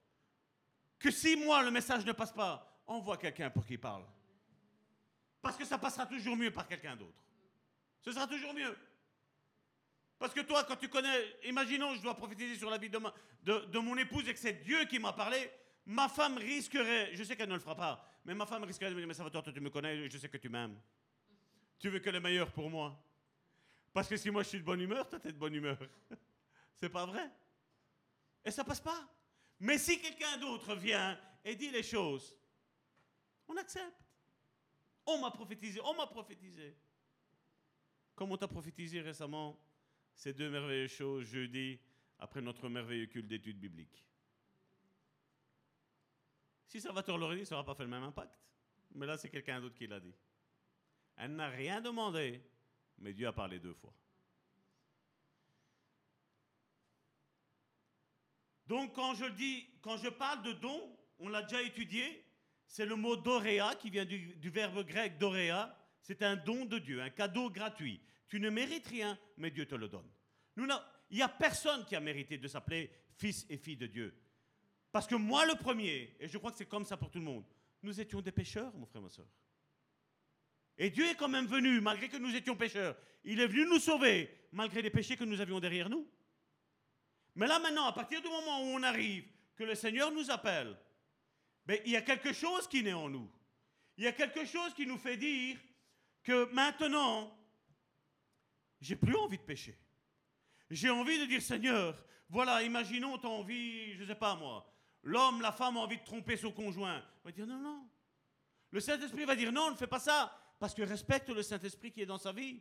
[0.98, 4.04] que si moi le message ne passe pas, envoie quelqu'un pour qu'il parle.
[5.46, 7.22] Parce que ça passera toujours mieux par quelqu'un d'autre.
[8.02, 8.76] Ce sera toujours mieux.
[10.18, 13.96] Parce que toi, quand tu connais, imaginons, je dois prophétiser sur la vie de, mon
[13.96, 15.48] épouse et que c'est Dieu qui m'a parlé,
[15.84, 18.96] ma femme risquerait, je sais qu'elle ne le fera pas, mais ma femme risquerait de
[18.96, 20.80] me dire, mais ça va, toi, tu me connais, je sais que tu m'aimes.
[21.78, 23.00] Tu veux que le meilleur pour moi.
[23.92, 25.78] Parce que si moi je suis de bonne humeur, toi tu es de bonne humeur.
[26.74, 27.30] c'est pas vrai.
[28.44, 29.08] Et ça passe pas.
[29.60, 32.36] Mais si quelqu'un d'autre vient et dit les choses,
[33.46, 34.05] on accepte.
[35.06, 36.76] On m'a prophétisé, on m'a prophétisé.
[38.14, 39.58] Comme on t'a prophétisé récemment,
[40.14, 41.78] ces deux merveilleuses choses jeudi
[42.18, 44.04] après notre merveilleux culte d'études bibliques.
[46.66, 48.32] Si Salvatore l'aurait dit, ça n'aurait pas fait le même impact.
[48.94, 50.14] Mais là, c'est quelqu'un d'autre qui l'a dit.
[51.16, 52.42] Elle n'a rien demandé,
[52.98, 53.92] mais Dieu a parlé deux fois.
[58.66, 59.24] Donc, quand je
[59.80, 62.25] quand je parle de don, on l'a déjà étudié,
[62.76, 65.74] c'est le mot doréa qui vient du, verbe grec doréa.
[66.02, 68.02] C'est un don de Dieu, un cadeau gratuit.
[68.28, 70.06] Tu ne mérites rien, mais Dieu te le donne.
[70.58, 70.66] Il
[71.10, 74.14] n'y a personne qui a mérité de s'appeler fils et fille de Dieu.
[74.92, 77.24] Parce que moi, le premier, et je crois que c'est comme ça pour tout le
[77.24, 77.46] monde,
[77.82, 79.26] nous étions des pécheurs, mon frère, ma soeur.
[80.76, 82.94] Et Dieu est quand même venu, malgré que nous étions pécheurs.
[83.24, 86.06] Il est venu nous sauver, malgré les péchés que nous avions derrière nous.
[87.36, 89.24] Mais là maintenant, à partir du moment où on arrive,
[89.56, 90.76] que le Seigneur nous appelle,
[91.66, 93.28] ben, il y a quelque chose qui naît en nous.
[93.96, 95.58] Il y a quelque chose qui nous fait dire
[96.22, 97.36] que maintenant,
[98.80, 99.76] j'ai plus envie de pécher.
[100.70, 101.96] J'ai envie de dire, Seigneur,
[102.28, 104.70] voilà, imaginons, tu as envie, je ne sais pas moi,
[105.02, 107.02] l'homme, la femme a envie de tromper son conjoint.
[107.22, 107.88] On va dire, non, non.
[108.70, 112.02] Le Saint-Esprit va dire, non, ne fais pas ça, parce que respecte le Saint-Esprit qui
[112.02, 112.60] est dans sa vie.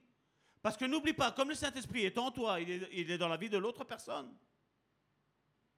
[0.62, 3.50] Parce que n'oublie pas, comme le Saint-Esprit est en toi, il est dans la vie
[3.50, 4.36] de l'autre personne.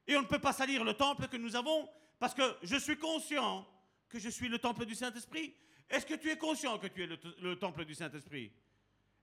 [0.05, 2.97] Et on ne peut pas salir le temple que nous avons, parce que je suis
[2.97, 3.67] conscient
[4.09, 5.53] que je suis le temple du Saint-Esprit.
[5.89, 8.51] Est-ce que tu es conscient que tu es le, le temple du Saint-Esprit?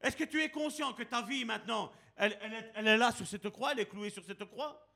[0.01, 3.13] Est-ce que tu es conscient que ta vie maintenant, elle, elle est, elle est là
[3.13, 4.87] sur cette croix, elle est clouée sur cette croix?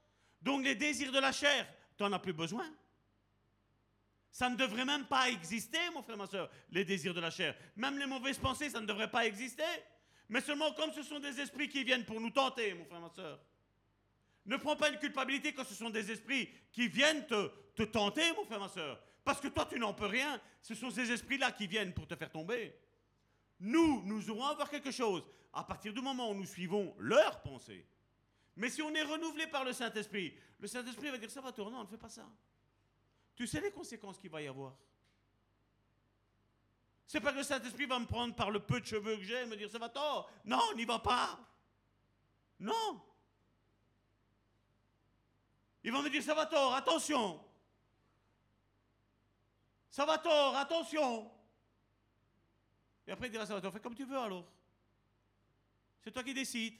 [0.42, 1.66] Donc les désirs de la chair,
[1.96, 2.70] tu n'en as plus besoin.
[4.30, 7.56] Ça ne devrait même pas exister, mon frère, ma soeur, les désirs de la chair.
[7.76, 9.64] Même les mauvaises pensées, ça ne devrait pas exister.
[10.28, 13.08] Mais seulement comme ce sont des esprits qui viennent pour nous tenter, mon frère, ma
[13.08, 13.40] soeur.
[14.48, 18.32] Ne prends pas une culpabilité quand ce sont des esprits qui viennent te, te tenter,
[18.32, 18.98] mon frère, ma soeur.
[19.22, 20.40] Parce que toi, tu n'en peux rien.
[20.62, 22.74] Ce sont ces esprits-là qui viennent pour te faire tomber.
[23.60, 25.22] Nous, nous aurons à voir quelque chose
[25.52, 27.86] à partir du moment où nous suivons leurs pensées.
[28.56, 31.76] Mais si on est renouvelé par le Saint-Esprit, le Saint-Esprit va dire ça va tourner,
[31.76, 32.26] on ne fait pas ça.
[33.36, 34.74] Tu sais les conséquences qu'il va y avoir.
[37.06, 39.42] C'est pas que le Saint-Esprit va me prendre par le peu de cheveux que j'ai
[39.42, 40.30] et me dire ça va tort.
[40.46, 41.38] Non, n'y va pas.
[42.58, 43.02] Non.
[45.88, 47.42] Il va me dire ça va tort, attention.
[49.88, 51.32] Ça va tort, attention.
[53.06, 54.46] Et après il dira ça va tort, fais comme tu veux alors.
[56.04, 56.76] C'est toi qui décides.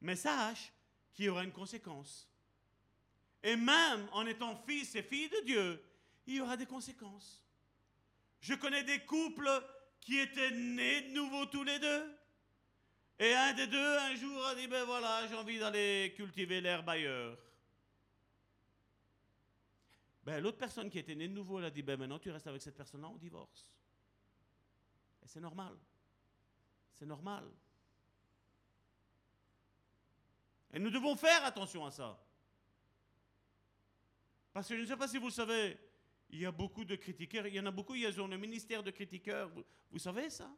[0.00, 0.72] Mais sache
[1.12, 2.26] qu'il y aura une conséquence.
[3.42, 5.84] Et même en étant fils et fille de Dieu,
[6.26, 7.44] il y aura des conséquences.
[8.40, 9.50] Je connais des couples
[10.00, 12.18] qui étaient nés de nouveau tous les deux.
[13.18, 16.88] Et un des deux, un jour, a dit, ben voilà, j'ai envie d'aller cultiver l'herbe
[16.88, 17.36] ailleurs.
[20.24, 22.46] Ben, l'autre personne qui était née de nouveau, elle a dit, ben maintenant tu restes
[22.46, 23.68] avec cette personne-là, on divorce.
[25.22, 25.76] Et c'est normal.
[26.94, 27.44] C'est normal.
[30.72, 32.18] Et nous devons faire attention à ça.
[34.52, 35.78] Parce que je ne sais pas si vous savez,
[36.30, 38.82] il y a beaucoup de critiqueurs, il y en a beaucoup, ils ont le ministère
[38.82, 39.50] de critiqueurs.
[39.90, 40.50] Vous savez ça?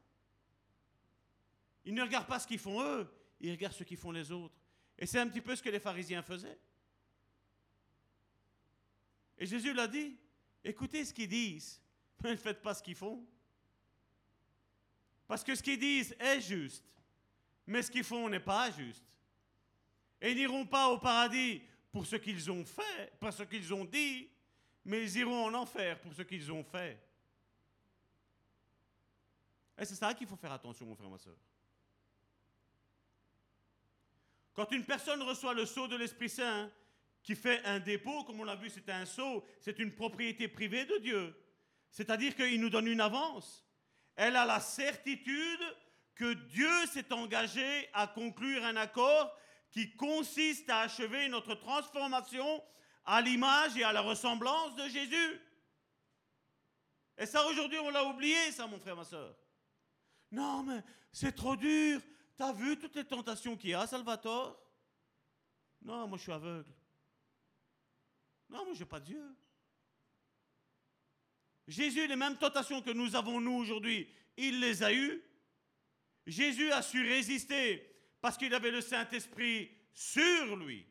[1.84, 3.08] Ils ne regardent pas ce qu'ils font eux,
[3.40, 4.54] ils regardent ce qu'ils font les autres.
[4.98, 6.58] Et c'est un petit peu ce que les pharisiens faisaient.
[9.38, 10.16] Et Jésus l'a dit,
[10.64, 11.80] écoutez ce qu'ils disent,
[12.22, 13.24] mais ne faites pas ce qu'ils font.
[15.26, 16.84] Parce que ce qu'ils disent est juste,
[17.66, 19.04] mais ce qu'ils font n'est pas juste.
[20.20, 23.84] Et ils n'iront pas au paradis pour ce qu'ils ont fait, pas ce qu'ils ont
[23.84, 24.30] dit,
[24.84, 27.02] mais ils iront en enfer pour ce qu'ils ont fait.
[29.78, 31.36] Et c'est ça qu'il faut faire attention, mon frère, ma soeur.
[34.54, 36.70] Quand une personne reçoit le sceau de l'Esprit Saint,
[37.26, 40.84] qui fait un dépôt, comme on l'a vu, c'est un sceau, c'est une propriété privée
[40.84, 41.36] de Dieu.
[41.90, 43.66] C'est-à-dire qu'il nous donne une avance.
[44.14, 45.76] Elle a la certitude
[46.14, 49.36] que Dieu s'est engagé à conclure un accord
[49.72, 52.62] qui consiste à achever notre transformation
[53.04, 55.40] à l'image et à la ressemblance de Jésus.
[57.18, 59.36] Et ça, aujourd'hui, on l'a oublié, ça, mon frère, ma soeur.
[60.30, 60.80] Non, mais
[61.10, 62.00] c'est trop dur.
[62.36, 64.56] T'as vu toutes les tentations qu'il y a, Salvatore?
[65.82, 66.72] Non, moi, je suis aveugle.
[68.48, 69.22] Non, moi, je n'ai pas Dieu.
[71.66, 75.22] Jésus, les mêmes tentations que nous avons, nous, aujourd'hui, il les a eues.
[76.26, 77.84] Jésus a su résister
[78.20, 80.86] parce qu'il avait le Saint-Esprit sur lui.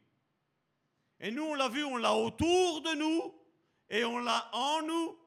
[1.20, 3.34] Et nous, on l'a vu, on l'a autour de nous
[3.90, 5.18] et on l'a en nous.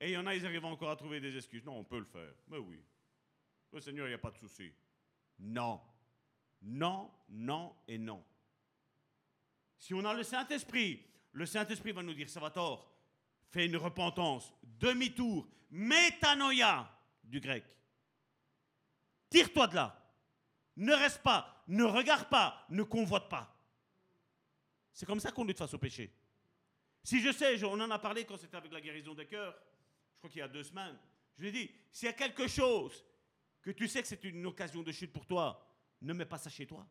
[0.00, 1.64] Et il y en a, ils arrivent encore à trouver des excuses.
[1.64, 2.34] Non, on peut le faire.
[2.48, 2.82] Mais oui.
[3.72, 4.72] Le Seigneur, il n'y a pas de souci.
[5.38, 5.80] Non.
[6.62, 8.24] Non, non et non.
[9.78, 11.02] Si on a le Saint-Esprit,
[11.36, 12.90] le Saint-Esprit va nous dire, ça va tort,
[13.50, 16.90] fais une repentance, demi-tour, métanoïa
[17.22, 17.62] du grec.
[19.28, 20.02] Tire-toi de là.
[20.76, 23.54] Ne reste pas, ne regarde pas, ne convoite pas.
[24.94, 26.10] C'est comme ça qu'on lutte face au péché.
[27.04, 29.54] Si je sais, on en a parlé quand c'était avec la guérison des cœurs,
[30.14, 30.96] je crois qu'il y a deux semaines,
[31.36, 33.04] je lui ai dit, s'il y a quelque chose
[33.60, 36.48] que tu sais que c'est une occasion de chute pour toi, ne mets pas ça
[36.48, 36.86] chez toi.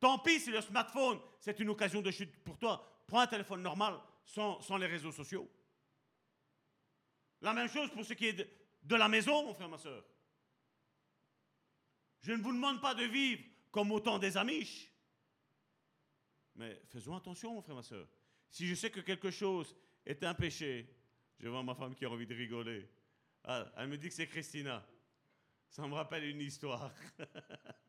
[0.00, 3.02] Tant pis si le smartphone, c'est une occasion de chute pour toi.
[3.06, 5.50] Prends un téléphone normal sans, les réseaux sociaux.
[7.40, 8.48] La même chose pour ce qui est
[8.82, 10.04] de, la maison, mon frère, ma soeur.
[12.22, 14.92] Je ne vous demande pas de vivre comme au temps des Amish.
[16.56, 18.06] Mais faisons attention, mon frère, ma soeur.
[18.50, 20.94] Si je sais que quelque chose est un péché,
[21.38, 22.88] je vois ma femme qui a envie de rigoler.
[23.44, 24.84] Ah, elle me dit que c'est Christina.
[25.70, 26.92] Ça me rappelle une histoire.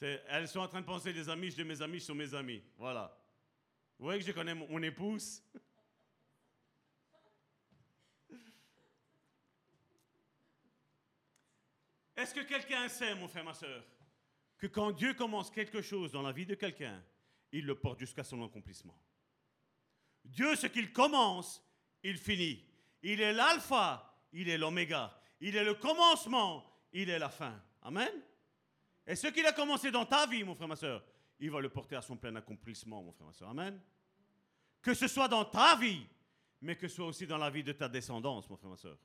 [0.00, 2.62] Elles sont en train de penser les amis de mes amis sont mes amis.
[2.78, 3.14] Voilà.
[3.98, 5.42] Vous voyez que je connais mon épouse?
[12.16, 13.82] Est-ce que quelqu'un sait, mon frère, ma soeur,
[14.58, 17.02] que quand Dieu commence quelque chose dans la vie de quelqu'un,
[17.52, 18.98] il le porte jusqu'à son accomplissement?
[20.24, 21.62] Dieu, ce qu'il commence,
[22.02, 22.64] il finit.
[23.02, 25.18] Il est l'alpha, il est l'oméga.
[25.40, 27.58] Il est le commencement, il est la fin.
[27.82, 28.12] Amen?
[29.10, 31.04] Et ce qu'il a commencé dans ta vie, mon frère, ma soeur,
[31.40, 33.48] il va le porter à son plein accomplissement, mon frère, ma soeur.
[33.48, 33.80] Amen.
[34.80, 36.06] Que ce soit dans ta vie,
[36.60, 38.96] mais que ce soit aussi dans la vie de ta descendance, mon frère, ma soeur.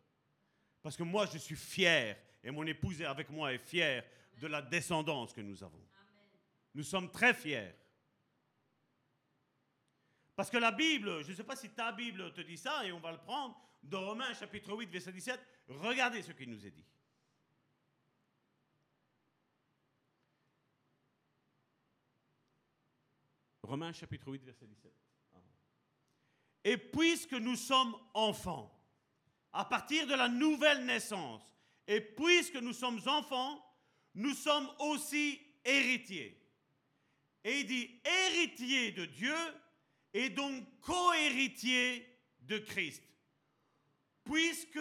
[0.84, 4.03] Parce que moi, je suis fier, et mon épouse est avec moi est fière
[4.40, 5.84] de la descendance que nous avons.
[6.76, 7.73] Nous sommes très fiers.
[10.36, 12.91] Parce que la Bible, je ne sais pas si ta Bible te dit ça, et
[12.91, 16.69] on va le prendre, dans Romains chapitre 8, verset 17, regardez ce qu'il nous est
[16.69, 16.86] dit.
[23.65, 24.93] Romains chapitre 8, verset 17.
[26.63, 28.71] Et puisque nous sommes enfants,
[29.53, 31.43] à partir de la nouvelle naissance,
[31.87, 33.63] et puisque nous sommes enfants,
[34.15, 36.41] nous sommes aussi héritiers.
[37.43, 39.35] Et il dit héritier de Dieu
[40.13, 42.07] et donc co-héritier
[42.41, 43.03] de Christ.
[44.23, 44.79] Puisque,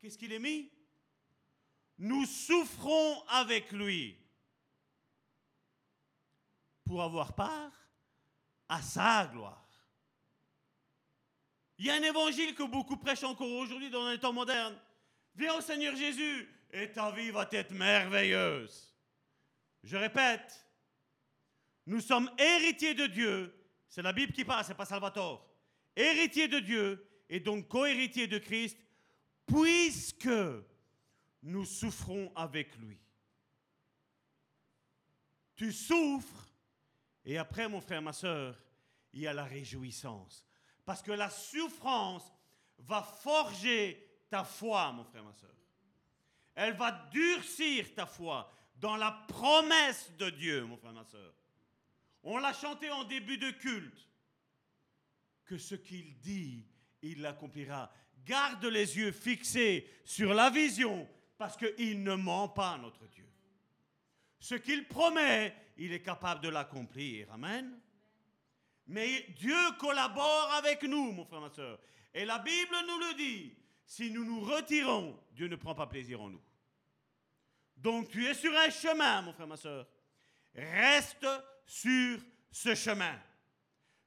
[0.00, 0.70] qu'est-ce qu'il est mis?
[1.98, 4.18] Nous souffrons avec lui
[6.84, 7.81] pour avoir part
[8.72, 9.68] à sa gloire.
[11.76, 14.78] Il y a un évangile que beaucoup prêchent encore aujourd'hui dans les temps modernes.
[15.34, 18.96] Viens au Seigneur Jésus et ta vie va être merveilleuse.
[19.82, 20.66] Je répète,
[21.84, 23.54] nous sommes héritiers de Dieu.
[23.90, 25.46] C'est la Bible qui parle, c'est pas Salvatore.
[25.94, 28.78] Héritiers de Dieu et donc co-héritiers de Christ,
[29.46, 30.30] puisque
[31.42, 32.98] nous souffrons avec lui.
[35.56, 36.51] Tu souffres
[37.24, 38.58] et après, mon frère, ma soeur,
[39.12, 40.44] il y a la réjouissance.
[40.84, 42.32] Parce que la souffrance
[42.78, 45.50] va forger ta foi, mon frère, ma soeur.
[46.54, 51.32] Elle va durcir ta foi dans la promesse de Dieu, mon frère, ma soeur.
[52.24, 54.08] On l'a chanté en début de culte.
[55.44, 56.66] Que ce qu'il dit,
[57.02, 57.92] il l'accomplira.
[58.24, 63.28] Garde les yeux fixés sur la vision, parce qu'il ne ment pas, notre Dieu.
[64.42, 67.32] Ce qu'il promet, il est capable de l'accomplir.
[67.32, 67.78] Amen.
[68.88, 71.78] Mais Dieu collabore avec nous, mon frère, ma soeur.
[72.12, 73.56] Et la Bible nous le dit.
[73.86, 76.42] Si nous nous retirons, Dieu ne prend pas plaisir en nous.
[77.76, 79.86] Donc tu es sur un chemin, mon frère, ma soeur.
[80.56, 81.26] Reste
[81.64, 82.18] sur
[82.50, 83.16] ce chemin.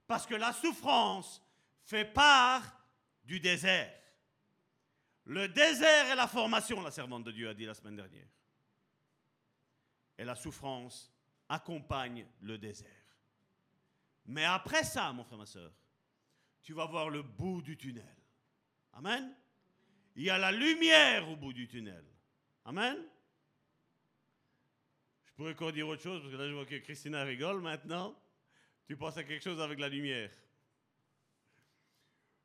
[0.06, 1.42] Parce que la souffrance
[1.86, 2.62] fait part
[3.24, 3.94] du désert.
[5.24, 8.28] Le désert est la formation, la servante de Dieu a dit la semaine dernière.
[10.18, 11.14] Et la souffrance
[11.50, 12.90] accompagne le désert.
[14.26, 15.72] Mais après ça, mon frère, ma soeur,
[16.62, 18.18] tu vas voir le bout du tunnel.
[18.94, 19.36] Amen.
[20.16, 22.04] Il y a la lumière au bout du tunnel.
[22.64, 22.98] Amen.
[25.26, 28.18] Je pourrais encore dire autre chose, parce que là, je vois que Christina rigole maintenant.
[28.88, 30.32] Tu penses à quelque chose avec la lumière.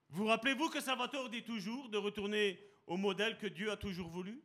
[0.09, 4.42] Vous rappelez-vous que Salvatore dit toujours de retourner au modèle que Dieu a toujours voulu?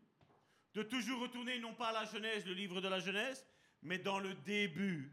[0.76, 3.47] De toujours retourner non pas à la Genèse, le livre de la Genèse,
[3.81, 5.10] mais dans le début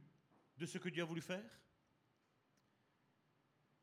[0.57, 1.61] de ce que Dieu a voulu faire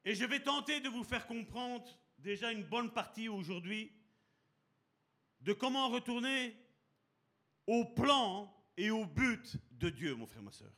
[0.03, 1.87] Et je vais tenter de vous faire comprendre
[2.17, 3.93] déjà une bonne partie aujourd'hui
[5.39, 6.53] de comment retourner
[7.65, 10.73] au plan et au but de Dieu, mon frère, ma soeur.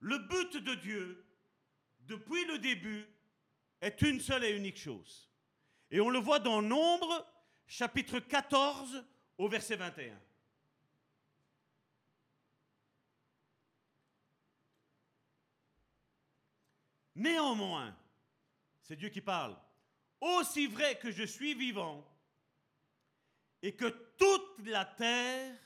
[0.00, 1.26] Le but de Dieu,
[2.00, 3.06] depuis le début,
[3.82, 5.28] est une seule et unique chose.
[5.90, 7.26] Et on le voit dans Nombre,
[7.66, 9.04] chapitre 14,
[9.36, 10.18] au verset 21.
[17.16, 17.94] Néanmoins,
[18.80, 19.56] c'est Dieu qui parle,
[20.20, 22.08] aussi vrai que je suis vivant
[23.60, 25.58] et que toute la terre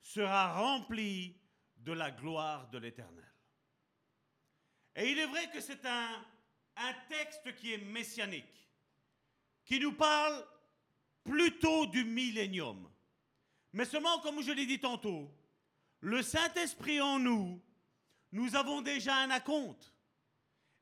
[0.00, 1.40] sera remplie
[1.76, 3.32] de la gloire de l'Éternel.
[4.96, 6.24] Et il est vrai que c'est un,
[6.76, 8.68] un texte qui est messianique,
[9.64, 10.44] qui nous parle
[11.24, 12.90] plutôt du millénium.
[13.72, 15.32] Mais seulement, comme je l'ai dit tantôt,
[16.00, 17.62] le Saint-Esprit en nous,
[18.32, 19.92] nous avons déjà un acompte.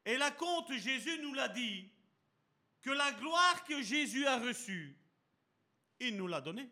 [0.05, 1.91] Et l'acompte, Jésus nous l'a dit,
[2.81, 4.97] que la gloire que Jésus a reçue,
[5.99, 6.69] il nous l'a donnée.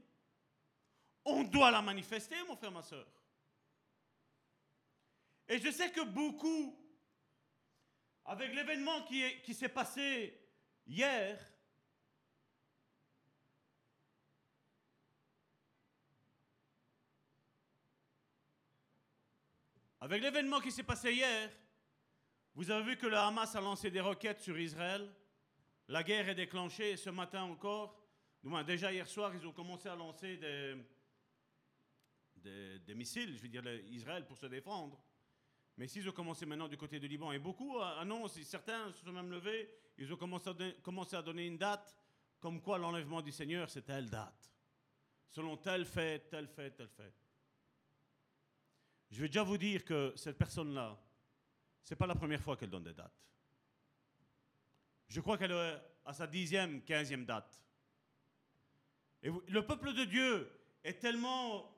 [1.24, 3.06] On doit la manifester, mon frère, ma soeur.
[5.48, 6.77] Et je sais que beaucoup,
[8.28, 10.38] avec l'événement qui, est- qui s'est passé
[10.86, 11.38] hier,
[19.98, 21.50] avec l'événement qui s'est passé hier,
[22.54, 25.10] vous avez vu que le Hamas a lancé des roquettes sur Israël.
[25.88, 27.98] La guerre est déclenchée ce matin encore,
[28.66, 30.36] déjà hier soir, ils ont commencé à lancer
[32.36, 35.02] des, missiles, je veux dire, Israël pour se défendre.
[35.78, 39.04] Mais s'ils ont commencé maintenant du côté du Liban, et beaucoup euh, annoncent, certains se
[39.04, 41.96] sont même levés, ils ont commencé à, donner une date,
[42.40, 44.52] comme quoi l'enlèvement du Seigneur, c'est telle date.
[45.30, 47.14] Selon tel fait, tel fait, tel fait.
[49.12, 51.00] Je vais déjà vous dire que cette personne-là,
[51.84, 53.24] c'est pas la première fois qu'elle donne des dates.
[55.06, 57.64] Je crois qu'elle est à sa dixième, quinzième date.
[59.22, 60.50] Et le peuple de Dieu
[60.82, 61.72] est tellement...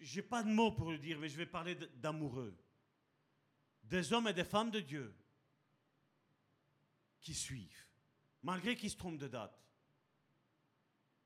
[0.00, 2.56] J'ai pas de mots pour le dire, mais je vais parler d'amoureux.
[3.84, 5.14] Des hommes et des femmes de Dieu
[7.20, 7.86] qui suivent,
[8.42, 9.60] malgré qu'ils se trompent de date.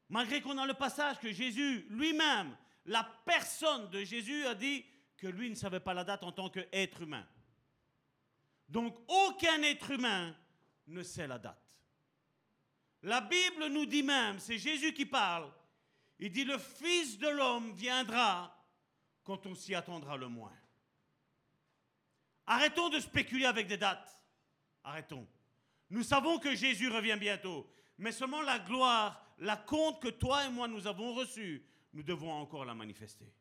[0.09, 2.57] Malgré qu'on a le passage que Jésus lui-même,
[2.87, 4.85] la personne de Jésus a dit
[5.17, 7.27] que lui ne savait pas la date en tant qu'être humain.
[8.69, 10.37] Donc aucun être humain
[10.87, 11.61] ne sait la date.
[13.03, 15.53] La Bible nous dit même, c'est Jésus qui parle,
[16.19, 18.55] il dit le Fils de l'homme viendra
[19.25, 20.57] quand on s'y attendra le moins.
[22.47, 24.23] Arrêtons de spéculer avec des dates.
[24.85, 25.27] Arrêtons.
[25.91, 27.67] Nous savons que Jésus revient bientôt,
[27.99, 32.33] mais seulement la gloire, la compte que toi et moi nous avons reçue, nous devons
[32.33, 33.33] encore la manifester.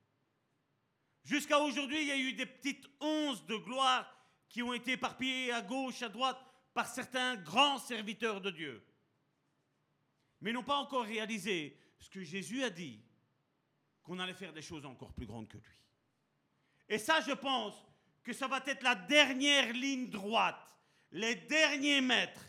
[1.23, 4.09] Jusqu'à aujourd'hui, il y a eu des petites onces de gloire
[4.49, 6.39] qui ont été éparpillées à gauche, à droite,
[6.73, 8.85] par certains grands serviteurs de Dieu.
[10.41, 12.99] Mais n'ont pas encore réalisé ce que Jésus a dit,
[14.03, 15.77] qu'on allait faire des choses encore plus grandes que lui.
[16.89, 17.73] Et ça, je pense
[18.23, 20.77] que ça va être la dernière ligne droite,
[21.11, 22.45] les derniers mètres,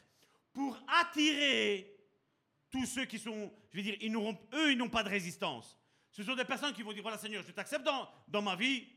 [0.53, 1.97] pour attirer
[2.71, 5.79] tous ceux qui sont, je veux dire, ils eux, ils n'ont pas de résistance.
[6.11, 8.89] Ce sont des personnes qui vont dire, voilà Seigneur, je t'accepte dans, dans ma vie,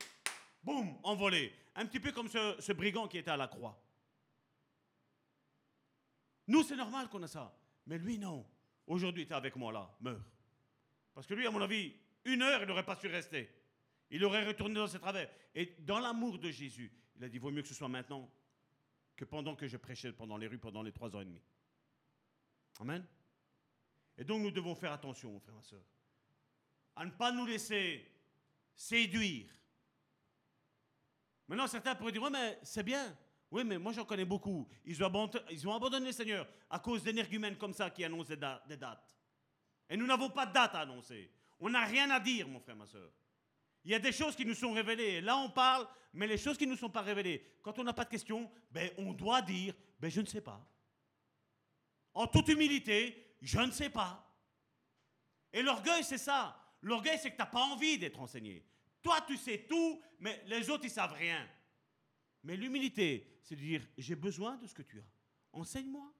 [0.63, 1.53] boum, envolé.
[1.75, 3.79] Un petit peu comme ce, ce brigand qui était à la croix.
[6.47, 7.55] Nous, c'est normal qu'on a ça.
[7.85, 8.45] Mais lui, non.
[8.85, 10.21] Aujourd'hui, il était avec moi là, meurt.
[11.13, 11.93] Parce que lui, à mon avis,
[12.27, 13.49] une heure, il n'aurait pas su rester.
[14.09, 15.29] Il aurait retourné dans ses travers.
[15.55, 18.31] Et dans l'amour de Jésus, il a dit, vaut mieux que ce soit maintenant
[19.15, 21.41] que pendant que je prêchais pendant les rues pendant les trois ans et demi.
[22.79, 23.05] Amen.
[24.17, 25.83] Et donc nous devons faire attention, mon frère, ma soeur,
[26.95, 28.09] à ne pas nous laisser
[28.75, 29.49] séduire.
[31.47, 33.17] Maintenant, certains pourraient dire, oui, mais c'est bien.
[33.49, 34.67] Oui, mais moi j'en connais beaucoup.
[34.85, 39.17] Ils ont, abandonné, le Seigneur à cause d'énergumènes comme ça qui annoncent des, des dates.
[39.89, 41.31] Et nous n'avons pas de date à annoncer.
[41.59, 43.11] On n'a rien à dire, mon frère, ma soeur.
[43.83, 45.21] Il y a des choses qui nous sont révélées.
[45.21, 47.93] Là, on parle, mais les choses qui ne nous sont pas révélées, quand on n'a
[47.93, 50.65] pas de questions, ben, on doit dire, ben, je ne sais pas.
[52.13, 54.23] En toute humilité, je ne sais pas.
[55.53, 56.59] Et l'orgueil, c'est ça.
[56.81, 58.65] L'orgueil, c'est que tu n'as pas envie d'être enseigné.
[59.01, 61.47] Toi, tu sais tout, mais les autres, ils savent rien.
[62.43, 65.09] Mais l'humilité, c'est de dire, j'ai besoin de ce que tu as.
[65.53, 66.13] Enseigne-moi.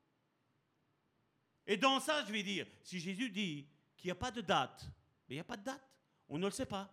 [1.66, 4.90] Et dans ça, je vais dire, si Jésus dit qu'il n'y a pas de date,
[5.28, 5.84] mais il n'y a pas de date.
[6.30, 6.92] On ne le sait pas.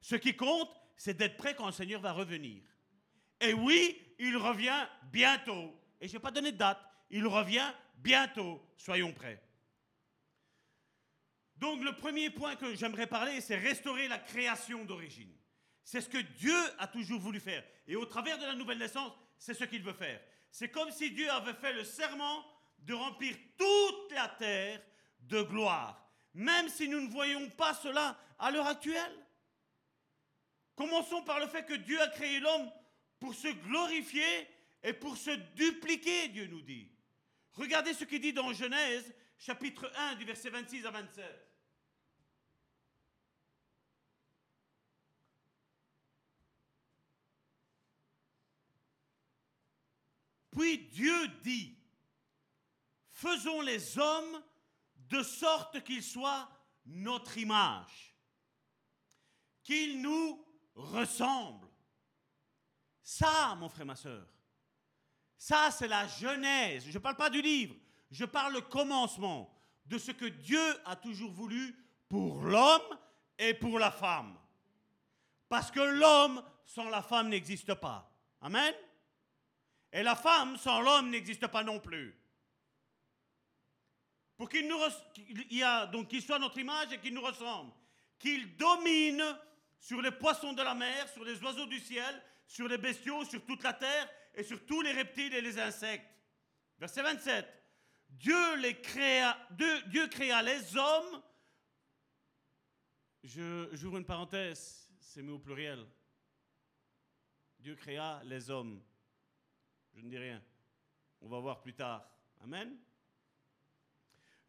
[0.00, 2.62] Ce qui compte, c'est d'être prêt quand le Seigneur va revenir.
[3.40, 5.74] Et oui, il revient bientôt.
[6.00, 6.80] Et je n'ai pas donné de date.
[7.10, 8.62] Il revient bientôt.
[8.76, 9.42] Soyons prêts.
[11.56, 15.30] Donc le premier point que j'aimerais parler, c'est restaurer la création d'origine.
[15.84, 17.64] C'est ce que Dieu a toujours voulu faire.
[17.86, 20.20] Et au travers de la nouvelle naissance, c'est ce qu'il veut faire.
[20.50, 22.44] C'est comme si Dieu avait fait le serment
[22.78, 24.80] de remplir toute la terre
[25.20, 29.26] de gloire, même si nous ne voyons pas cela à l'heure actuelle.
[30.74, 32.70] Commençons par le fait que Dieu a créé l'homme
[33.18, 34.48] pour se glorifier
[34.82, 36.90] et pour se dupliquer, Dieu nous dit.
[37.52, 41.50] Regardez ce qu'il dit dans Genèse, chapitre 1, du verset 26 à 27.
[50.50, 51.76] Puis Dieu dit,
[53.12, 54.42] faisons les hommes
[55.10, 56.48] de sorte qu'ils soient
[56.86, 58.14] notre image,
[59.62, 61.68] qu'ils nous ressemblent.
[63.02, 64.26] Ça, mon frère, ma soeur,
[65.36, 66.86] ça c'est la genèse.
[66.86, 67.74] Je ne parle pas du livre,
[68.10, 69.52] je parle le commencement
[69.86, 71.76] de ce que Dieu a toujours voulu
[72.08, 72.98] pour l'homme
[73.36, 74.38] et pour la femme.
[75.48, 78.08] Parce que l'homme sans la femme n'existe pas.
[78.40, 78.72] Amen.
[79.92, 82.16] Et la femme sans l'homme n'existe pas non plus.
[84.40, 87.70] Pour qu'il soit notre image et qu'il nous ressemble,
[88.18, 89.22] qu'il domine
[89.78, 93.44] sur les poissons de la mer, sur les oiseaux du ciel, sur les bestiaux, sur
[93.44, 96.06] toute la terre et sur tous les reptiles et les insectes.
[96.78, 97.46] Verset 27.
[98.08, 101.22] Dieu les créa, Dieu, créa les hommes.
[103.22, 105.86] J'ouvre une parenthèse, c'est mis au pluriel.
[107.58, 108.82] Dieu créa les hommes.
[109.92, 110.42] Je ne dis rien.
[111.20, 112.10] On va voir plus tard.
[112.40, 112.74] Amen.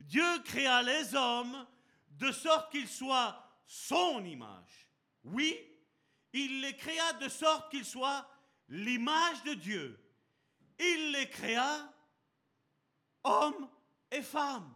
[0.02, 1.66] Dieu créa les hommes
[2.10, 4.88] de sorte qu'ils soient son image.
[5.24, 5.58] Oui,
[6.34, 8.28] il les créa de sorte qu'ils soient
[8.70, 10.00] l'image de Dieu.
[10.80, 11.94] Il les créa
[13.24, 13.70] hommes
[14.12, 14.76] et femmes.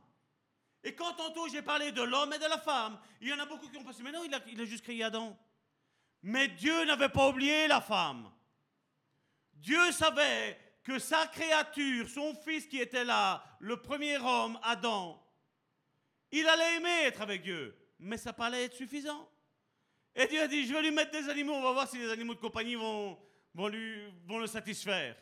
[0.83, 3.45] Et quand tantôt j'ai parlé de l'homme et de la femme, il y en a
[3.45, 5.35] beaucoup qui ont pensé, mais non, il a, il juste créé Adam.
[6.21, 8.31] Mais Dieu n'avait pas oublié la femme.
[9.53, 15.21] Dieu savait que sa créature, son fils qui était là, le premier homme, Adam,
[16.31, 19.27] il allait aimer être avec Dieu, mais ça parlait être suffisant.
[20.13, 22.09] Et Dieu a dit, je vais lui mettre des animaux, on va voir si les
[22.11, 23.19] animaux de compagnie vont,
[23.53, 25.17] vont, lui, vont le satisfaire.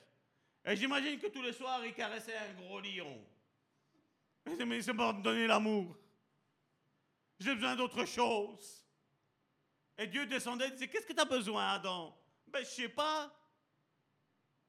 [0.65, 3.25] Et j'imagine que tous les soirs, il caressait un gros lion.
[4.45, 5.95] Il mais c'est pas me l'amour.
[7.39, 8.85] J'ai besoin d'autre chose.
[9.97, 12.17] Et Dieu descendait et disait, qu'est-ce que tu as besoin, Adam?
[12.47, 13.33] Ben, je sais pas.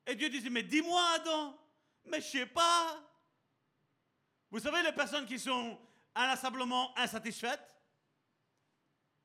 [0.06, 1.58] Et Dieu disait, mais dis-moi, Adam.
[2.06, 3.00] Mais je sais pas.
[4.50, 5.78] Vous savez, les personnes qui sont
[6.14, 7.74] inlassablement insatisfaites,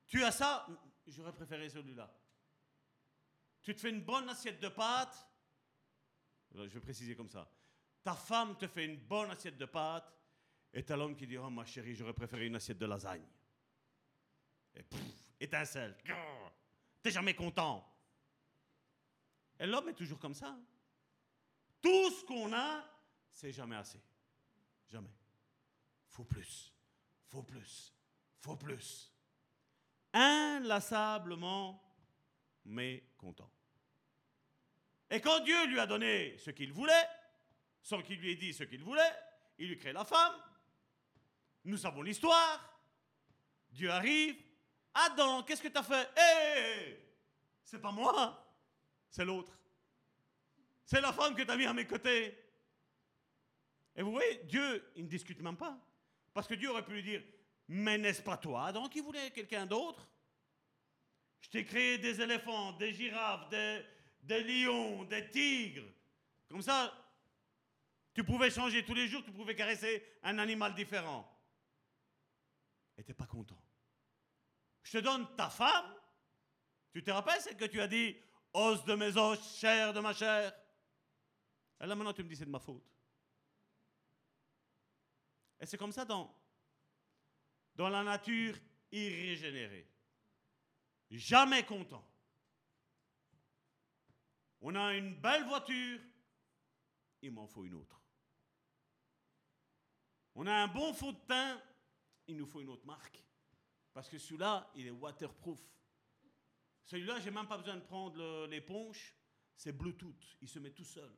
[0.08, 0.66] tu as ça,
[1.06, 2.12] j'aurais préféré celui-là.
[3.62, 5.28] Tu te fais une bonne assiette de pâtes,
[6.52, 7.48] je vais préciser comme ça.
[8.04, 10.12] Ta femme te fait une bonne assiette de pâtes,
[10.74, 13.28] et t'as l'homme qui dit, oh ma chérie, j'aurais préféré une assiette de lasagne.
[14.74, 15.00] Et pff,
[15.40, 15.96] étincelle.
[17.04, 17.86] T'es jamais content.
[19.60, 20.58] Et l'homme est toujours comme ça.
[21.82, 22.84] Tout ce qu'on a,
[23.32, 24.02] c'est jamais assez.
[24.88, 25.14] Jamais.
[26.08, 26.74] Faut plus.
[27.28, 27.94] Faut plus.
[28.42, 29.14] Faut plus.
[30.14, 31.82] Inlassablement
[32.66, 33.52] mécontent.
[35.10, 37.08] Et quand Dieu lui a donné ce qu'il voulait,
[37.82, 39.14] sans qu'il lui ait dit ce qu'il voulait,
[39.58, 40.36] il lui crée la femme.
[41.66, 42.80] Nous savons l'histoire.
[43.72, 44.36] Dieu arrive.
[44.94, 46.98] Adam, qu'est-ce que tu as fait Hé
[47.64, 48.56] C'est pas moi,
[49.10, 49.59] c'est l'autre.
[50.90, 52.36] C'est la femme que tu as mis à mes côtés.
[53.96, 55.78] Et vous voyez, Dieu, il ne discute même pas.
[56.34, 57.22] Parce que Dieu aurait pu lui dire
[57.68, 60.10] Mais n'est-ce pas toi, Adam, qui voulait quelqu'un d'autre?
[61.42, 63.86] Je t'ai créé des éléphants, des girafes, des,
[64.24, 65.86] des lions, des tigres.
[66.50, 66.92] Comme ça,
[68.16, 71.32] tu pouvais changer tous les jours, tu pouvais caresser un animal différent.
[72.98, 73.62] Et t'es pas content.
[74.82, 75.94] Je te donne ta femme.
[76.92, 78.18] Tu te rappelles celle que tu as dit?
[78.54, 80.52] Os de mes os, chair de ma chair
[81.82, 82.84] Et là maintenant tu me dis c'est de ma faute.
[85.60, 86.34] Et c'est comme ça dans,
[87.76, 88.56] dans la nature
[88.92, 89.88] irrégénérée.
[91.12, 92.06] Jamais content.
[94.62, 96.00] On a une belle voiture,
[97.22, 98.02] il m'en faut une autre.
[100.36, 101.62] On a un bon fond de teint,
[102.28, 103.24] il nous faut une autre marque.
[103.94, 105.60] Parce que celui-là, il est waterproof.
[106.86, 109.16] Celui-là, j'ai même pas besoin de prendre l'éponge,
[109.56, 111.12] c'est Bluetooth, il se met tout seul.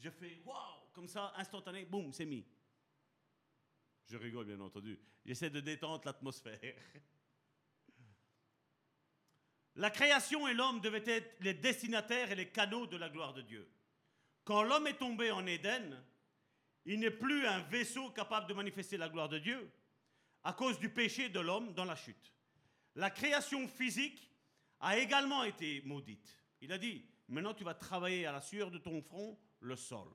[0.00, 2.44] Je fais waouh, comme ça, instantané, boum, c'est mis.
[4.06, 4.98] Je rigole, bien entendu.
[5.24, 6.74] J'essaie de détendre l'atmosphère.
[9.76, 13.42] La création et l'homme devaient être les destinataires et les canaux de la gloire de
[13.42, 13.70] Dieu.
[14.44, 16.02] Quand l'homme est tombé en Éden,
[16.86, 19.70] il n'est plus un vaisseau capable de manifester la gloire de Dieu
[20.42, 22.34] à cause du péché de l'homme dans la chute.
[22.94, 24.30] La création physique
[24.80, 26.36] a également été maudite.
[26.62, 30.08] Il a dit, maintenant tu vas travailler à la sueur de ton front le sol.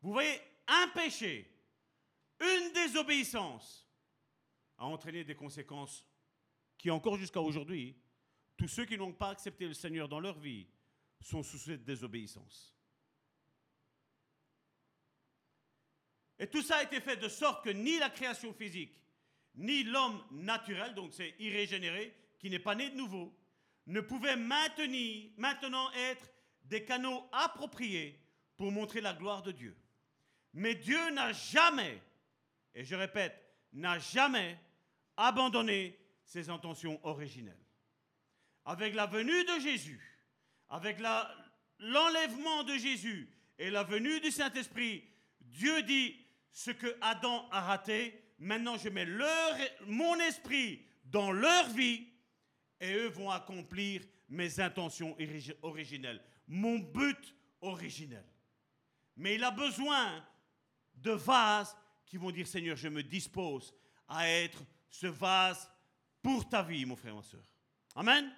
[0.00, 1.50] Vous voyez, un péché,
[2.40, 3.86] une désobéissance
[4.78, 6.04] a entraîné des conséquences
[6.78, 7.96] qui encore jusqu'à aujourd'hui,
[8.56, 10.66] tous ceux qui n'ont pas accepté le Seigneur dans leur vie
[11.20, 12.74] sont sous cette désobéissance.
[16.38, 19.00] Et tout ça a été fait de sorte que ni la création physique,
[19.54, 23.34] ni l'homme naturel, donc c'est irrégénéré, qui n'est pas né de nouveau,
[23.86, 26.30] ne pouvaient maintenir, maintenant être
[26.68, 28.18] des canaux appropriés
[28.56, 29.76] pour montrer la gloire de Dieu.
[30.52, 32.00] Mais Dieu n'a jamais,
[32.74, 33.34] et je répète,
[33.72, 34.58] n'a jamais
[35.16, 37.60] abandonné ses intentions originelles.
[38.64, 40.00] Avec la venue de Jésus,
[40.68, 40.98] avec
[41.78, 43.28] l'enlèvement de Jésus
[43.58, 45.04] et la venue du Saint-Esprit,
[45.40, 46.16] Dieu dit,
[46.50, 49.56] ce que Adam a raté, maintenant je mets leur-
[49.86, 52.08] mon esprit dans leur vie
[52.80, 56.22] et eux vont accomplir mes intentions origi- originelles.
[56.46, 58.24] Mon but originel.
[59.16, 60.24] Mais il a besoin
[60.94, 63.74] de vases qui vont dire Seigneur, je me dispose
[64.08, 65.70] à être ce vase
[66.22, 67.44] pour ta vie, mon frère, ma soeur.
[67.94, 68.32] Amen.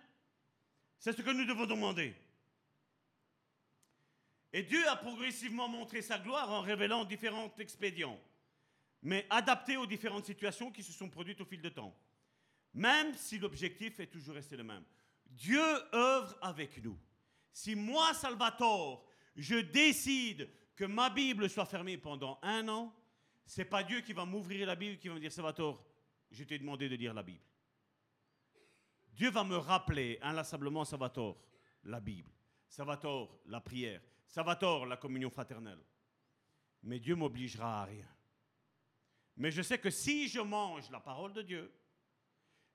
[0.99, 2.15] C'est ce que nous devons demander.
[4.53, 8.19] Et Dieu a progressivement montré sa gloire en révélant différents expédients,
[9.03, 11.95] mais adaptés aux différentes situations qui se sont produites au fil de temps.
[12.73, 14.85] Même si l'objectif est toujours resté le même.
[15.27, 15.63] Dieu
[15.95, 16.99] œuvre avec nous.
[17.53, 19.05] Si moi, Salvatore,
[19.37, 22.95] je décide que ma Bible soit fermée pendant un an,
[23.45, 25.85] c'est pas Dieu qui va m'ouvrir la Bible, qui va me dire Salvatore,
[26.31, 27.43] je t'ai demandé de lire la Bible.
[29.13, 31.37] Dieu va me rappeler inlassablement Salvatore,
[31.85, 32.31] la Bible.
[32.69, 34.01] Salvatore, la prière.
[34.27, 35.83] Salvatore, la communion fraternelle.
[36.83, 38.07] Mais Dieu m'obligera à rien.
[39.37, 41.73] Mais je sais que si je mange la parole de Dieu,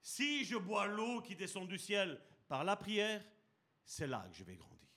[0.02, 3.24] si je bois l'eau qui descend du ciel par la prière,
[3.86, 4.88] c'est là que je vais grandir.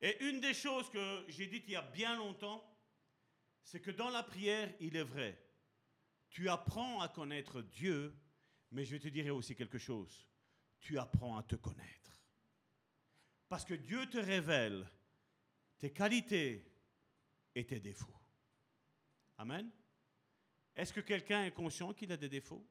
[0.00, 2.62] Et une des choses que j'ai dites il y a bien longtemps,
[3.62, 5.42] c'est que dans la prière, il est vrai,
[6.28, 8.14] tu apprends à connaître Dieu,
[8.70, 10.28] mais je te dirai aussi quelque chose,
[10.78, 12.12] tu apprends à te connaître.
[13.48, 14.88] Parce que Dieu te révèle
[15.78, 16.64] tes qualités
[17.54, 18.14] et tes défauts.
[19.38, 19.70] Amen.
[20.74, 22.66] Est-ce que quelqu'un est conscient qu'il a des défauts?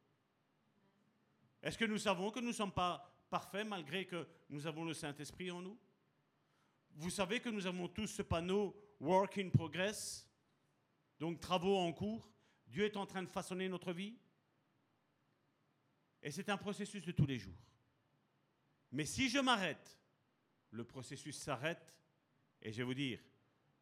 [1.62, 4.94] Est-ce que nous savons que nous ne sommes pas parfaits malgré que nous avons le
[4.94, 5.78] Saint-Esprit en nous
[6.92, 10.30] Vous savez que nous avons tous ce panneau Work in Progress,
[11.20, 12.32] donc travaux en cours.
[12.68, 14.18] Dieu est en train de façonner notre vie.
[16.22, 17.54] Et c'est un processus de tous les jours.
[18.92, 20.00] Mais si je m'arrête,
[20.72, 21.96] le processus s'arrête
[22.62, 23.20] et je vais vous dire,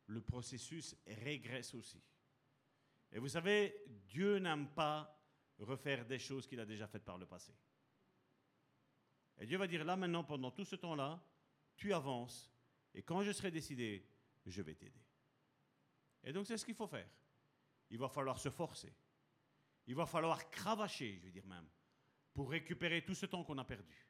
[0.07, 2.01] le processus régresse aussi.
[3.11, 5.17] Et vous savez, Dieu n'aime pas
[5.59, 7.53] refaire des choses qu'il a déjà faites par le passé.
[9.39, 11.21] Et Dieu va dire, là maintenant, pendant tout ce temps-là,
[11.75, 12.51] tu avances,
[12.93, 14.07] et quand je serai décidé,
[14.45, 15.03] je vais t'aider.
[16.23, 17.09] Et donc c'est ce qu'il faut faire.
[17.89, 18.93] Il va falloir se forcer.
[19.87, 21.67] Il va falloir cravacher, je veux dire même,
[22.33, 24.07] pour récupérer tout ce temps qu'on a perdu.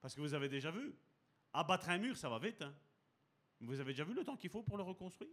[0.00, 0.94] Parce que vous avez déjà vu,
[1.52, 2.62] abattre un mur, ça va vite.
[2.62, 2.74] Hein.
[3.60, 5.32] Vous avez déjà vu le temps qu'il faut pour le reconstruire?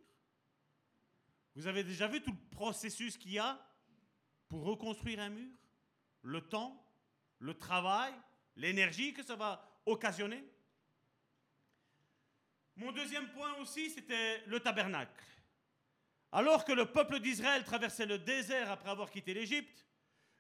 [1.55, 3.59] Vous avez déjà vu tout le processus qu'il y a
[4.47, 5.51] pour reconstruire un mur?
[6.21, 6.81] Le temps,
[7.39, 8.13] le travail,
[8.55, 10.43] l'énergie que ça va occasionner
[12.75, 15.23] Mon deuxième point aussi, c'était le tabernacle.
[16.31, 19.85] Alors que le peuple d'Israël traversait le désert après avoir quitté l'Égypte,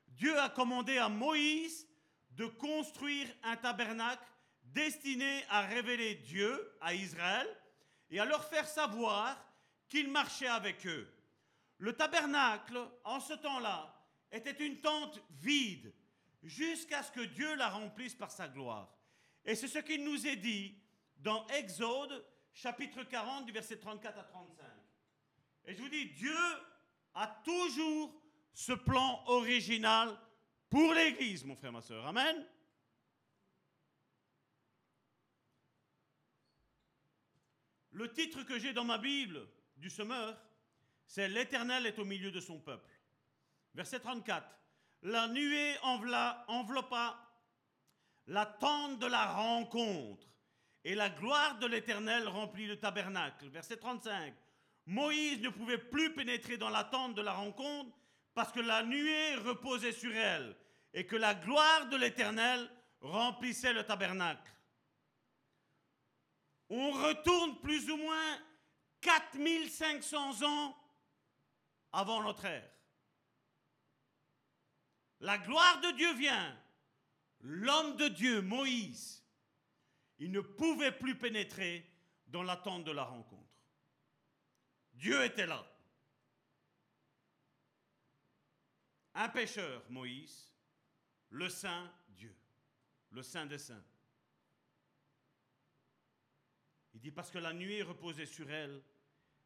[0.07, 1.87] Dieu a commandé à Moïse
[2.31, 4.23] de construire un tabernacle
[4.63, 7.47] destiné à révéler Dieu à Israël
[8.09, 9.37] et à leur faire savoir
[9.89, 11.11] qu'il marchait avec eux.
[11.77, 13.93] Le tabernacle, en ce temps-là,
[14.31, 15.93] était une tente vide
[16.43, 18.93] jusqu'à ce que Dieu la remplisse par sa gloire.
[19.45, 20.77] Et c'est ce qu'il nous est dit
[21.17, 24.65] dans Exode chapitre 40 du verset 34 à 35.
[25.65, 26.37] Et je vous dis, Dieu
[27.13, 28.21] a toujours
[28.53, 30.17] ce plan original
[30.69, 32.05] pour l'Église, mon frère, ma soeur.
[32.07, 32.47] Amen.
[37.91, 40.39] Le titre que j'ai dans ma Bible du semeur,
[41.05, 42.89] c'est L'Éternel est au milieu de son peuple.
[43.73, 44.60] Verset 34.
[45.03, 47.17] La nuée enveloppa
[48.27, 50.27] la tente de la rencontre,
[50.83, 53.49] et la gloire de l'Éternel remplit le tabernacle.
[53.49, 54.33] Verset 35.
[54.87, 57.95] Moïse ne pouvait plus pénétrer dans la tente de la rencontre
[58.33, 60.55] parce que la nuée reposait sur elle
[60.93, 62.69] et que la gloire de l'Éternel
[63.01, 64.51] remplissait le tabernacle
[66.71, 68.39] on retourne plus ou moins
[69.01, 70.75] 4500 ans
[71.91, 72.71] avant notre ère.
[75.21, 76.57] La gloire de Dieu vient.
[77.41, 79.23] L'homme de Dieu, Moïse,
[80.19, 81.87] il ne pouvait plus pénétrer
[82.27, 83.41] dans l'attente de la rencontre.
[84.93, 85.65] Dieu était là.
[89.13, 90.51] Un pécheur, Moïse,
[91.29, 92.35] le Saint Dieu,
[93.11, 93.83] le Saint des Saints.
[96.93, 98.83] Il dit parce que la nuit reposait sur elle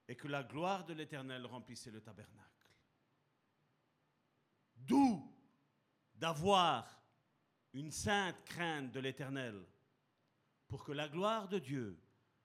[0.07, 2.52] et que la gloire de l'Éternel remplissait le tabernacle.
[4.76, 5.34] D'où
[6.15, 7.01] d'avoir
[7.73, 9.65] une sainte crainte de l'Éternel
[10.67, 11.99] pour que la gloire de Dieu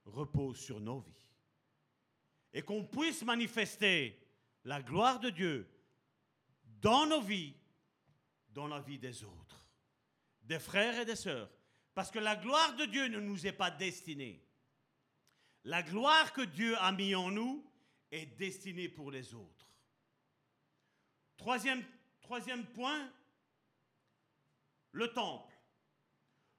[0.04, 1.28] repose sur nos vies
[2.52, 4.18] et qu'on puisse manifester
[4.64, 5.68] la gloire de Dieu
[6.80, 7.54] dans nos vies,
[8.48, 9.66] dans la vie des autres,
[10.42, 11.50] des frères et des sœurs.
[11.94, 14.44] Parce que la gloire de Dieu ne nous est pas destinée
[15.64, 17.64] la gloire que Dieu a mis en nous
[18.10, 19.68] est destinée pour les autres.
[21.36, 21.84] Troisième,
[22.20, 23.10] troisième point,
[24.92, 25.54] le temple.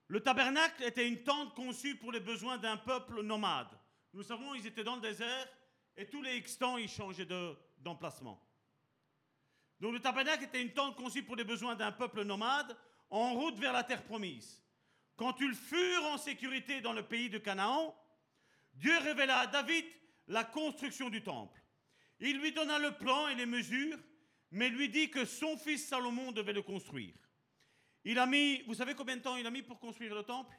[0.08, 3.70] Le tabernacle était une tente conçue pour les besoins d'un peuple nomade,
[4.14, 5.48] Nous savons, ils étaient dans le désert
[5.96, 8.46] et tous les X ils changeaient de- d'emplacement.
[9.80, 12.78] Donc le tabernacle était une tente conçue pour les besoins d'un peuple nomade
[13.10, 14.62] en route vers la terre promise.
[15.16, 17.96] Quand ils furent en sécurité dans le pays de Canaan,
[18.74, 19.86] Dieu révéla à David
[20.28, 21.62] la construction du temple.
[22.20, 23.98] Il lui donna le plan et les mesures,
[24.52, 27.16] mais lui dit que son fils Salomon devait le construire.
[28.04, 30.56] Il a mis, vous savez combien de temps il a mis pour construire le temple?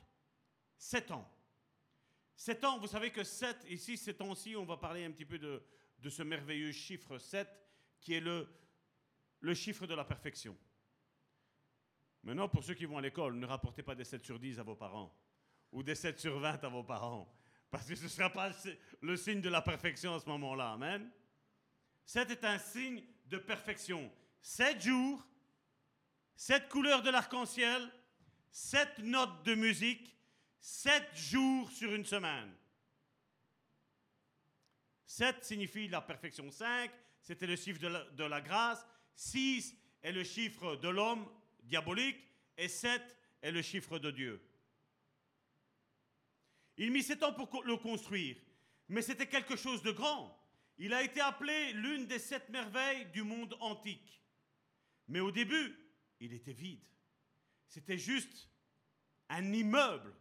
[0.77, 1.29] Sept ans.
[2.37, 5.39] Sept ans, vous savez que sept, ici, ces temps-ci, on va parler un petit peu
[5.39, 5.63] de,
[5.99, 7.49] de ce merveilleux chiffre 7,
[8.01, 8.49] qui est le,
[9.41, 10.57] le chiffre de la perfection.
[12.23, 14.63] Maintenant, pour ceux qui vont à l'école, ne rapportez pas des 7 sur 10 à
[14.63, 15.13] vos parents,
[15.73, 17.33] ou des 7 sur 20 à vos parents,
[17.71, 20.27] parce que ce ne sera pas le si- le signe de la perfection à ce
[20.27, 20.73] moment-là.
[20.73, 21.11] Amen.
[22.05, 24.13] 7 est un signe de perfection.
[24.41, 25.27] 7 jours,
[26.43, 27.89] 7 couleurs de l'arc-en-ciel,
[28.51, 30.17] 7 notes de musique,
[30.59, 32.53] 7 jours sur une semaine.
[35.07, 36.51] 7 signifie la perfection.
[36.51, 36.91] 5,
[37.21, 38.85] c'était le chiffre de la, de la grâce.
[39.15, 41.25] 6 est le chiffre de l'homme
[41.63, 42.19] diabolique.
[42.59, 43.01] Et 7
[43.41, 44.45] est le chiffre de Dieu.
[46.77, 48.37] Il mit 7 ans pour le construire.
[48.89, 50.37] Mais c'était quelque chose de grand.
[50.77, 54.21] Il a été appelé l'une des sept merveilles du monde antique.
[55.07, 55.82] Mais au début,
[56.23, 56.85] il était vide.
[57.67, 58.49] C'était juste
[59.29, 60.15] un immeuble,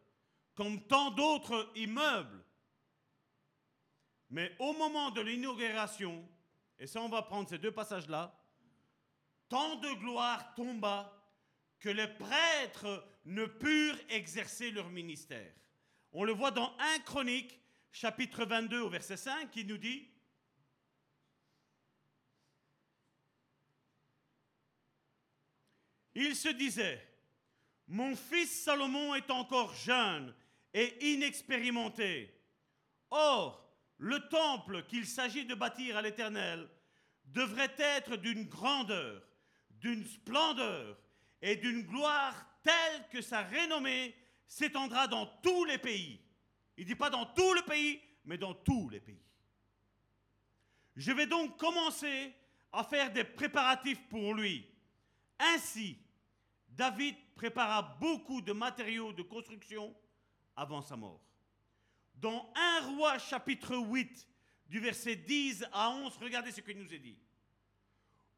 [0.55, 2.43] comme tant d'autres immeubles.
[4.31, 6.27] Mais au moment de l'inauguration,
[6.79, 8.35] et ça on va prendre ces deux passages-là,
[9.47, 11.17] tant de gloire tomba
[11.79, 15.53] que les prêtres ne purent exercer leur ministère.
[16.13, 17.59] On le voit dans 1 Chronique,
[17.91, 20.10] chapitre 22 au verset 5, qui nous dit,
[26.23, 27.03] Il se disait,
[27.87, 30.31] mon fils Salomon est encore jeune
[30.71, 32.31] et inexpérimenté.
[33.09, 33.67] Or,
[33.97, 36.69] le temple qu'il s'agit de bâtir à l'Éternel
[37.25, 39.23] devrait être d'une grandeur,
[39.71, 40.95] d'une splendeur
[41.41, 44.15] et d'une gloire telle que sa renommée
[44.45, 46.21] s'étendra dans tous les pays.
[46.77, 49.25] Il ne dit pas dans tout le pays, mais dans tous les pays.
[50.95, 52.31] Je vais donc commencer
[52.71, 54.67] à faire des préparatifs pour lui.
[55.39, 55.97] Ainsi,
[56.71, 59.93] David prépara beaucoup de matériaux de construction
[60.55, 61.21] avant sa mort.
[62.15, 64.27] Dans 1 roi chapitre 8,
[64.67, 67.17] du verset 10 à 11, regardez ce qu'il nous est dit.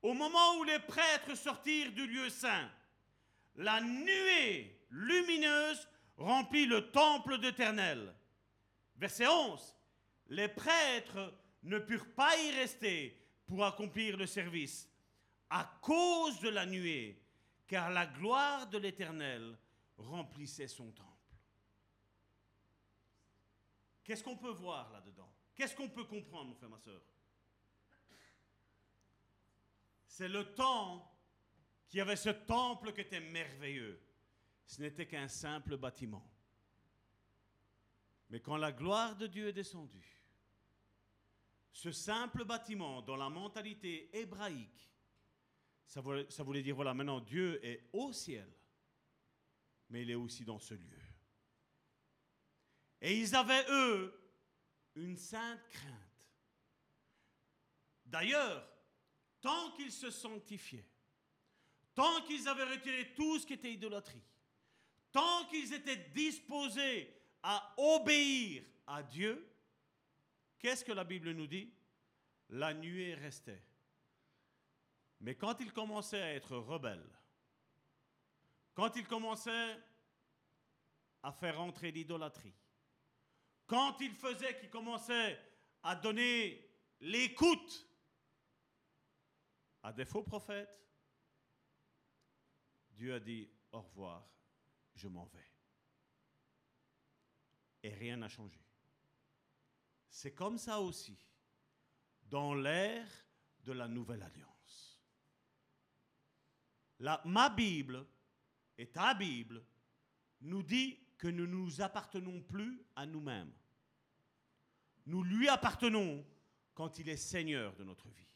[0.01, 2.69] Au moment où les prêtres sortirent du lieu saint,
[3.55, 5.87] la nuée lumineuse
[6.17, 8.13] remplit le temple d'Éternel.
[8.95, 9.75] Verset 11.
[10.29, 11.33] Les prêtres
[11.63, 14.89] ne purent pas y rester pour accomplir le service
[15.49, 17.22] à cause de la nuée,
[17.73, 19.57] car la gloire de l'Éternel
[19.97, 21.09] remplissait son temple.
[24.03, 25.33] Qu'est-ce qu'on peut voir là-dedans?
[25.55, 27.01] Qu'est-ce qu'on peut comprendre, mon frère, ma soeur
[30.05, 31.11] C'est le temps
[31.89, 33.99] qui avait ce temple qui était merveilleux.
[34.67, 36.31] Ce n'était qu'un simple bâtiment.
[38.29, 40.23] Mais quand la gloire de Dieu est descendue,
[41.71, 44.92] ce simple bâtiment, dans la mentalité hébraïque,
[45.87, 48.51] ça voulait, dire, voilà, maintenant Dieu est au ciel,
[49.89, 50.99] mais il est aussi dans ce lieu.
[53.01, 54.13] Et ils avaient, eux,
[54.95, 56.31] une sainte crainte.
[58.05, 58.67] D'ailleurs,
[59.41, 60.87] tant qu'ils se sanctifiaient,
[61.93, 64.23] tant qu'ils avaient retiré tout ce qui était idolâtrie,
[65.11, 69.47] tant qu'ils étaient disposés à obéir à Dieu,
[70.59, 71.71] qu'est-ce que la Bible nous dit?
[72.49, 73.61] La nuée restait.
[75.23, 77.09] Mais quand ils commençaient à être rebelles,
[78.73, 79.79] quand ils commençaient
[81.23, 82.53] à faire entrer l'idolâtrie,
[83.65, 85.39] quand ils faisaient, qu'ils commençaient
[85.81, 86.69] à donner
[86.99, 87.87] l'écoute
[89.81, 90.77] à des faux prophètes,
[92.91, 94.27] Dieu a dit au revoir,
[94.93, 95.49] je m'en vais.
[97.83, 98.59] Et rien n'a changé.
[100.09, 101.17] C'est comme ça aussi
[102.23, 103.07] dans l'ère
[103.61, 104.52] de la nouvelle alliance.
[107.03, 108.05] La, ma Bible
[108.77, 109.61] et ta Bible
[110.39, 113.51] nous dit que nous ne nous appartenons plus à nous-mêmes.
[115.07, 116.25] Nous lui appartenons
[116.73, 118.29] quand il est Seigneur de notre vie.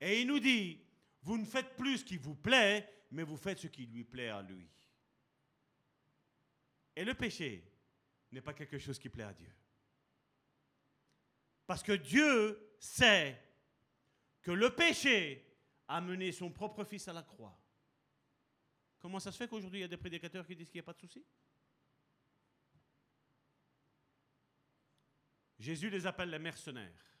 [0.00, 0.84] Et il nous dit,
[1.22, 4.30] vous ne faites plus ce qui vous plaît, mais vous faites ce qui lui plaît
[4.30, 4.68] à lui.
[6.96, 7.72] Et le péché
[8.32, 9.54] n'est pas quelque chose qui plaît à Dieu.
[11.68, 13.40] Parce que Dieu sait
[14.42, 15.49] que le péché
[15.90, 17.58] a mené son propre fils à la croix.
[19.00, 20.86] Comment ça se fait qu'aujourd'hui il y a des prédicateurs qui disent qu'il n'y a
[20.86, 21.26] pas de souci?
[25.58, 27.18] Jésus les appelle les mercenaires.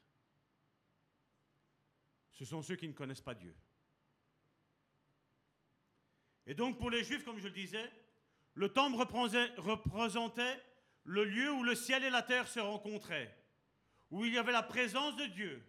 [2.30, 3.54] Ce sont ceux qui ne connaissent pas Dieu.
[6.46, 7.90] Et donc pour les Juifs, comme je le disais,
[8.54, 10.62] le temple représentait
[11.04, 13.36] le lieu où le ciel et la terre se rencontraient,
[14.12, 15.60] où il y avait la présence de Dieu,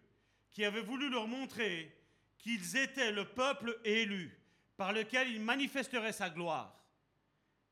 [0.52, 1.98] qui avait voulu leur montrer
[2.42, 4.38] qu'ils étaient le peuple élu,
[4.76, 6.84] par lequel il manifesterait sa gloire.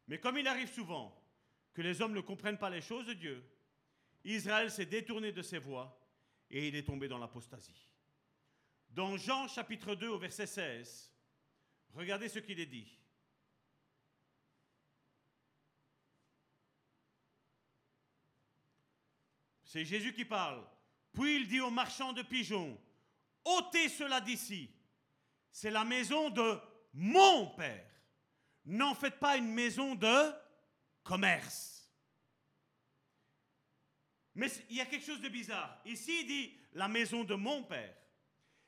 [0.07, 1.15] Mais comme il arrive souvent
[1.73, 3.43] que les hommes ne comprennent pas les choses de Dieu,
[4.23, 5.99] Israël s'est détourné de ses voies
[6.51, 7.89] et il est tombé dans l'apostasie.
[8.89, 11.11] Dans Jean chapitre 2 au verset 16,
[11.93, 12.97] regardez ce qu'il est dit.
[19.63, 20.63] C'est Jésus qui parle.
[21.13, 22.79] Puis il dit aux marchands de pigeons,
[23.45, 24.69] ôtez cela d'ici.
[25.51, 26.59] C'est la maison de
[26.93, 27.85] mon Père.
[28.65, 30.31] N'en faites pas une maison de
[31.03, 31.89] commerce.
[34.35, 35.81] Mais il y a quelque chose de bizarre.
[35.85, 37.95] Ici, il dit la maison de mon Père.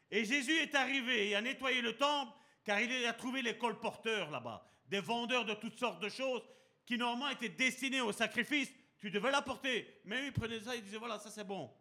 [0.10, 2.34] Et Jésus est arrivé et a nettoyé le temple
[2.64, 6.44] car il a trouvé les colporteurs là-bas, des vendeurs de toutes sortes de choses
[6.86, 8.72] qui normalement étaient destinés au sacrifice.
[9.00, 10.02] Tu devais l'apporter.
[10.06, 11.72] Mais il prenait ça, il disait voilà, ça c'est bon.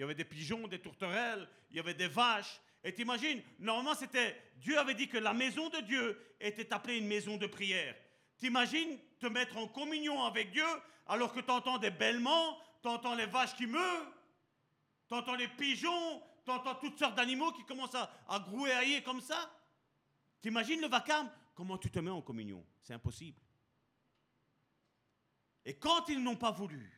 [0.00, 2.58] Il y avait des pigeons, des tourterelles, il y avait des vaches.
[2.82, 7.06] Et t'imagines, normalement c'était, Dieu avait dit que la maison de Dieu était appelée une
[7.06, 7.94] maison de prière.
[8.38, 10.64] T'imagines te mettre en communion avec Dieu
[11.06, 14.10] alors que tu entends des bêlements, tu entends les vaches qui meurent,
[15.06, 19.20] tu entends les pigeons, tu entends toutes sortes d'animaux qui commencent à, à grouiller comme
[19.20, 19.54] ça.
[20.40, 21.30] T'imagines le vacarme?
[21.54, 22.64] Comment tu te mets en communion?
[22.80, 23.38] C'est impossible.
[25.66, 26.90] Et quand ils n'ont pas voulu,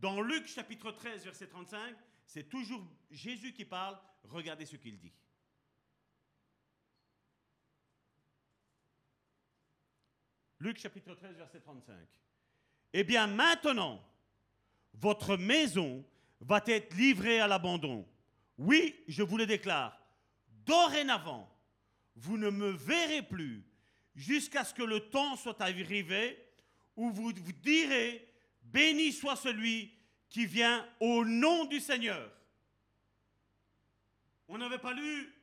[0.00, 1.96] dans Luc chapitre 13, verset 35,
[2.26, 5.12] c'est toujours Jésus qui parle, regardez ce qu'il dit.
[10.60, 11.94] Luc chapitre 13, verset 35.
[12.92, 14.02] Eh bien maintenant,
[14.94, 16.04] votre maison
[16.40, 18.06] va être livrée à l'abandon.
[18.56, 20.00] Oui, je vous le déclare,
[20.64, 21.48] dorénavant,
[22.16, 23.64] vous ne me verrez plus
[24.16, 26.36] jusqu'à ce que le temps soit arrivé
[26.96, 28.27] où vous vous direz,
[28.72, 29.92] béni soit celui
[30.28, 32.30] qui vient au nom du Seigneur.
[34.48, 35.34] On n'avait pas lu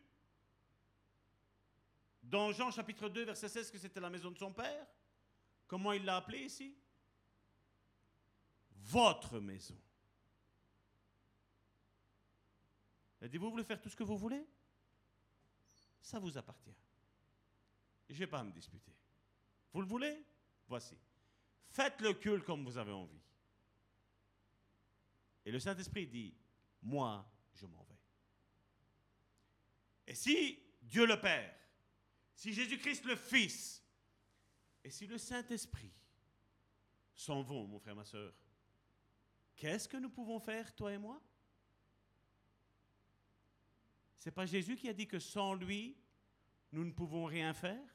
[2.24, 4.88] dans Jean chapitre 2, verset 16 que c'était la maison de son père?
[5.68, 6.76] Comment il l'a appelé ici?
[8.72, 9.80] Votre maison.
[13.22, 14.46] Il dit, vous voulez faire tout ce que vous voulez?
[16.02, 16.76] Ça vous appartient.
[18.10, 18.92] Je ne vais pas me disputer.
[19.74, 20.24] Vous le voulez?
[20.68, 20.96] Voici.
[21.76, 23.20] Faites le culte comme vous avez envie.
[25.44, 26.34] Et le Saint-Esprit dit,
[26.82, 28.00] moi, je m'en vais.
[30.08, 31.54] Et si Dieu le Père,
[32.34, 33.84] si Jésus-Christ le Fils,
[34.86, 35.92] et si le Saint-Esprit
[37.14, 38.34] s'en vont, mon frère, ma soeur,
[39.58, 41.22] qu'est-ce que nous pouvons faire, toi et moi?
[44.16, 45.98] C'est pas Jésus qui a dit que sans lui,
[46.72, 47.95] nous ne pouvons rien faire?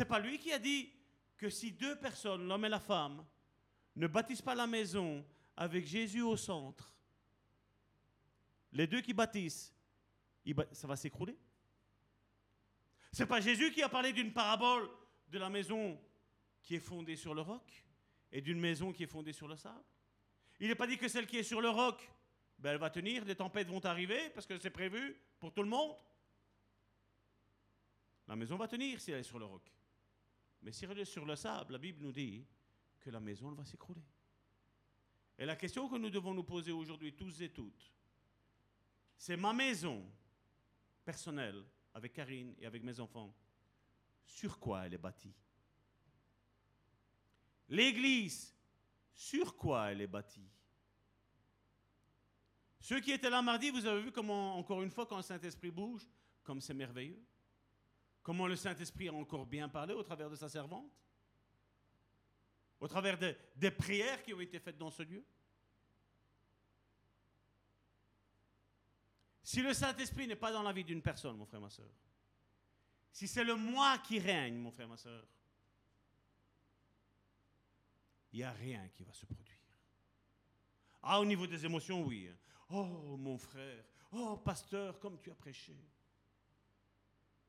[0.00, 0.90] C'est pas lui qui a dit
[1.36, 3.22] que si deux personnes, l'homme et la femme,
[3.96, 5.22] ne bâtissent pas la maison
[5.54, 6.90] avec Jésus au centre,
[8.72, 9.74] les deux qui bâtissent,
[10.72, 11.36] ça va s'écrouler?
[13.12, 14.88] C'est pas Jésus qui a parlé d'une parabole
[15.28, 16.00] de la maison
[16.62, 17.84] qui est fondée sur le roc
[18.32, 19.84] et d'une maison qui est fondée sur le sable?
[20.60, 22.10] Il n'est pas dit que celle qui est sur le roc,
[22.58, 25.68] ben elle va tenir, les tempêtes vont arriver parce que c'est prévu pour tout le
[25.68, 25.94] monde.
[28.26, 29.70] La maison va tenir si elle est sur le roc.
[30.62, 32.46] Mais si elle est sur le sable, la Bible nous dit
[33.00, 34.04] que la maison va s'écrouler.
[35.38, 37.90] Et la question que nous devons nous poser aujourd'hui, tous et toutes,
[39.16, 40.04] c'est ma maison
[41.04, 41.64] personnelle,
[41.94, 43.34] avec Karine et avec mes enfants,
[44.24, 45.34] sur quoi elle est bâtie?
[47.68, 48.54] L'Église,
[49.14, 50.48] sur quoi elle est bâtie?
[52.80, 55.70] Ceux qui étaient là mardi, vous avez vu comment, encore une fois, quand le Saint-Esprit
[55.70, 56.06] bouge,
[56.42, 57.22] comme c'est merveilleux
[58.22, 60.92] Comment le Saint-Esprit a encore bien parlé au travers de sa servante?
[62.78, 63.18] Au travers
[63.56, 65.24] des prières qui ont été faites dans ce lieu?
[69.42, 71.90] Si le Saint-Esprit n'est pas dans la vie d'une personne, mon frère, ma soeur,
[73.10, 75.26] si c'est le moi qui règne, mon frère, ma soeur,
[78.32, 79.58] il n'y a rien qui va se produire.
[81.02, 82.30] Ah, au niveau des émotions, oui.
[82.70, 85.76] Oh, mon frère, oh, pasteur, comme tu as prêché.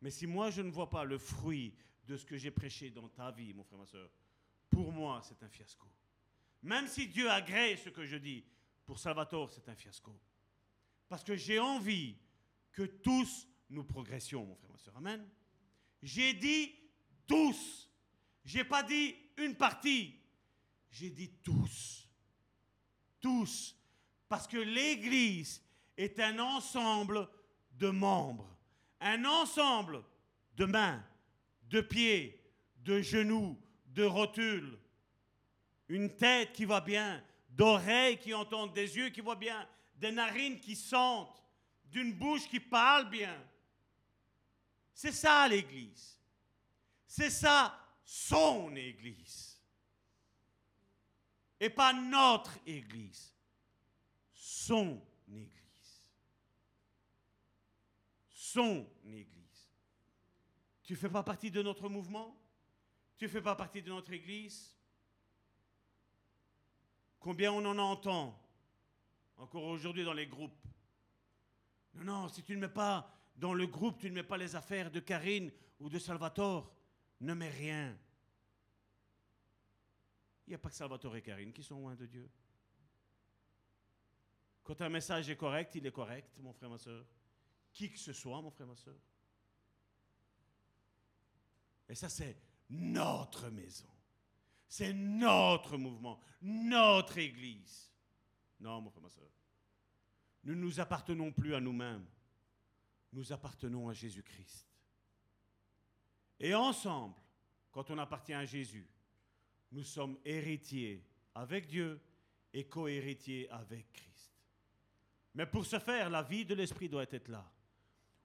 [0.02, 1.74] Mais si moi je ne vois pas le fruit
[2.06, 4.10] de ce que j'ai prêché dans ta vie, mon frère, ma soeur,
[4.70, 5.88] pour moi c'est un fiasco.
[6.64, 8.44] Même si Dieu agrée ce que je dis,
[8.86, 10.20] pour Salvatore c'est un fiasco.
[11.08, 12.16] Parce que j'ai envie
[12.72, 14.98] que tous nous progressions, mon frère, ma soeur.
[14.98, 15.28] Amen.
[16.02, 16.74] J'ai dit
[17.28, 17.90] tous.
[18.44, 20.20] J'ai pas dit une partie.
[20.90, 22.10] J'ai dit tous.
[23.20, 23.78] Tous.
[24.28, 25.64] Parce que l'Église
[25.98, 27.30] est un ensemble
[27.74, 28.51] de membres,
[29.02, 30.04] un ensemble
[30.56, 31.04] de mains,
[31.64, 32.42] de pieds,
[32.78, 34.78] de genoux, de rotules,
[35.90, 40.60] une tête qui va bien, d'oreilles qui entendent, des yeux qui voient bien, des narines
[40.60, 41.44] qui sentent,
[41.86, 43.38] d'une bouche qui parle bien.
[44.94, 46.18] C'est ça l'Église.
[47.06, 49.60] C'est ça son Église.
[51.60, 53.36] Et pas notre Église.
[54.34, 56.04] Son Église.
[58.30, 59.70] Son Église.
[60.84, 62.38] Tu ne fais pas partie de notre mouvement?
[63.18, 64.76] Tu ne fais pas partie de notre Église?
[67.20, 68.38] Combien on en entend?
[69.38, 70.68] Encore aujourd'hui dans les groupes
[71.94, 74.56] Non, non, si tu ne mets pas dans le groupe, tu ne mets pas les
[74.56, 76.74] affaires de Karine ou de Salvatore,
[77.22, 77.98] ne mets rien.
[80.46, 82.30] Il n'y a pas que Salvatore et Karine qui sont loin de Dieu.
[84.64, 87.06] Quand un message est correct, il est correct, mon frère, ma soeur.
[87.74, 89.00] Qui que ce soit, mon frère, ma soeur.
[91.88, 92.38] Et ça, c'est
[92.70, 93.88] notre maison.
[94.68, 97.92] C'est notre mouvement, notre Église.
[98.60, 99.30] Non, mon frère, ma soeur.
[100.44, 102.06] Nous ne nous appartenons plus à nous-mêmes.
[103.12, 104.68] Nous appartenons à Jésus-Christ.
[106.40, 107.16] Et ensemble,
[107.72, 108.88] quand on appartient à Jésus,
[109.72, 112.02] nous sommes héritiers avec Dieu
[112.54, 114.34] et co-héritiers avec Christ.
[115.34, 117.50] Mais pour ce faire, la vie de l'Esprit doit être là.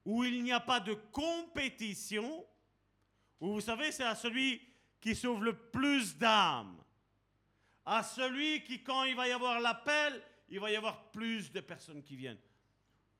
[0.06, 2.46] Où il n'y a pas de compétition,
[3.40, 4.62] où vous savez, c'est à celui
[5.00, 6.82] qui sauve le plus d'âmes.
[7.84, 11.60] À celui qui, quand il va y avoir l'appel, il va y avoir plus de
[11.60, 12.40] personnes qui viennent.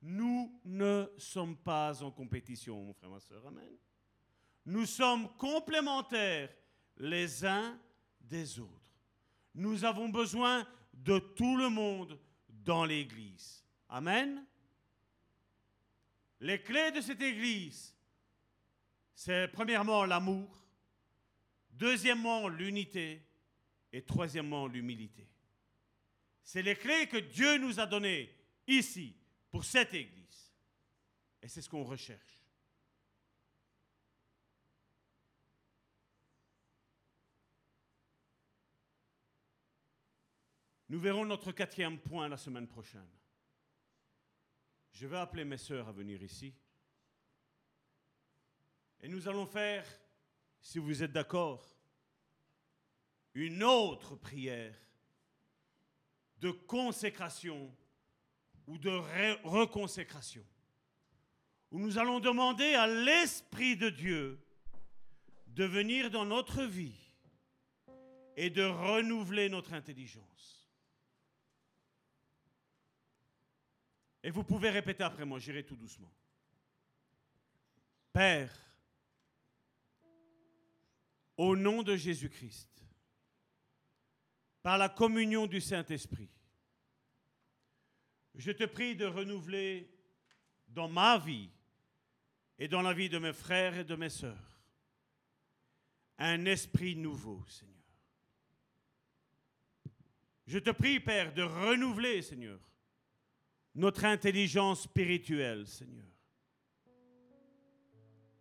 [0.01, 3.45] Nous ne sommes pas en compétition, mon frère, ma soeur.
[3.45, 3.77] Amen.
[4.65, 6.49] Nous sommes complémentaires
[6.97, 7.77] les uns
[8.21, 8.95] des autres.
[9.55, 12.17] Nous avons besoin de tout le monde
[12.49, 13.63] dans l'Église.
[13.89, 14.45] Amen.
[16.39, 17.95] Les clés de cette Église,
[19.15, 20.67] c'est premièrement l'amour,
[21.77, 23.23] Deuxièmement, l'unité.
[23.93, 25.29] Et troisièmement, l'humilité.
[26.43, 28.29] C'est les clés que Dieu nous a données
[28.67, 29.15] ici,
[29.49, 30.53] pour cette Église.
[31.41, 32.43] Et c'est ce qu'on recherche.
[40.89, 43.16] Nous verrons notre quatrième point la semaine prochaine.
[44.99, 46.55] Je vais appeler mes sœurs à venir ici.
[48.99, 49.85] Et nous allons faire
[50.59, 51.63] si vous êtes d'accord,
[53.35, 54.75] une autre prière
[56.39, 57.71] de consécration
[58.65, 58.89] ou de
[59.43, 60.43] reconsécration,
[61.69, 64.43] où nous allons demander à l'Esprit de Dieu
[65.45, 67.11] de venir dans notre vie
[68.35, 70.56] et de renouveler notre intelligence.
[74.27, 76.13] Et vous pouvez répéter après moi, j'irai tout doucement.
[78.11, 78.53] Père,
[81.37, 82.83] au nom de Jésus-Christ,
[84.61, 86.29] par la communion du Saint-Esprit,
[88.35, 89.89] je te prie de renouveler
[90.67, 91.49] dans ma vie
[92.59, 94.59] et dans la vie de mes frères et de mes sœurs
[96.17, 97.75] un esprit nouveau, Seigneur.
[100.47, 102.59] Je te prie, Père, de renouveler, Seigneur,
[103.77, 106.07] notre intelligence spirituelle, Seigneur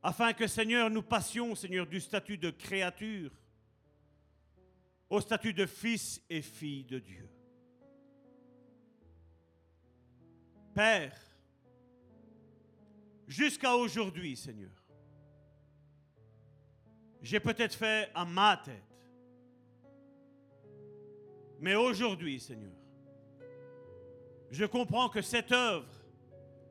[0.06, 3.32] afin que, Seigneur, nous passions, Seigneur, du statut de créature
[5.10, 7.28] au statut de fils et fille de Dieu.
[10.72, 11.18] Père,
[13.26, 14.70] jusqu'à aujourd'hui, Seigneur,
[17.20, 18.84] j'ai peut-être fait à ma tête,
[21.58, 22.76] mais aujourd'hui, Seigneur,
[24.50, 25.88] je comprends que cette œuvre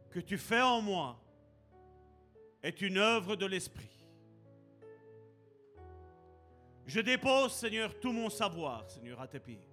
[0.10, 1.20] que tu fais en moi,
[2.66, 3.92] est une œuvre de l'Esprit.
[6.88, 9.70] Je dépose, Seigneur, tout mon savoir, Seigneur, à tes pieds.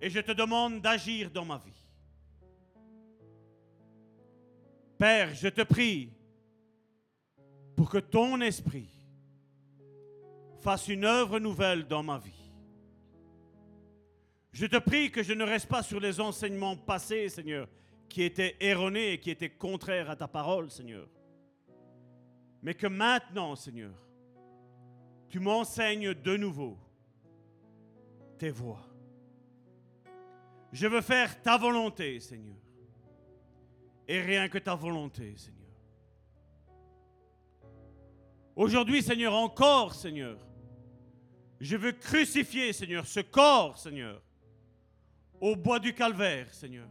[0.00, 1.86] Et je te demande d'agir dans ma vie.
[4.98, 6.12] Père, je te prie
[7.74, 8.88] pour que ton esprit
[10.60, 12.35] fasse une œuvre nouvelle dans ma vie.
[14.56, 17.68] Je te prie que je ne reste pas sur les enseignements passés, Seigneur,
[18.08, 21.06] qui étaient erronés et qui étaient contraires à ta parole, Seigneur.
[22.62, 23.92] Mais que maintenant, Seigneur,
[25.28, 26.78] tu m'enseignes de nouveau
[28.38, 28.82] tes voies.
[30.72, 32.56] Je veux faire ta volonté, Seigneur.
[34.08, 35.68] Et rien que ta volonté, Seigneur.
[38.56, 40.38] Aujourd'hui, Seigneur, encore, Seigneur,
[41.60, 44.22] Je veux crucifier, Seigneur, ce corps, Seigneur,
[45.40, 46.88] au bois du calvaire, Seigneur.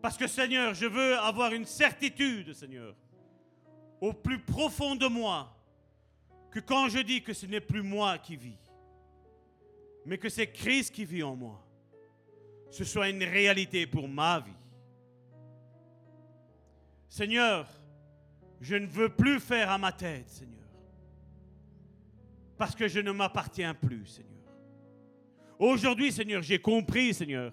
[0.00, 2.94] Parce que, Seigneur, je veux avoir une certitude, Seigneur,
[4.00, 5.56] au plus profond de moi,
[6.50, 8.58] que quand je dis que ce n'est plus moi qui vis,
[10.04, 11.64] mais que c'est Christ qui vit en moi,
[12.70, 14.50] ce soit une réalité pour ma vie.
[17.08, 17.68] Seigneur,
[18.60, 20.58] je ne veux plus faire à ma tête, Seigneur.
[22.56, 24.31] Parce que je ne m'appartiens plus, Seigneur.
[25.62, 27.52] Aujourd'hui, Seigneur, j'ai compris, Seigneur,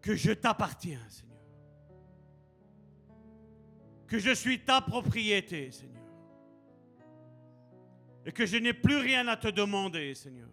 [0.00, 1.38] que je t'appartiens, Seigneur.
[4.08, 6.02] Que je suis ta propriété, Seigneur.
[8.26, 10.48] Et que je n'ai plus rien à te demander, Seigneur.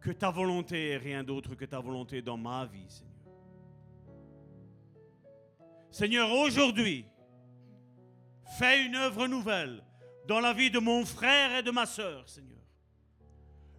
[0.00, 3.34] Que ta volonté et rien d'autre que ta volonté dans ma vie, Seigneur.
[5.90, 7.06] Seigneur, aujourd'hui,
[8.56, 9.82] fais une œuvre nouvelle
[10.28, 12.59] dans la vie de mon frère et de ma sœur, Seigneur.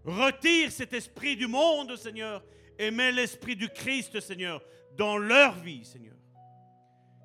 [0.04, 2.44] Retire cet esprit du monde, Seigneur,
[2.80, 4.64] et mets l'esprit du Christ, Seigneur,
[4.98, 6.16] dans leur vie, Seigneur.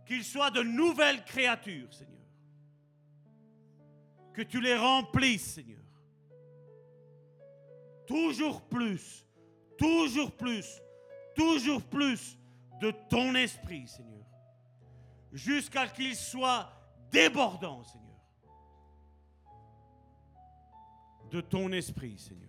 [0.07, 2.17] Qu'ils soient de nouvelles créatures, Seigneur.
[4.35, 5.81] Que tu les remplisses, Seigneur.
[8.07, 9.27] Toujours plus,
[9.79, 10.81] toujours plus,
[11.35, 12.39] toujours plus
[12.81, 14.25] de ton esprit, Seigneur.
[15.33, 16.71] Jusqu'à ce qu'il soit
[17.11, 18.07] débordant, Seigneur.
[21.31, 22.46] De ton esprit, Seigneur.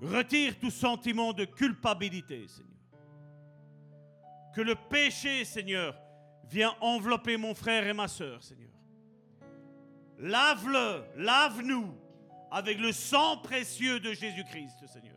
[0.00, 2.72] Retire tout sentiment de culpabilité, Seigneur.
[4.54, 5.98] Que le péché, Seigneur,
[6.48, 8.70] vienne envelopper mon frère et ma soeur, Seigneur.
[10.18, 11.94] Lave-le, lave-nous
[12.50, 15.16] avec le sang précieux de Jésus-Christ, Seigneur.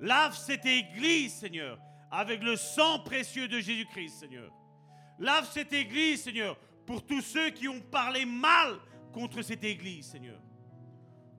[0.00, 1.78] Lave cette église, Seigneur,
[2.10, 4.52] avec le sang précieux de Jésus-Christ, Seigneur.
[5.18, 6.56] Lave cette église, Seigneur,
[6.86, 8.78] pour tous ceux qui ont parlé mal
[9.12, 10.40] contre cette église, Seigneur.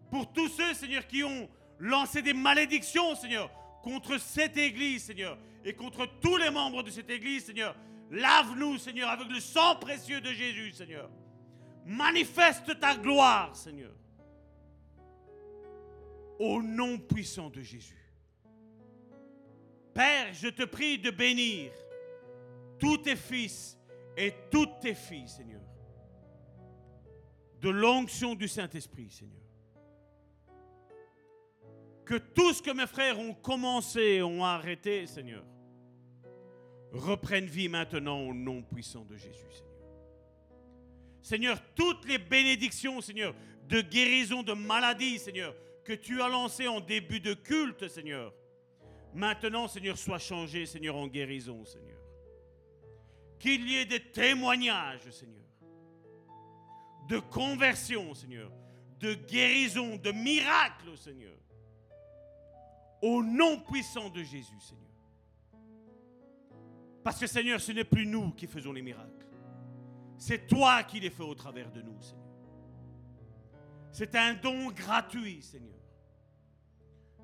[0.09, 1.49] Pour tous ceux, Seigneur, qui ont
[1.80, 3.49] lancé des malédictions, Seigneur,
[3.84, 7.76] contre cette église, Seigneur, et contre tous les membres de cette église, Seigneur.
[8.11, 11.10] Lave-nous, Seigneur, avec le sang précieux de Jésus, Seigneur.
[11.85, 13.93] Manifeste ta gloire, Seigneur.
[16.39, 18.11] Au nom puissant de Jésus.
[19.93, 21.72] Père, je te prie de bénir
[22.77, 23.77] tous tes fils
[24.18, 25.61] et toutes tes filles, Seigneur.
[27.61, 29.44] De l'onction du Saint-Esprit, Seigneur.
[32.06, 35.44] Que tout ce que mes frères ont commencé, ont arrêté, Seigneur,
[36.91, 39.65] reprenne vie maintenant au nom puissant de Jésus, Seigneur.
[41.22, 43.34] Seigneur, toutes les bénédictions, Seigneur,
[43.68, 48.32] de guérison de maladies, Seigneur, que tu as lancées en début de culte, Seigneur.
[49.14, 51.99] Maintenant, Seigneur, sois changé, Seigneur, en guérison, Seigneur.
[53.40, 55.45] Qu'il y ait des témoignages, Seigneur.
[57.07, 58.52] De conversion, Seigneur.
[58.99, 61.38] De guérison, de miracles, Seigneur.
[63.06, 64.90] Au nom puissant de Jésus, Seigneur.
[67.03, 69.27] Parce que, Seigneur, ce n'est plus nous qui faisons les miracles.
[70.18, 72.26] C'est toi qui les fais au travers de nous, Seigneur.
[73.91, 75.77] C'est un don gratuit, Seigneur,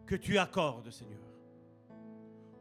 [0.05, 1.23] que tu accordes, Seigneur.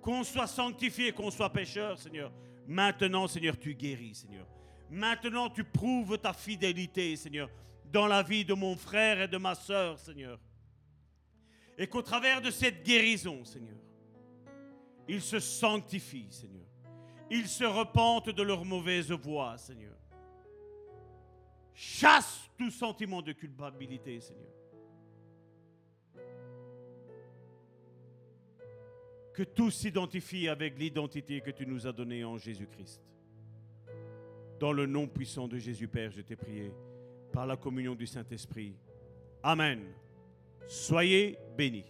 [0.00, 2.32] Qu'on soit sanctifié, qu'on soit pécheur, Seigneur.
[2.66, 4.46] Maintenant, Seigneur, tu guéris, Seigneur.
[4.88, 7.50] Maintenant, tu prouves ta fidélité, Seigneur,
[7.92, 10.40] dans la vie de mon frère et de ma sœur, Seigneur.
[11.80, 13.78] Et qu'au travers de cette guérison, Seigneur,
[15.08, 16.66] ils se sanctifient, Seigneur.
[17.30, 19.96] Ils se repentent de leur mauvaise voie, Seigneur.
[21.72, 24.52] Chasse tout sentiment de culpabilité, Seigneur.
[29.32, 33.00] Que tout s'identifie avec l'identité que tu nous as donnée en Jésus-Christ.
[34.58, 36.74] Dans le nom puissant de Jésus Père, je t'ai prié,
[37.32, 38.74] par la communion du Saint-Esprit.
[39.42, 39.80] Amen.
[40.66, 41.84] Soyez bénis.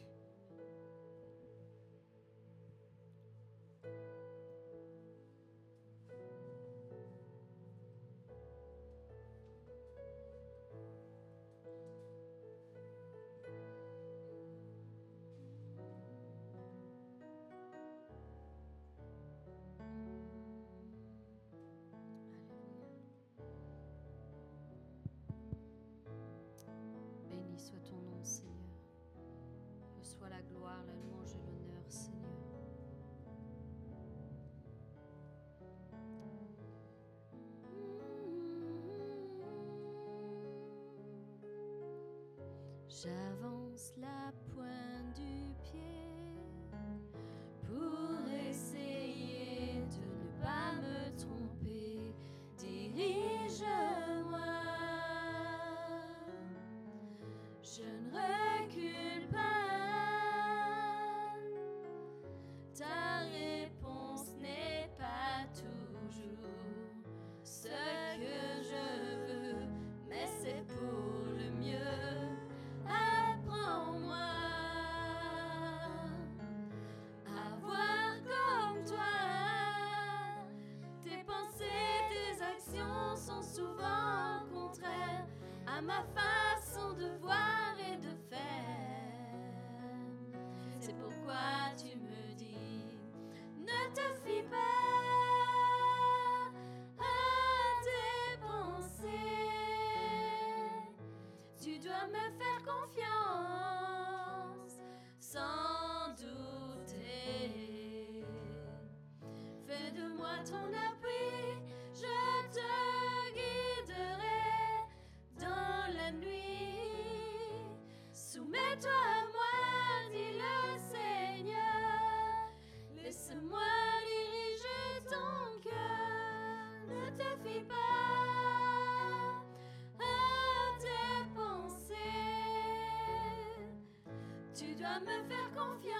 [134.81, 136.00] Tu vas me faire confiance.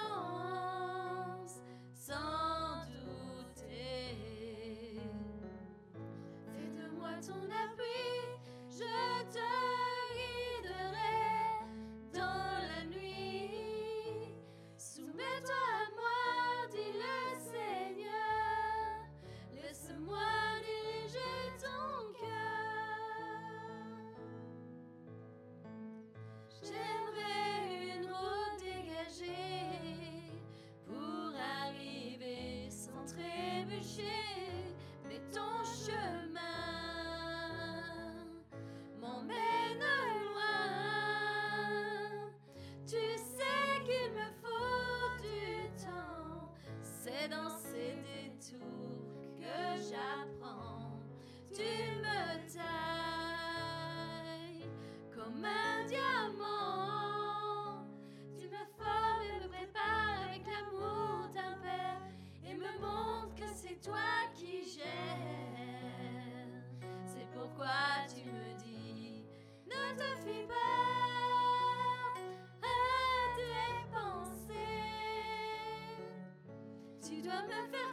[77.49, 77.90] Mother.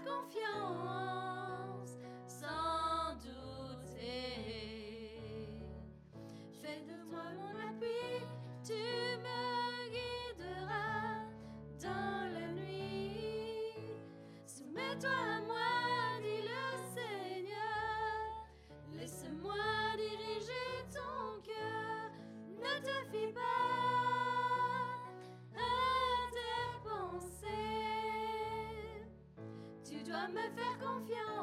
[30.34, 31.37] me faire confiance.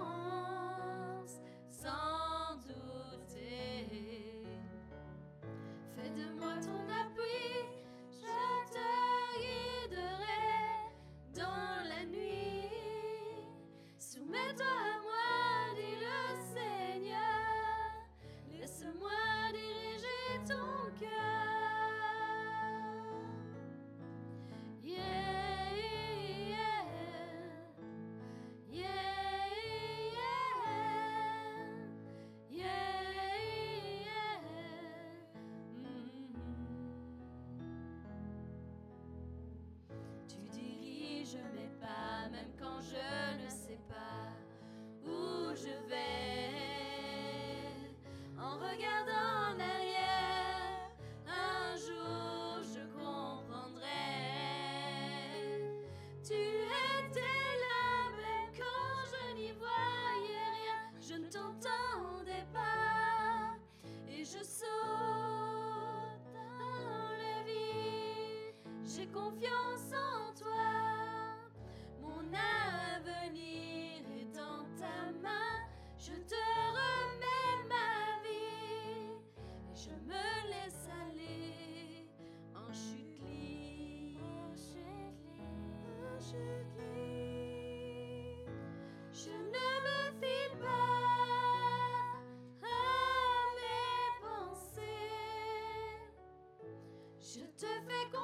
[97.57, 98.24] 绝非空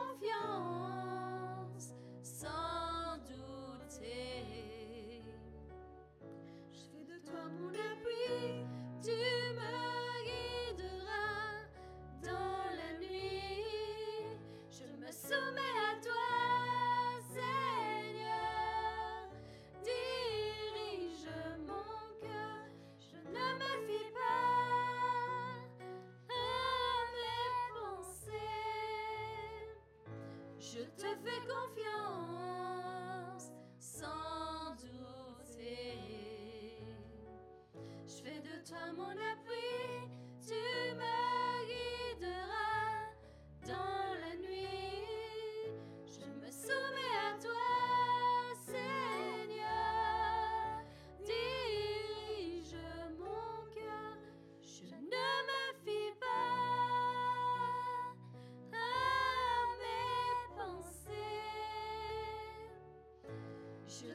[30.73, 32.61] Je te fais confiance
[33.81, 35.59] sans doute.
[38.07, 39.40] Je fais de toi mon appel.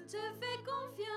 [0.08, 1.15] te fais confiance.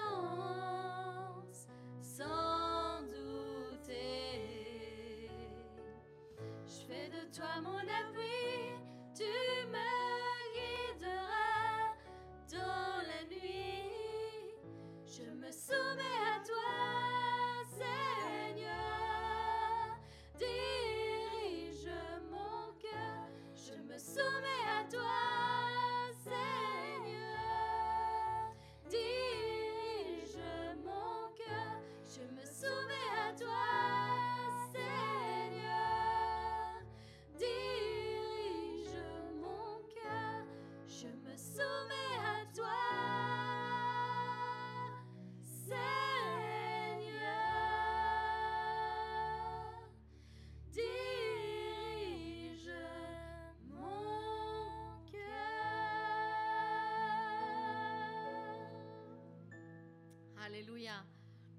[60.48, 61.04] Alléluia.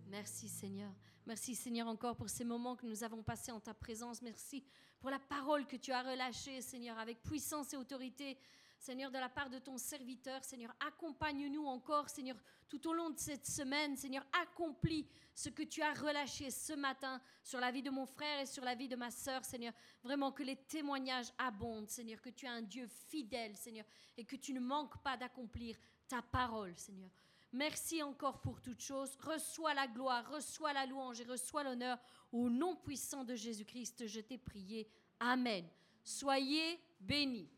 [0.07, 0.91] Merci Seigneur.
[1.27, 4.19] Merci Seigneur encore pour ces moments que nous avons passés en ta présence.
[4.23, 4.63] Merci
[4.99, 8.35] pour la parole que tu as relâchée, Seigneur, avec puissance et autorité.
[8.79, 12.35] Seigneur, de la part de ton serviteur, Seigneur, accompagne-nous encore, Seigneur,
[12.67, 13.95] tout au long de cette semaine.
[13.95, 18.39] Seigneur, accomplis ce que tu as relâché ce matin sur la vie de mon frère
[18.39, 19.73] et sur la vie de ma sœur, Seigneur.
[20.01, 23.85] Vraiment que les témoignages abondent, Seigneur, que tu es un Dieu fidèle, Seigneur,
[24.17, 25.77] et que tu ne manques pas d'accomplir
[26.07, 27.11] ta parole, Seigneur.
[27.51, 29.17] Merci encore pour toutes choses.
[29.21, 31.97] Reçois la gloire, reçois la louange et reçois l'honneur.
[32.31, 34.87] Au nom puissant de Jésus-Christ, je t'ai prié.
[35.19, 35.65] Amen.
[36.03, 37.49] Soyez bénis.